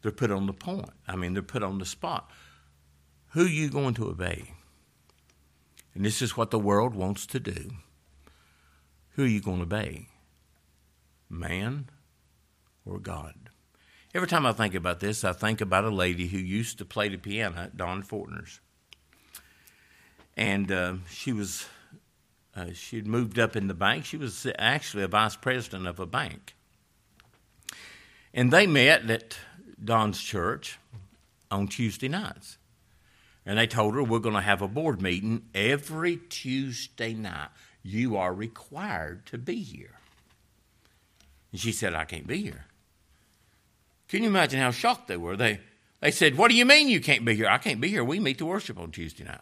They're 0.02 0.14
put 0.14 0.32
on 0.32 0.48
the 0.48 0.54
point. 0.54 0.90
I 1.06 1.18
mean, 1.18 1.34
they're 1.34 1.44
put 1.44 1.64
on 1.64 1.80
the 1.80 1.86
spot. 1.86 2.32
Who 3.32 3.46
are 3.46 3.50
you 3.50 3.70
going 3.70 3.96
to 3.96 4.08
obey? 4.08 4.54
And 5.94 6.06
this 6.06 6.22
is 6.22 6.38
what 6.38 6.52
the 6.52 6.60
world 6.60 6.96
wants 6.96 7.26
to 7.28 7.40
do. 7.40 7.72
Who 9.16 9.24
are 9.24 9.28
you 9.28 9.42
going 9.42 9.58
to 9.58 9.64
obey? 9.64 10.08
Man 11.30 11.90
or 12.86 13.00
God? 13.00 13.50
Every 14.16 14.28
time 14.28 14.46
I 14.46 14.54
think 14.54 14.76
about 14.76 15.00
this, 15.00 15.24
I 15.24 15.34
think 15.34 15.60
about 15.60 15.86
a 15.86 15.90
lady 15.90 16.28
who 16.28 16.38
used 16.38 16.78
to 16.78 16.86
play 16.86 17.10
the 17.10 17.18
piano 17.18 17.56
at 17.58 17.78
Don 17.78 18.04
Fortner's. 18.04 18.60
And 20.38 20.72
uh, 20.72 20.96
she 21.10 21.34
was, 21.34 21.66
uh, 22.56 22.74
she 22.74 22.98
had 22.98 23.08
moved 23.08 23.40
up 23.40 23.56
in 23.56 23.68
the 23.68 23.74
bank. 23.74 24.06
She 24.06 24.18
was 24.18 24.46
actually 24.60 25.04
a 25.04 25.08
vice 25.08 25.36
president 25.36 25.88
of 25.88 26.00
a 26.00 26.06
bank. 26.06 26.54
And 28.36 28.54
they 28.54 28.68
met 28.68 29.10
at 29.10 29.38
Don's 29.84 30.22
church 30.22 30.78
on 31.50 31.68
Tuesday 31.68 32.08
nights. 32.08 32.60
And 33.48 33.58
they 33.58 33.68
told 33.68 33.96
her, 33.96 34.04
We're 34.04 34.20
going 34.20 34.36
to 34.36 34.42
have 34.42 34.62
a 34.62 34.68
board 34.68 35.02
meeting 35.02 35.46
every 35.56 36.18
Tuesday 36.18 37.16
night. 37.16 37.50
You 37.82 38.16
are 38.16 38.34
required 38.34 39.26
to 39.28 39.40
be 39.40 39.62
here. 39.62 39.98
And 41.52 41.60
she 41.60 41.72
said, 41.72 41.96
I 41.96 42.06
can't 42.06 42.28
be 42.28 42.44
here. 42.44 42.66
Can 44.14 44.24
you 44.24 44.30
imagine 44.30 44.60
how 44.60 44.70
shocked 44.70 45.08
they 45.08 45.18
were? 45.18 45.36
They, 45.36 45.60
they 46.00 46.12
said, 46.12 46.38
What 46.38 46.50
do 46.50 46.56
you 46.56 46.66
mean 46.66 46.88
you 46.88 47.02
can't 47.02 47.26
be 47.26 47.36
here? 47.36 47.48
I 47.48 47.58
can't 47.58 47.82
be 47.82 47.90
here. 47.90 48.04
We 48.04 48.20
meet 48.20 48.38
to 48.38 48.46
worship 48.46 48.80
on 48.80 48.92
Tuesday 48.92 49.24
night. 49.24 49.40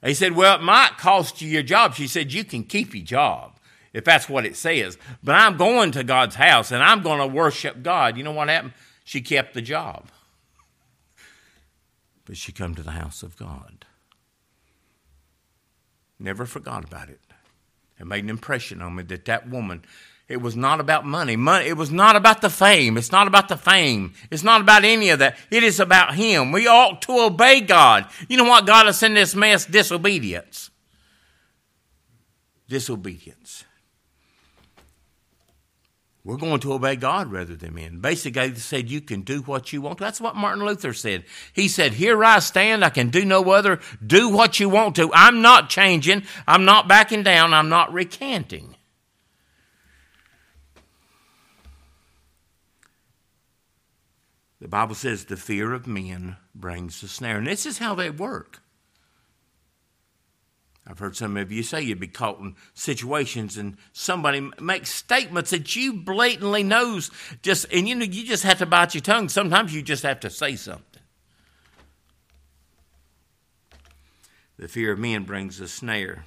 They 0.00 0.14
said, 0.14 0.32
Well, 0.32 0.56
it 0.56 0.62
might 0.62 0.96
cost 0.96 1.42
you 1.42 1.48
your 1.48 1.62
job. 1.62 1.94
She 1.94 2.06
said, 2.06 2.32
You 2.32 2.42
can 2.42 2.64
keep 2.64 2.94
your 2.94 3.04
job 3.04 3.58
if 3.92 4.04
that's 4.04 4.28
what 4.28 4.46
it 4.46 4.56
says. 4.56 4.96
But 5.22 5.34
I'm 5.34 5.58
going 5.58 5.92
to 5.92 6.02
God's 6.04 6.36
house 6.36 6.72
and 6.72 6.82
I'm 6.82 7.02
going 7.02 7.18
to 7.18 7.26
worship 7.26 7.82
God. 7.82 8.16
You 8.16 8.24
know 8.24 8.32
what 8.32 8.48
happened? 8.48 8.72
She 9.04 9.20
kept 9.20 9.52
the 9.52 9.62
job 9.62 10.08
but 12.24 12.36
she 12.36 12.52
come 12.52 12.74
to 12.74 12.82
the 12.82 12.92
house 12.92 13.22
of 13.22 13.36
God. 13.36 13.84
Never 16.18 16.46
forgot 16.46 16.84
about 16.84 17.08
it. 17.08 17.20
It 17.98 18.06
made 18.06 18.24
an 18.24 18.30
impression 18.30 18.80
on 18.80 18.94
me 18.94 19.02
that 19.04 19.24
that 19.26 19.48
woman, 19.48 19.84
it 20.28 20.40
was 20.40 20.56
not 20.56 20.80
about 20.80 21.04
money. 21.04 21.36
money. 21.36 21.66
It 21.66 21.76
was 21.76 21.90
not 21.90 22.16
about 22.16 22.40
the 22.40 22.50
fame. 22.50 22.96
It's 22.96 23.12
not 23.12 23.26
about 23.26 23.48
the 23.48 23.56
fame. 23.56 24.14
It's 24.30 24.42
not 24.42 24.60
about 24.60 24.84
any 24.84 25.10
of 25.10 25.18
that. 25.18 25.36
It 25.50 25.62
is 25.62 25.80
about 25.80 26.14
Him. 26.14 26.52
We 26.52 26.66
ought 26.66 27.02
to 27.02 27.18
obey 27.18 27.60
God. 27.60 28.06
You 28.28 28.36
know 28.36 28.44
what 28.44 28.66
got 28.66 28.86
us 28.86 29.02
in 29.02 29.14
this 29.14 29.34
mess? 29.34 29.66
Disobedience. 29.66 30.70
Disobedience. 32.68 33.64
We're 36.24 36.36
going 36.36 36.60
to 36.60 36.72
obey 36.72 36.94
God 36.94 37.32
rather 37.32 37.56
than 37.56 37.74
men. 37.74 37.98
Basically, 37.98 38.48
they 38.48 38.58
said 38.60 38.88
you 38.88 39.00
can 39.00 39.22
do 39.22 39.42
what 39.42 39.72
you 39.72 39.82
want 39.82 39.98
to. 39.98 40.04
That's 40.04 40.20
what 40.20 40.36
Martin 40.36 40.64
Luther 40.64 40.92
said. 40.92 41.24
He 41.52 41.66
said, 41.66 41.94
Here 41.94 42.24
I 42.24 42.38
stand, 42.38 42.84
I 42.84 42.90
can 42.90 43.10
do 43.10 43.24
no 43.24 43.50
other. 43.50 43.80
Do 44.04 44.28
what 44.28 44.60
you 44.60 44.68
want 44.68 44.94
to. 44.96 45.10
I'm 45.12 45.42
not 45.42 45.68
changing, 45.68 46.22
I'm 46.46 46.64
not 46.64 46.86
backing 46.86 47.24
down, 47.24 47.52
I'm 47.52 47.68
not 47.68 47.92
recanting. 47.92 48.76
The 54.62 54.68
Bible 54.68 54.94
says 54.94 55.24
the 55.24 55.36
fear 55.36 55.72
of 55.72 55.88
men 55.88 56.36
brings 56.54 57.02
a 57.02 57.08
snare. 57.08 57.38
And 57.38 57.48
this 57.48 57.66
is 57.66 57.78
how 57.78 57.96
they 57.96 58.10
work. 58.10 58.60
I've 60.86 61.00
heard 61.00 61.16
some 61.16 61.36
of 61.36 61.50
you 61.50 61.64
say 61.64 61.82
you'd 61.82 61.98
be 61.98 62.06
caught 62.06 62.38
in 62.38 62.54
situations 62.72 63.58
and 63.58 63.76
somebody 63.92 64.48
makes 64.60 64.90
statements 64.90 65.50
that 65.50 65.74
you 65.74 65.94
blatantly 65.94 66.62
knows 66.62 67.10
just 67.42 67.66
and 67.72 67.88
you 67.88 67.96
know 67.96 68.04
you 68.04 68.24
just 68.24 68.44
have 68.44 68.58
to 68.58 68.66
bite 68.66 68.94
your 68.94 69.00
tongue. 69.00 69.28
Sometimes 69.28 69.74
you 69.74 69.82
just 69.82 70.04
have 70.04 70.20
to 70.20 70.30
say 70.30 70.54
something. 70.54 71.02
The 74.58 74.68
fear 74.68 74.92
of 74.92 74.98
men 75.00 75.24
brings 75.24 75.58
a 75.58 75.66
snare. 75.66 76.24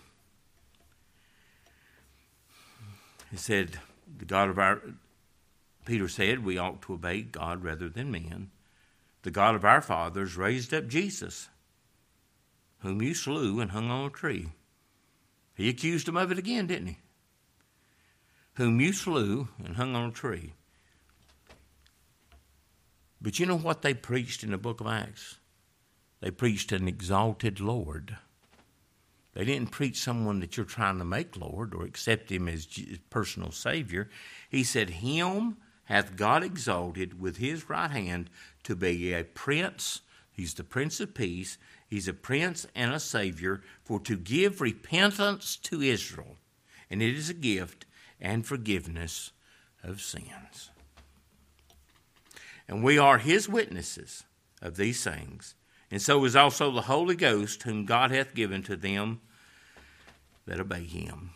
He 3.31 3.37
said, 3.37 3.79
the 4.17 4.25
God 4.25 4.49
of 4.49 4.59
our 4.59 4.81
Peter 5.85 6.07
said 6.07 6.43
we 6.43 6.57
ought 6.57 6.81
to 6.83 6.93
obey 6.93 7.21
God 7.21 7.63
rather 7.63 7.87
than 7.87 8.11
men. 8.11 8.51
The 9.21 9.31
God 9.31 9.55
of 9.55 9.65
our 9.65 9.81
fathers 9.81 10.35
raised 10.35 10.73
up 10.73 10.87
Jesus 10.87 11.49
whom 12.85 13.01
you 13.01 13.15
slew 13.15 13.59
and 13.59 13.71
hung 13.71 13.89
on 13.89 14.05
a 14.05 14.09
tree. 14.11 14.49
He 15.55 15.69
accused 15.69 16.07
him 16.07 16.17
of 16.17 16.31
it 16.31 16.37
again, 16.37 16.67
didn't 16.67 16.87
he? 16.87 16.97
Whom 18.55 18.79
you 18.79 18.93
slew 18.93 19.47
and 19.63 19.75
hung 19.75 19.95
on 19.95 20.09
a 20.09 20.11
tree. 20.11 20.53
But 23.19 23.39
you 23.39 23.47
know 23.47 23.57
what 23.57 23.81
they 23.81 23.95
preached 23.95 24.43
in 24.43 24.51
the 24.51 24.57
book 24.59 24.81
of 24.81 24.87
Acts? 24.87 25.39
They 26.21 26.29
preached 26.29 26.71
an 26.71 26.87
exalted 26.87 27.59
Lord. 27.59 28.17
They 29.33 29.45
didn't 29.45 29.71
preach 29.71 29.97
someone 29.97 30.39
that 30.41 30.55
you're 30.55 30.65
trying 30.65 30.99
to 30.99 31.05
make 31.05 31.35
Lord 31.35 31.73
or 31.73 31.83
accept 31.83 32.31
him 32.31 32.47
as 32.47 32.67
personal 33.09 33.51
Savior. 33.51 34.09
He 34.49 34.63
said, 34.63 34.89
Him 34.91 35.57
hath 35.85 36.15
God 36.15 36.43
exalted 36.43 37.19
with 37.19 37.37
his 37.37 37.69
right 37.69 37.91
hand 37.91 38.29
to 38.63 38.75
be 38.75 39.13
a 39.13 39.23
prince. 39.23 40.01
He's 40.31 40.53
the 40.53 40.63
Prince 40.63 40.99
of 40.99 41.13
Peace 41.13 41.57
He's 41.87 42.07
a 42.07 42.13
prince 42.13 42.65
and 42.75 42.93
a 42.93 42.99
savior 42.99 43.61
for 43.83 43.99
to 44.01 44.17
give 44.17 44.61
repentance 44.61 45.55
to 45.57 45.81
Israel, 45.81 46.37
and 46.89 47.01
it 47.01 47.15
is 47.15 47.29
a 47.29 47.33
gift 47.33 47.85
and 48.19 48.45
forgiveness 48.45 49.31
of 49.83 50.01
sins. 50.01 50.71
And 52.67 52.83
we 52.83 52.97
are 52.97 53.19
his 53.19 53.47
witnesses 53.47 54.23
of 54.61 54.77
these 54.77 55.03
things, 55.03 55.53
and 55.91 56.01
so 56.01 56.25
is 56.25 56.35
also 56.35 56.71
the 56.71 56.81
Holy 56.81 57.15
Ghost, 57.15 57.63
whom 57.63 57.85
God 57.85 58.09
hath 58.09 58.33
given 58.33 58.63
to 58.63 58.75
them 58.75 59.21
that 60.47 60.59
obey 60.59 60.83
him. 60.83 61.31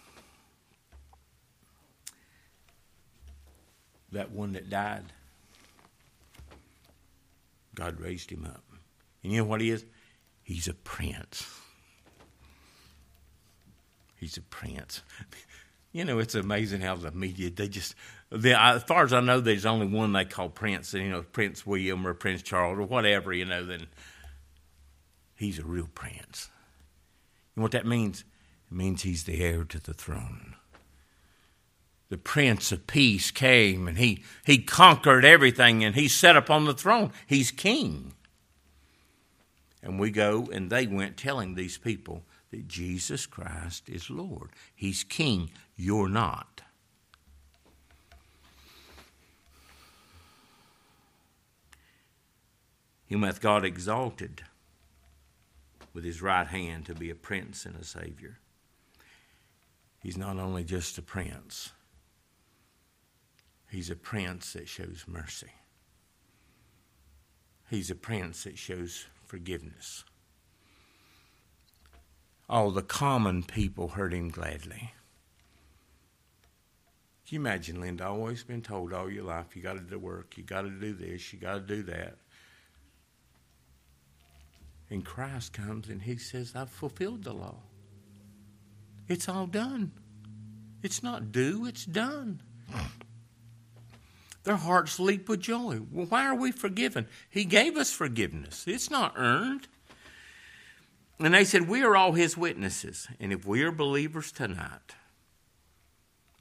That 4.11 4.31
one 4.31 4.53
that 4.53 4.69
died, 4.69 5.05
God 7.75 7.99
raised 7.99 8.31
him 8.31 8.45
up. 8.45 8.63
And 9.23 9.31
you 9.31 9.39
know 9.39 9.45
what 9.45 9.61
he 9.61 9.69
is? 9.69 9.85
He's 10.41 10.67
a 10.67 10.73
prince. 10.73 11.47
He's 14.15 14.37
a 14.37 14.41
prince. 14.41 15.01
You 15.91 16.05
know, 16.05 16.19
it's 16.19 16.35
amazing 16.35 16.81
how 16.81 16.95
the 16.97 17.09
media, 17.09 17.49
they 17.49 17.67
just, 17.67 17.95
they, 18.29 18.53
as 18.53 18.83
far 18.83 19.03
as 19.03 19.11
I 19.11 19.21
know, 19.21 19.39
there's 19.39 19.65
only 19.65 19.87
one 19.87 20.13
they 20.13 20.23
call 20.23 20.47
Prince, 20.47 20.93
you 20.93 21.09
know, 21.09 21.23
Prince 21.23 21.65
William 21.65 22.05
or 22.05 22.13
Prince 22.13 22.43
Charles 22.43 22.77
or 22.77 22.83
whatever, 22.83 23.33
you 23.33 23.45
know, 23.45 23.65
then 23.65 23.87
he's 25.35 25.57
a 25.57 25.65
real 25.65 25.89
prince. 25.95 26.49
And 27.55 27.63
what 27.63 27.71
that 27.71 27.87
means? 27.87 28.23
It 28.69 28.77
means 28.77 29.01
he's 29.01 29.23
the 29.23 29.41
heir 29.41 29.63
to 29.63 29.79
the 29.79 29.95
throne. 29.95 30.55
The 32.09 32.17
Prince 32.17 32.71
of 32.71 32.87
Peace 32.87 33.29
came 33.29 33.87
and 33.87 33.97
he, 33.97 34.23
he 34.45 34.57
conquered 34.57 35.23
everything 35.23 35.83
and 35.83 35.95
he 35.95 36.07
sat 36.07 36.35
upon 36.35 36.65
the 36.65 36.73
throne. 36.73 37.11
He's 37.27 37.51
king. 37.51 38.13
And 39.83 39.99
we 39.99 40.09
go 40.09 40.49
and 40.51 40.69
they 40.69 40.87
went 40.87 41.17
telling 41.17 41.53
these 41.53 41.77
people 41.77 42.23
that 42.51 42.67
Jesus 42.67 43.27
Christ 43.27 43.87
is 43.87 44.09
Lord. 44.09 44.49
He's 44.75 45.03
king. 45.03 45.51
You're 45.75 46.09
not. 46.09 46.61
Him 53.05 53.23
hath 53.23 53.41
God 53.41 53.65
exalted 53.65 54.43
with 55.93 56.03
his 56.03 56.21
right 56.21 56.47
hand 56.47 56.85
to 56.85 56.95
be 56.95 57.09
a 57.09 57.15
prince 57.15 57.65
and 57.65 57.75
a 57.75 57.83
savior. 57.83 58.39
He's 60.01 60.17
not 60.17 60.37
only 60.37 60.63
just 60.63 60.97
a 60.97 61.01
prince, 61.01 61.71
he's 63.69 63.89
a 63.89 63.95
prince 63.95 64.53
that 64.53 64.67
shows 64.67 65.05
mercy. 65.07 65.51
He's 67.69 67.91
a 67.91 67.95
prince 67.95 68.43
that 68.43 68.57
shows 68.57 69.05
forgiveness. 69.25 70.03
All 72.49 72.71
the 72.71 72.81
common 72.81 73.43
people 73.43 73.89
heard 73.89 74.11
him 74.11 74.29
gladly. 74.29 74.93
Can 77.27 77.35
you 77.35 77.39
imagine, 77.41 77.79
Linda, 77.79 78.07
always 78.07 78.43
been 78.43 78.63
told 78.63 78.91
all 78.91 79.07
your 79.07 79.23
life, 79.23 79.55
you 79.55 79.61
got 79.61 79.73
to 79.73 79.81
do 79.81 79.99
work, 79.99 80.35
you 80.35 80.43
got 80.43 80.63
to 80.63 80.71
do 80.71 80.93
this, 80.93 81.31
you 81.31 81.37
got 81.37 81.53
to 81.53 81.59
do 81.59 81.83
that. 81.83 82.17
And 84.89 85.05
Christ 85.05 85.53
comes 85.53 85.89
and 85.89 86.01
he 86.01 86.17
says, 86.17 86.53
I've 86.55 86.71
fulfilled 86.71 87.23
the 87.23 87.33
law. 87.33 87.57
It's 89.07 89.29
all 89.29 89.45
done. 89.45 89.91
It's 90.81 91.03
not 91.03 91.31
due, 91.31 91.67
it's 91.67 91.85
done. 91.85 92.41
Their 94.49 94.57
hearts 94.57 94.99
leap 94.99 95.29
with 95.29 95.41
joy. 95.41 95.81
Well, 95.91 96.07
why 96.07 96.25
are 96.25 96.33
we 96.33 96.51
forgiven? 96.51 97.05
He 97.29 97.45
gave 97.45 97.77
us 97.77 97.91
forgiveness, 97.91 98.63
it's 98.65 98.89
not 98.89 99.13
earned. 99.15 99.67
And 101.19 101.35
they 101.35 101.43
said, 101.43 101.69
We 101.69 101.83
are 101.83 101.95
all 101.95 102.13
his 102.13 102.35
witnesses. 102.35 103.07
And 103.19 103.31
if 103.31 103.45
we 103.45 103.61
are 103.61 103.71
believers 103.71 104.31
tonight, 104.31 104.95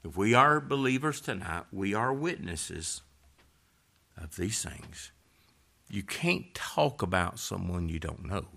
if 0.03 0.17
we 0.17 0.33
are 0.33 0.59
believers 0.59 1.21
tonight, 1.21 1.65
we 1.71 1.93
are 1.93 2.11
witnesses 2.11 3.03
of 4.17 4.37
these 4.37 4.63
things. 4.63 5.11
You 5.87 6.01
can't 6.01 6.51
talk 6.55 7.03
about 7.03 7.37
someone 7.37 7.89
you 7.89 7.99
don't 7.99 8.25
know. 8.25 8.47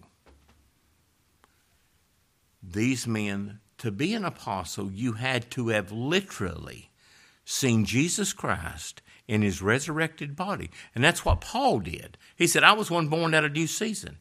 These 2.62 3.06
men, 3.06 3.60
to 3.76 3.90
be 3.90 4.14
an 4.14 4.24
apostle, 4.24 4.90
you 4.90 5.12
had 5.12 5.50
to 5.50 5.68
have 5.68 5.92
literally 5.92 6.88
seen 7.44 7.84
Jesus 7.84 8.32
Christ 8.32 9.02
in 9.28 9.42
his 9.42 9.62
resurrected 9.62 10.36
body. 10.36 10.70
And 10.94 11.02
that's 11.02 11.24
what 11.24 11.40
Paul 11.40 11.80
did. 11.80 12.18
He 12.36 12.46
said, 12.46 12.64
I 12.64 12.72
was 12.72 12.90
one 12.90 13.08
born 13.08 13.34
out 13.34 13.44
of 13.44 13.54
due 13.54 13.66
season. 13.66 14.18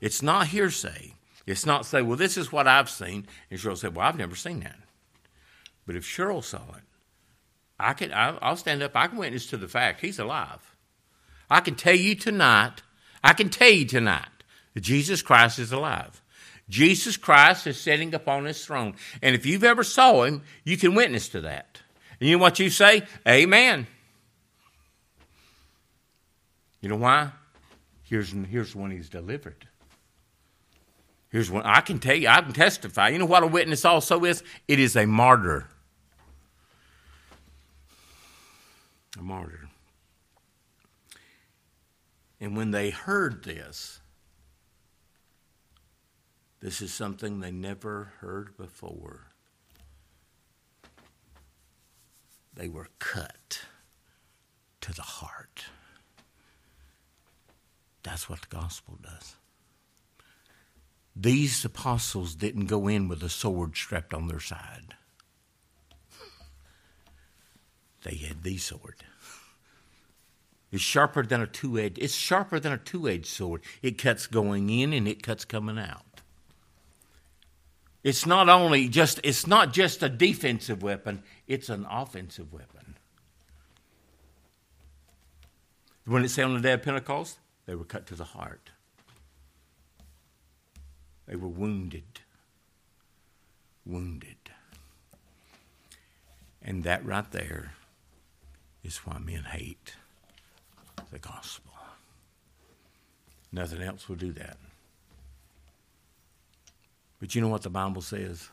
It's 0.00 0.22
not 0.22 0.48
hearsay. 0.48 1.14
It's 1.46 1.66
not 1.66 1.86
say, 1.86 2.02
well, 2.02 2.16
this 2.16 2.36
is 2.36 2.52
what 2.52 2.68
I've 2.68 2.90
seen. 2.90 3.26
And 3.50 3.58
Cheryl 3.58 3.76
said, 3.76 3.96
well, 3.96 4.06
I've 4.06 4.18
never 4.18 4.36
seen 4.36 4.60
that. 4.60 4.78
But 5.86 5.96
if 5.96 6.04
Cheryl 6.04 6.44
saw 6.44 6.62
it, 6.76 6.82
I 7.78 7.94
can, 7.94 8.12
I'll 8.14 8.56
stand 8.56 8.82
up. 8.82 8.92
I 8.94 9.08
can 9.08 9.18
witness 9.18 9.46
to 9.46 9.56
the 9.56 9.68
fact 9.68 10.00
he's 10.00 10.18
alive. 10.18 10.74
I 11.50 11.60
can 11.60 11.74
tell 11.74 11.94
you 11.94 12.14
tonight, 12.14 12.82
I 13.24 13.32
can 13.32 13.48
tell 13.48 13.70
you 13.70 13.84
tonight 13.84 14.28
that 14.74 14.80
Jesus 14.80 15.20
Christ 15.20 15.58
is 15.58 15.72
alive. 15.72 16.22
Jesus 16.68 17.16
Christ 17.16 17.66
is 17.66 17.78
sitting 17.78 18.14
upon 18.14 18.44
his 18.44 18.64
throne. 18.64 18.94
And 19.20 19.34
if 19.34 19.44
you've 19.44 19.64
ever 19.64 19.84
saw 19.84 20.22
him, 20.22 20.42
you 20.64 20.76
can 20.76 20.94
witness 20.94 21.28
to 21.30 21.40
that. 21.42 21.80
And 22.20 22.28
you 22.28 22.36
know 22.36 22.42
what 22.42 22.60
you 22.60 22.70
say? 22.70 23.02
Amen. 23.26 23.86
You 26.82 26.88
know 26.88 26.96
why? 26.96 27.30
Here's, 28.02 28.32
here's 28.50 28.76
when 28.76 28.90
he's 28.90 29.08
delivered. 29.08 29.66
Here's 31.30 31.50
one 31.50 31.62
I 31.64 31.80
can 31.80 31.98
tell 31.98 32.16
you, 32.16 32.28
I 32.28 32.42
can 32.42 32.52
testify. 32.52 33.08
You 33.08 33.18
know 33.18 33.24
what 33.24 33.42
a 33.42 33.46
witness 33.46 33.86
also 33.86 34.24
is? 34.24 34.42
It 34.68 34.78
is 34.78 34.96
a 34.96 35.06
martyr. 35.06 35.66
A 39.18 39.22
martyr. 39.22 39.68
And 42.38 42.56
when 42.56 42.72
they 42.72 42.90
heard 42.90 43.44
this, 43.44 44.00
this 46.60 46.82
is 46.82 46.92
something 46.92 47.40
they 47.40 47.52
never 47.52 48.12
heard 48.18 48.56
before. 48.56 49.28
They 52.54 52.68
were 52.68 52.88
cut 52.98 53.62
to 54.82 54.92
the 54.92 55.02
heart. 55.02 55.66
That's 58.02 58.28
what 58.28 58.40
the 58.42 58.56
gospel 58.56 58.98
does. 59.02 59.36
These 61.14 61.64
apostles 61.64 62.34
didn't 62.34 62.66
go 62.66 62.88
in 62.88 63.08
with 63.08 63.22
a 63.22 63.28
sword 63.28 63.76
strapped 63.76 64.14
on 64.14 64.28
their 64.28 64.40
side. 64.40 64.94
They 68.02 68.16
had 68.16 68.42
the 68.42 68.56
sword. 68.56 69.04
It's 70.72 70.82
sharper 70.82 71.22
than 71.24 71.42
a 71.42 71.46
two 71.46 71.78
edged. 71.78 71.98
It's 71.98 72.14
sharper 72.14 72.58
than 72.58 72.72
a 72.72 72.78
two 72.78 73.08
edged 73.08 73.26
sword. 73.26 73.62
It 73.82 73.98
cuts 73.98 74.26
going 74.26 74.70
in 74.70 74.92
and 74.92 75.06
it 75.06 75.22
cuts 75.22 75.44
coming 75.44 75.78
out. 75.78 76.22
It's 78.02 78.26
not 78.26 78.48
only 78.48 78.88
just 78.88 79.20
it's 79.22 79.46
not 79.46 79.72
just 79.72 80.02
a 80.02 80.08
defensive 80.08 80.82
weapon, 80.82 81.22
it's 81.46 81.68
an 81.68 81.86
offensive 81.88 82.52
weapon. 82.52 82.96
When 86.04 86.24
it 86.24 86.30
said 86.30 86.46
on 86.46 86.54
the 86.54 86.60
day 86.60 86.72
of 86.72 86.82
Pentecost, 86.82 87.38
they 87.66 87.74
were 87.74 87.84
cut 87.84 88.06
to 88.06 88.14
the 88.14 88.24
heart. 88.24 88.70
They 91.26 91.36
were 91.36 91.48
wounded. 91.48 92.20
Wounded. 93.86 94.36
And 96.60 96.84
that 96.84 97.04
right 97.04 97.30
there 97.30 97.72
is 98.82 98.98
why 98.98 99.18
men 99.18 99.44
hate 99.44 99.96
the 101.10 101.18
gospel. 101.18 101.72
Nothing 103.52 103.82
else 103.82 104.08
will 104.08 104.16
do 104.16 104.32
that. 104.32 104.56
But 107.20 107.34
you 107.34 107.40
know 107.40 107.48
what 107.48 107.62
the 107.62 107.70
Bible 107.70 108.02
says? 108.02 108.48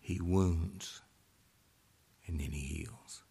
He 0.00 0.20
wounds 0.20 1.00
and 2.26 2.40
then 2.40 2.50
he 2.50 2.60
heals. 2.60 3.21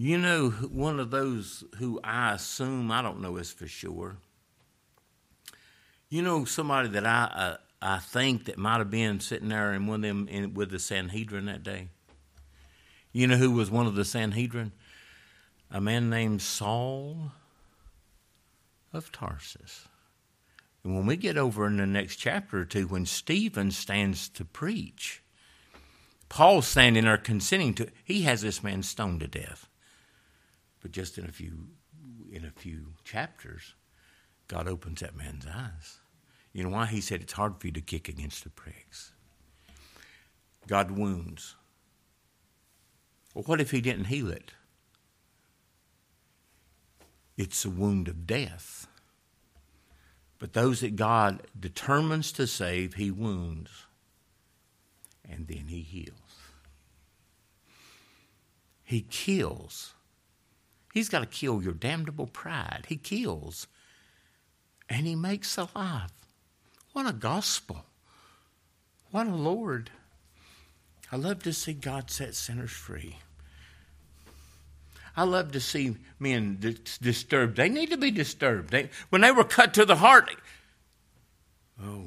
You 0.00 0.16
know, 0.16 0.50
one 0.50 1.00
of 1.00 1.10
those 1.10 1.64
who 1.78 1.98
I 2.04 2.34
assume, 2.34 2.92
I 2.92 3.02
don't 3.02 3.20
know 3.20 3.36
this 3.36 3.52
for 3.52 3.66
sure, 3.66 4.18
you 6.08 6.22
know, 6.22 6.44
somebody 6.44 6.88
that 6.90 7.04
I 7.04 7.24
uh, 7.24 7.56
I 7.82 7.98
think 7.98 8.44
that 8.44 8.58
might 8.58 8.78
have 8.78 8.92
been 8.92 9.18
sitting 9.18 9.48
there 9.48 9.72
in 9.72 9.88
one 9.88 9.96
of 9.96 10.08
them 10.08 10.28
in, 10.28 10.54
with 10.54 10.70
the 10.70 10.78
Sanhedrin 10.78 11.46
that 11.46 11.64
day. 11.64 11.88
You 13.12 13.26
know 13.26 13.36
who 13.36 13.50
was 13.50 13.72
one 13.72 13.88
of 13.88 13.96
the 13.96 14.04
Sanhedrin? 14.04 14.70
A 15.68 15.80
man 15.80 16.08
named 16.08 16.42
Saul 16.42 17.32
of 18.92 19.10
Tarsus. 19.10 19.88
And 20.84 20.94
when 20.94 21.06
we 21.06 21.16
get 21.16 21.36
over 21.36 21.66
in 21.66 21.76
the 21.76 21.86
next 21.86 22.16
chapter 22.16 22.60
or 22.60 22.64
two, 22.64 22.86
when 22.86 23.04
Stephen 23.04 23.72
stands 23.72 24.28
to 24.30 24.44
preach, 24.44 25.24
Paul's 26.28 26.68
standing 26.68 27.04
there 27.04 27.18
consenting 27.18 27.74
to. 27.74 27.88
He 28.04 28.22
has 28.22 28.42
this 28.42 28.62
man 28.62 28.84
stoned 28.84 29.20
to 29.20 29.26
death. 29.26 29.68
But 30.88 30.94
just 30.94 31.18
in 31.18 31.26
a 31.26 31.32
few 31.32 31.68
in 32.32 32.46
a 32.46 32.50
few 32.50 32.94
chapters, 33.04 33.74
God 34.46 34.66
opens 34.66 35.00
that 35.00 35.14
man's 35.14 35.46
eyes. 35.46 35.98
You 36.54 36.64
know 36.64 36.70
why? 36.70 36.86
He 36.86 37.02
said 37.02 37.20
it's 37.20 37.34
hard 37.34 37.60
for 37.60 37.66
you 37.66 37.74
to 37.74 37.82
kick 37.82 38.08
against 38.08 38.42
the 38.42 38.48
pricks. 38.48 39.12
God 40.66 40.90
wounds. 40.90 41.56
Well, 43.34 43.44
what 43.44 43.60
if 43.60 43.70
he 43.70 43.82
didn't 43.82 44.06
heal 44.06 44.30
it? 44.30 44.52
It's 47.36 47.66
a 47.66 47.70
wound 47.70 48.08
of 48.08 48.26
death. 48.26 48.86
But 50.38 50.54
those 50.54 50.80
that 50.80 50.96
God 50.96 51.42
determines 51.58 52.32
to 52.32 52.46
save, 52.46 52.94
he 52.94 53.10
wounds. 53.10 53.84
And 55.28 55.48
then 55.48 55.66
he 55.68 55.82
heals. 55.82 56.14
He 58.84 59.02
kills. 59.02 59.92
He's 60.98 61.08
got 61.08 61.20
to 61.20 61.26
kill 61.26 61.62
your 61.62 61.74
damnable 61.74 62.26
pride. 62.26 62.86
He 62.88 62.96
kills 62.96 63.68
and 64.88 65.06
he 65.06 65.14
makes 65.14 65.56
alive. 65.56 66.10
What 66.92 67.08
a 67.08 67.12
gospel. 67.12 67.84
What 69.12 69.28
a 69.28 69.34
Lord. 69.36 69.90
I 71.12 71.16
love 71.16 71.44
to 71.44 71.52
see 71.52 71.72
God 71.72 72.10
set 72.10 72.34
sinners 72.34 72.72
free. 72.72 73.18
I 75.16 75.22
love 75.22 75.52
to 75.52 75.60
see 75.60 75.98
men 76.18 76.58
disturbed. 77.00 77.58
They 77.58 77.68
need 77.68 77.90
to 77.90 77.96
be 77.96 78.10
disturbed. 78.10 78.70
They, 78.70 78.90
when 79.10 79.20
they 79.20 79.30
were 79.30 79.44
cut 79.44 79.74
to 79.74 79.84
the 79.84 79.94
heart, 79.94 80.34
oh, 81.80 82.06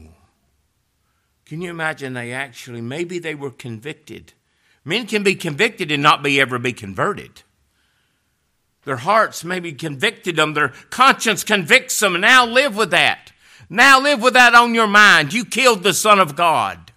Can 1.45 1.61
you 1.61 1.69
imagine 1.69 2.11
they 2.11 2.33
actually, 2.33 2.81
maybe 2.81 3.19
they 3.19 3.35
were 3.35 3.51
convicted? 3.51 4.33
Men 4.83 5.07
can 5.07 5.23
be 5.23 5.35
convicted 5.35 5.93
and 5.93 6.03
not 6.03 6.21
be 6.21 6.41
ever 6.41 6.59
be 6.59 6.73
converted. 6.73 7.43
Their 8.83 8.97
hearts 8.97 9.43
maybe 9.43 9.73
convicted 9.73 10.35
them, 10.35 10.53
their 10.53 10.73
conscience 10.89 11.43
convicts 11.43 11.99
them, 11.99 12.19
now 12.19 12.45
live 12.45 12.75
with 12.75 12.91
that. 12.91 13.31
Now 13.69 14.01
live 14.01 14.21
with 14.21 14.33
that 14.33 14.55
on 14.55 14.73
your 14.73 14.87
mind. 14.87 15.33
You 15.33 15.45
killed 15.45 15.83
the 15.83 15.93
Son 15.93 16.19
of 16.19 16.35
God. 16.35 16.91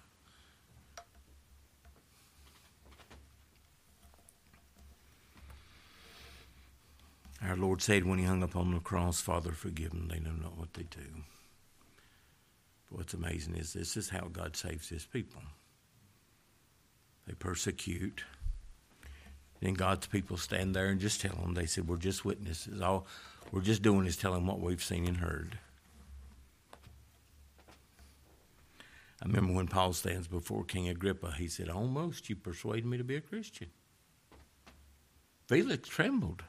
Our 7.41 7.55
Lord 7.55 7.81
said 7.81 8.05
when 8.05 8.17
He 8.19 8.25
hung 8.25 8.41
upon 8.41 8.73
the 8.73 8.79
cross, 8.79 9.21
Father, 9.21 9.51
forgive 9.51 9.91
them. 9.91 10.07
They 10.09 10.19
know 10.19 10.31
not 10.31 10.57
what 10.57 10.73
they 10.73 10.83
do. 10.83 11.23
But 12.89 12.97
what's 12.97 13.13
amazing 13.13 13.55
is 13.55 13.73
this 13.73 13.95
is 13.95 14.09
how 14.09 14.27
God 14.31 14.55
saves 14.55 14.89
His 14.89 15.05
people. 15.05 15.41
They 17.27 17.33
persecute. 17.33 18.23
Then 19.65 19.73
God's 19.73 20.05
people 20.05 20.37
stand 20.37 20.75
there 20.75 20.85
and 20.85 21.01
just 21.01 21.21
tell 21.21 21.33
them. 21.37 21.55
They 21.55 21.65
said, 21.65 21.87
We're 21.87 21.97
just 21.97 22.23
witnesses. 22.23 22.81
All 22.81 23.07
we're 23.51 23.61
just 23.61 23.81
doing 23.81 24.05
is 24.05 24.15
telling 24.15 24.45
what 24.45 24.59
we've 24.59 24.83
seen 24.83 25.07
and 25.07 25.17
heard. 25.17 25.57
I 29.23 29.25
remember 29.25 29.53
when 29.53 29.65
Paul 29.65 29.93
stands 29.93 30.27
before 30.27 30.65
King 30.65 30.87
Agrippa, 30.87 31.31
he 31.39 31.47
said, 31.47 31.69
Almost 31.69 32.29
you 32.29 32.35
persuaded 32.35 32.85
me 32.85 32.99
to 32.99 33.03
be 33.03 33.15
a 33.15 33.21
Christian. 33.21 33.71
Felix 35.47 35.89
trembled. 35.89 36.43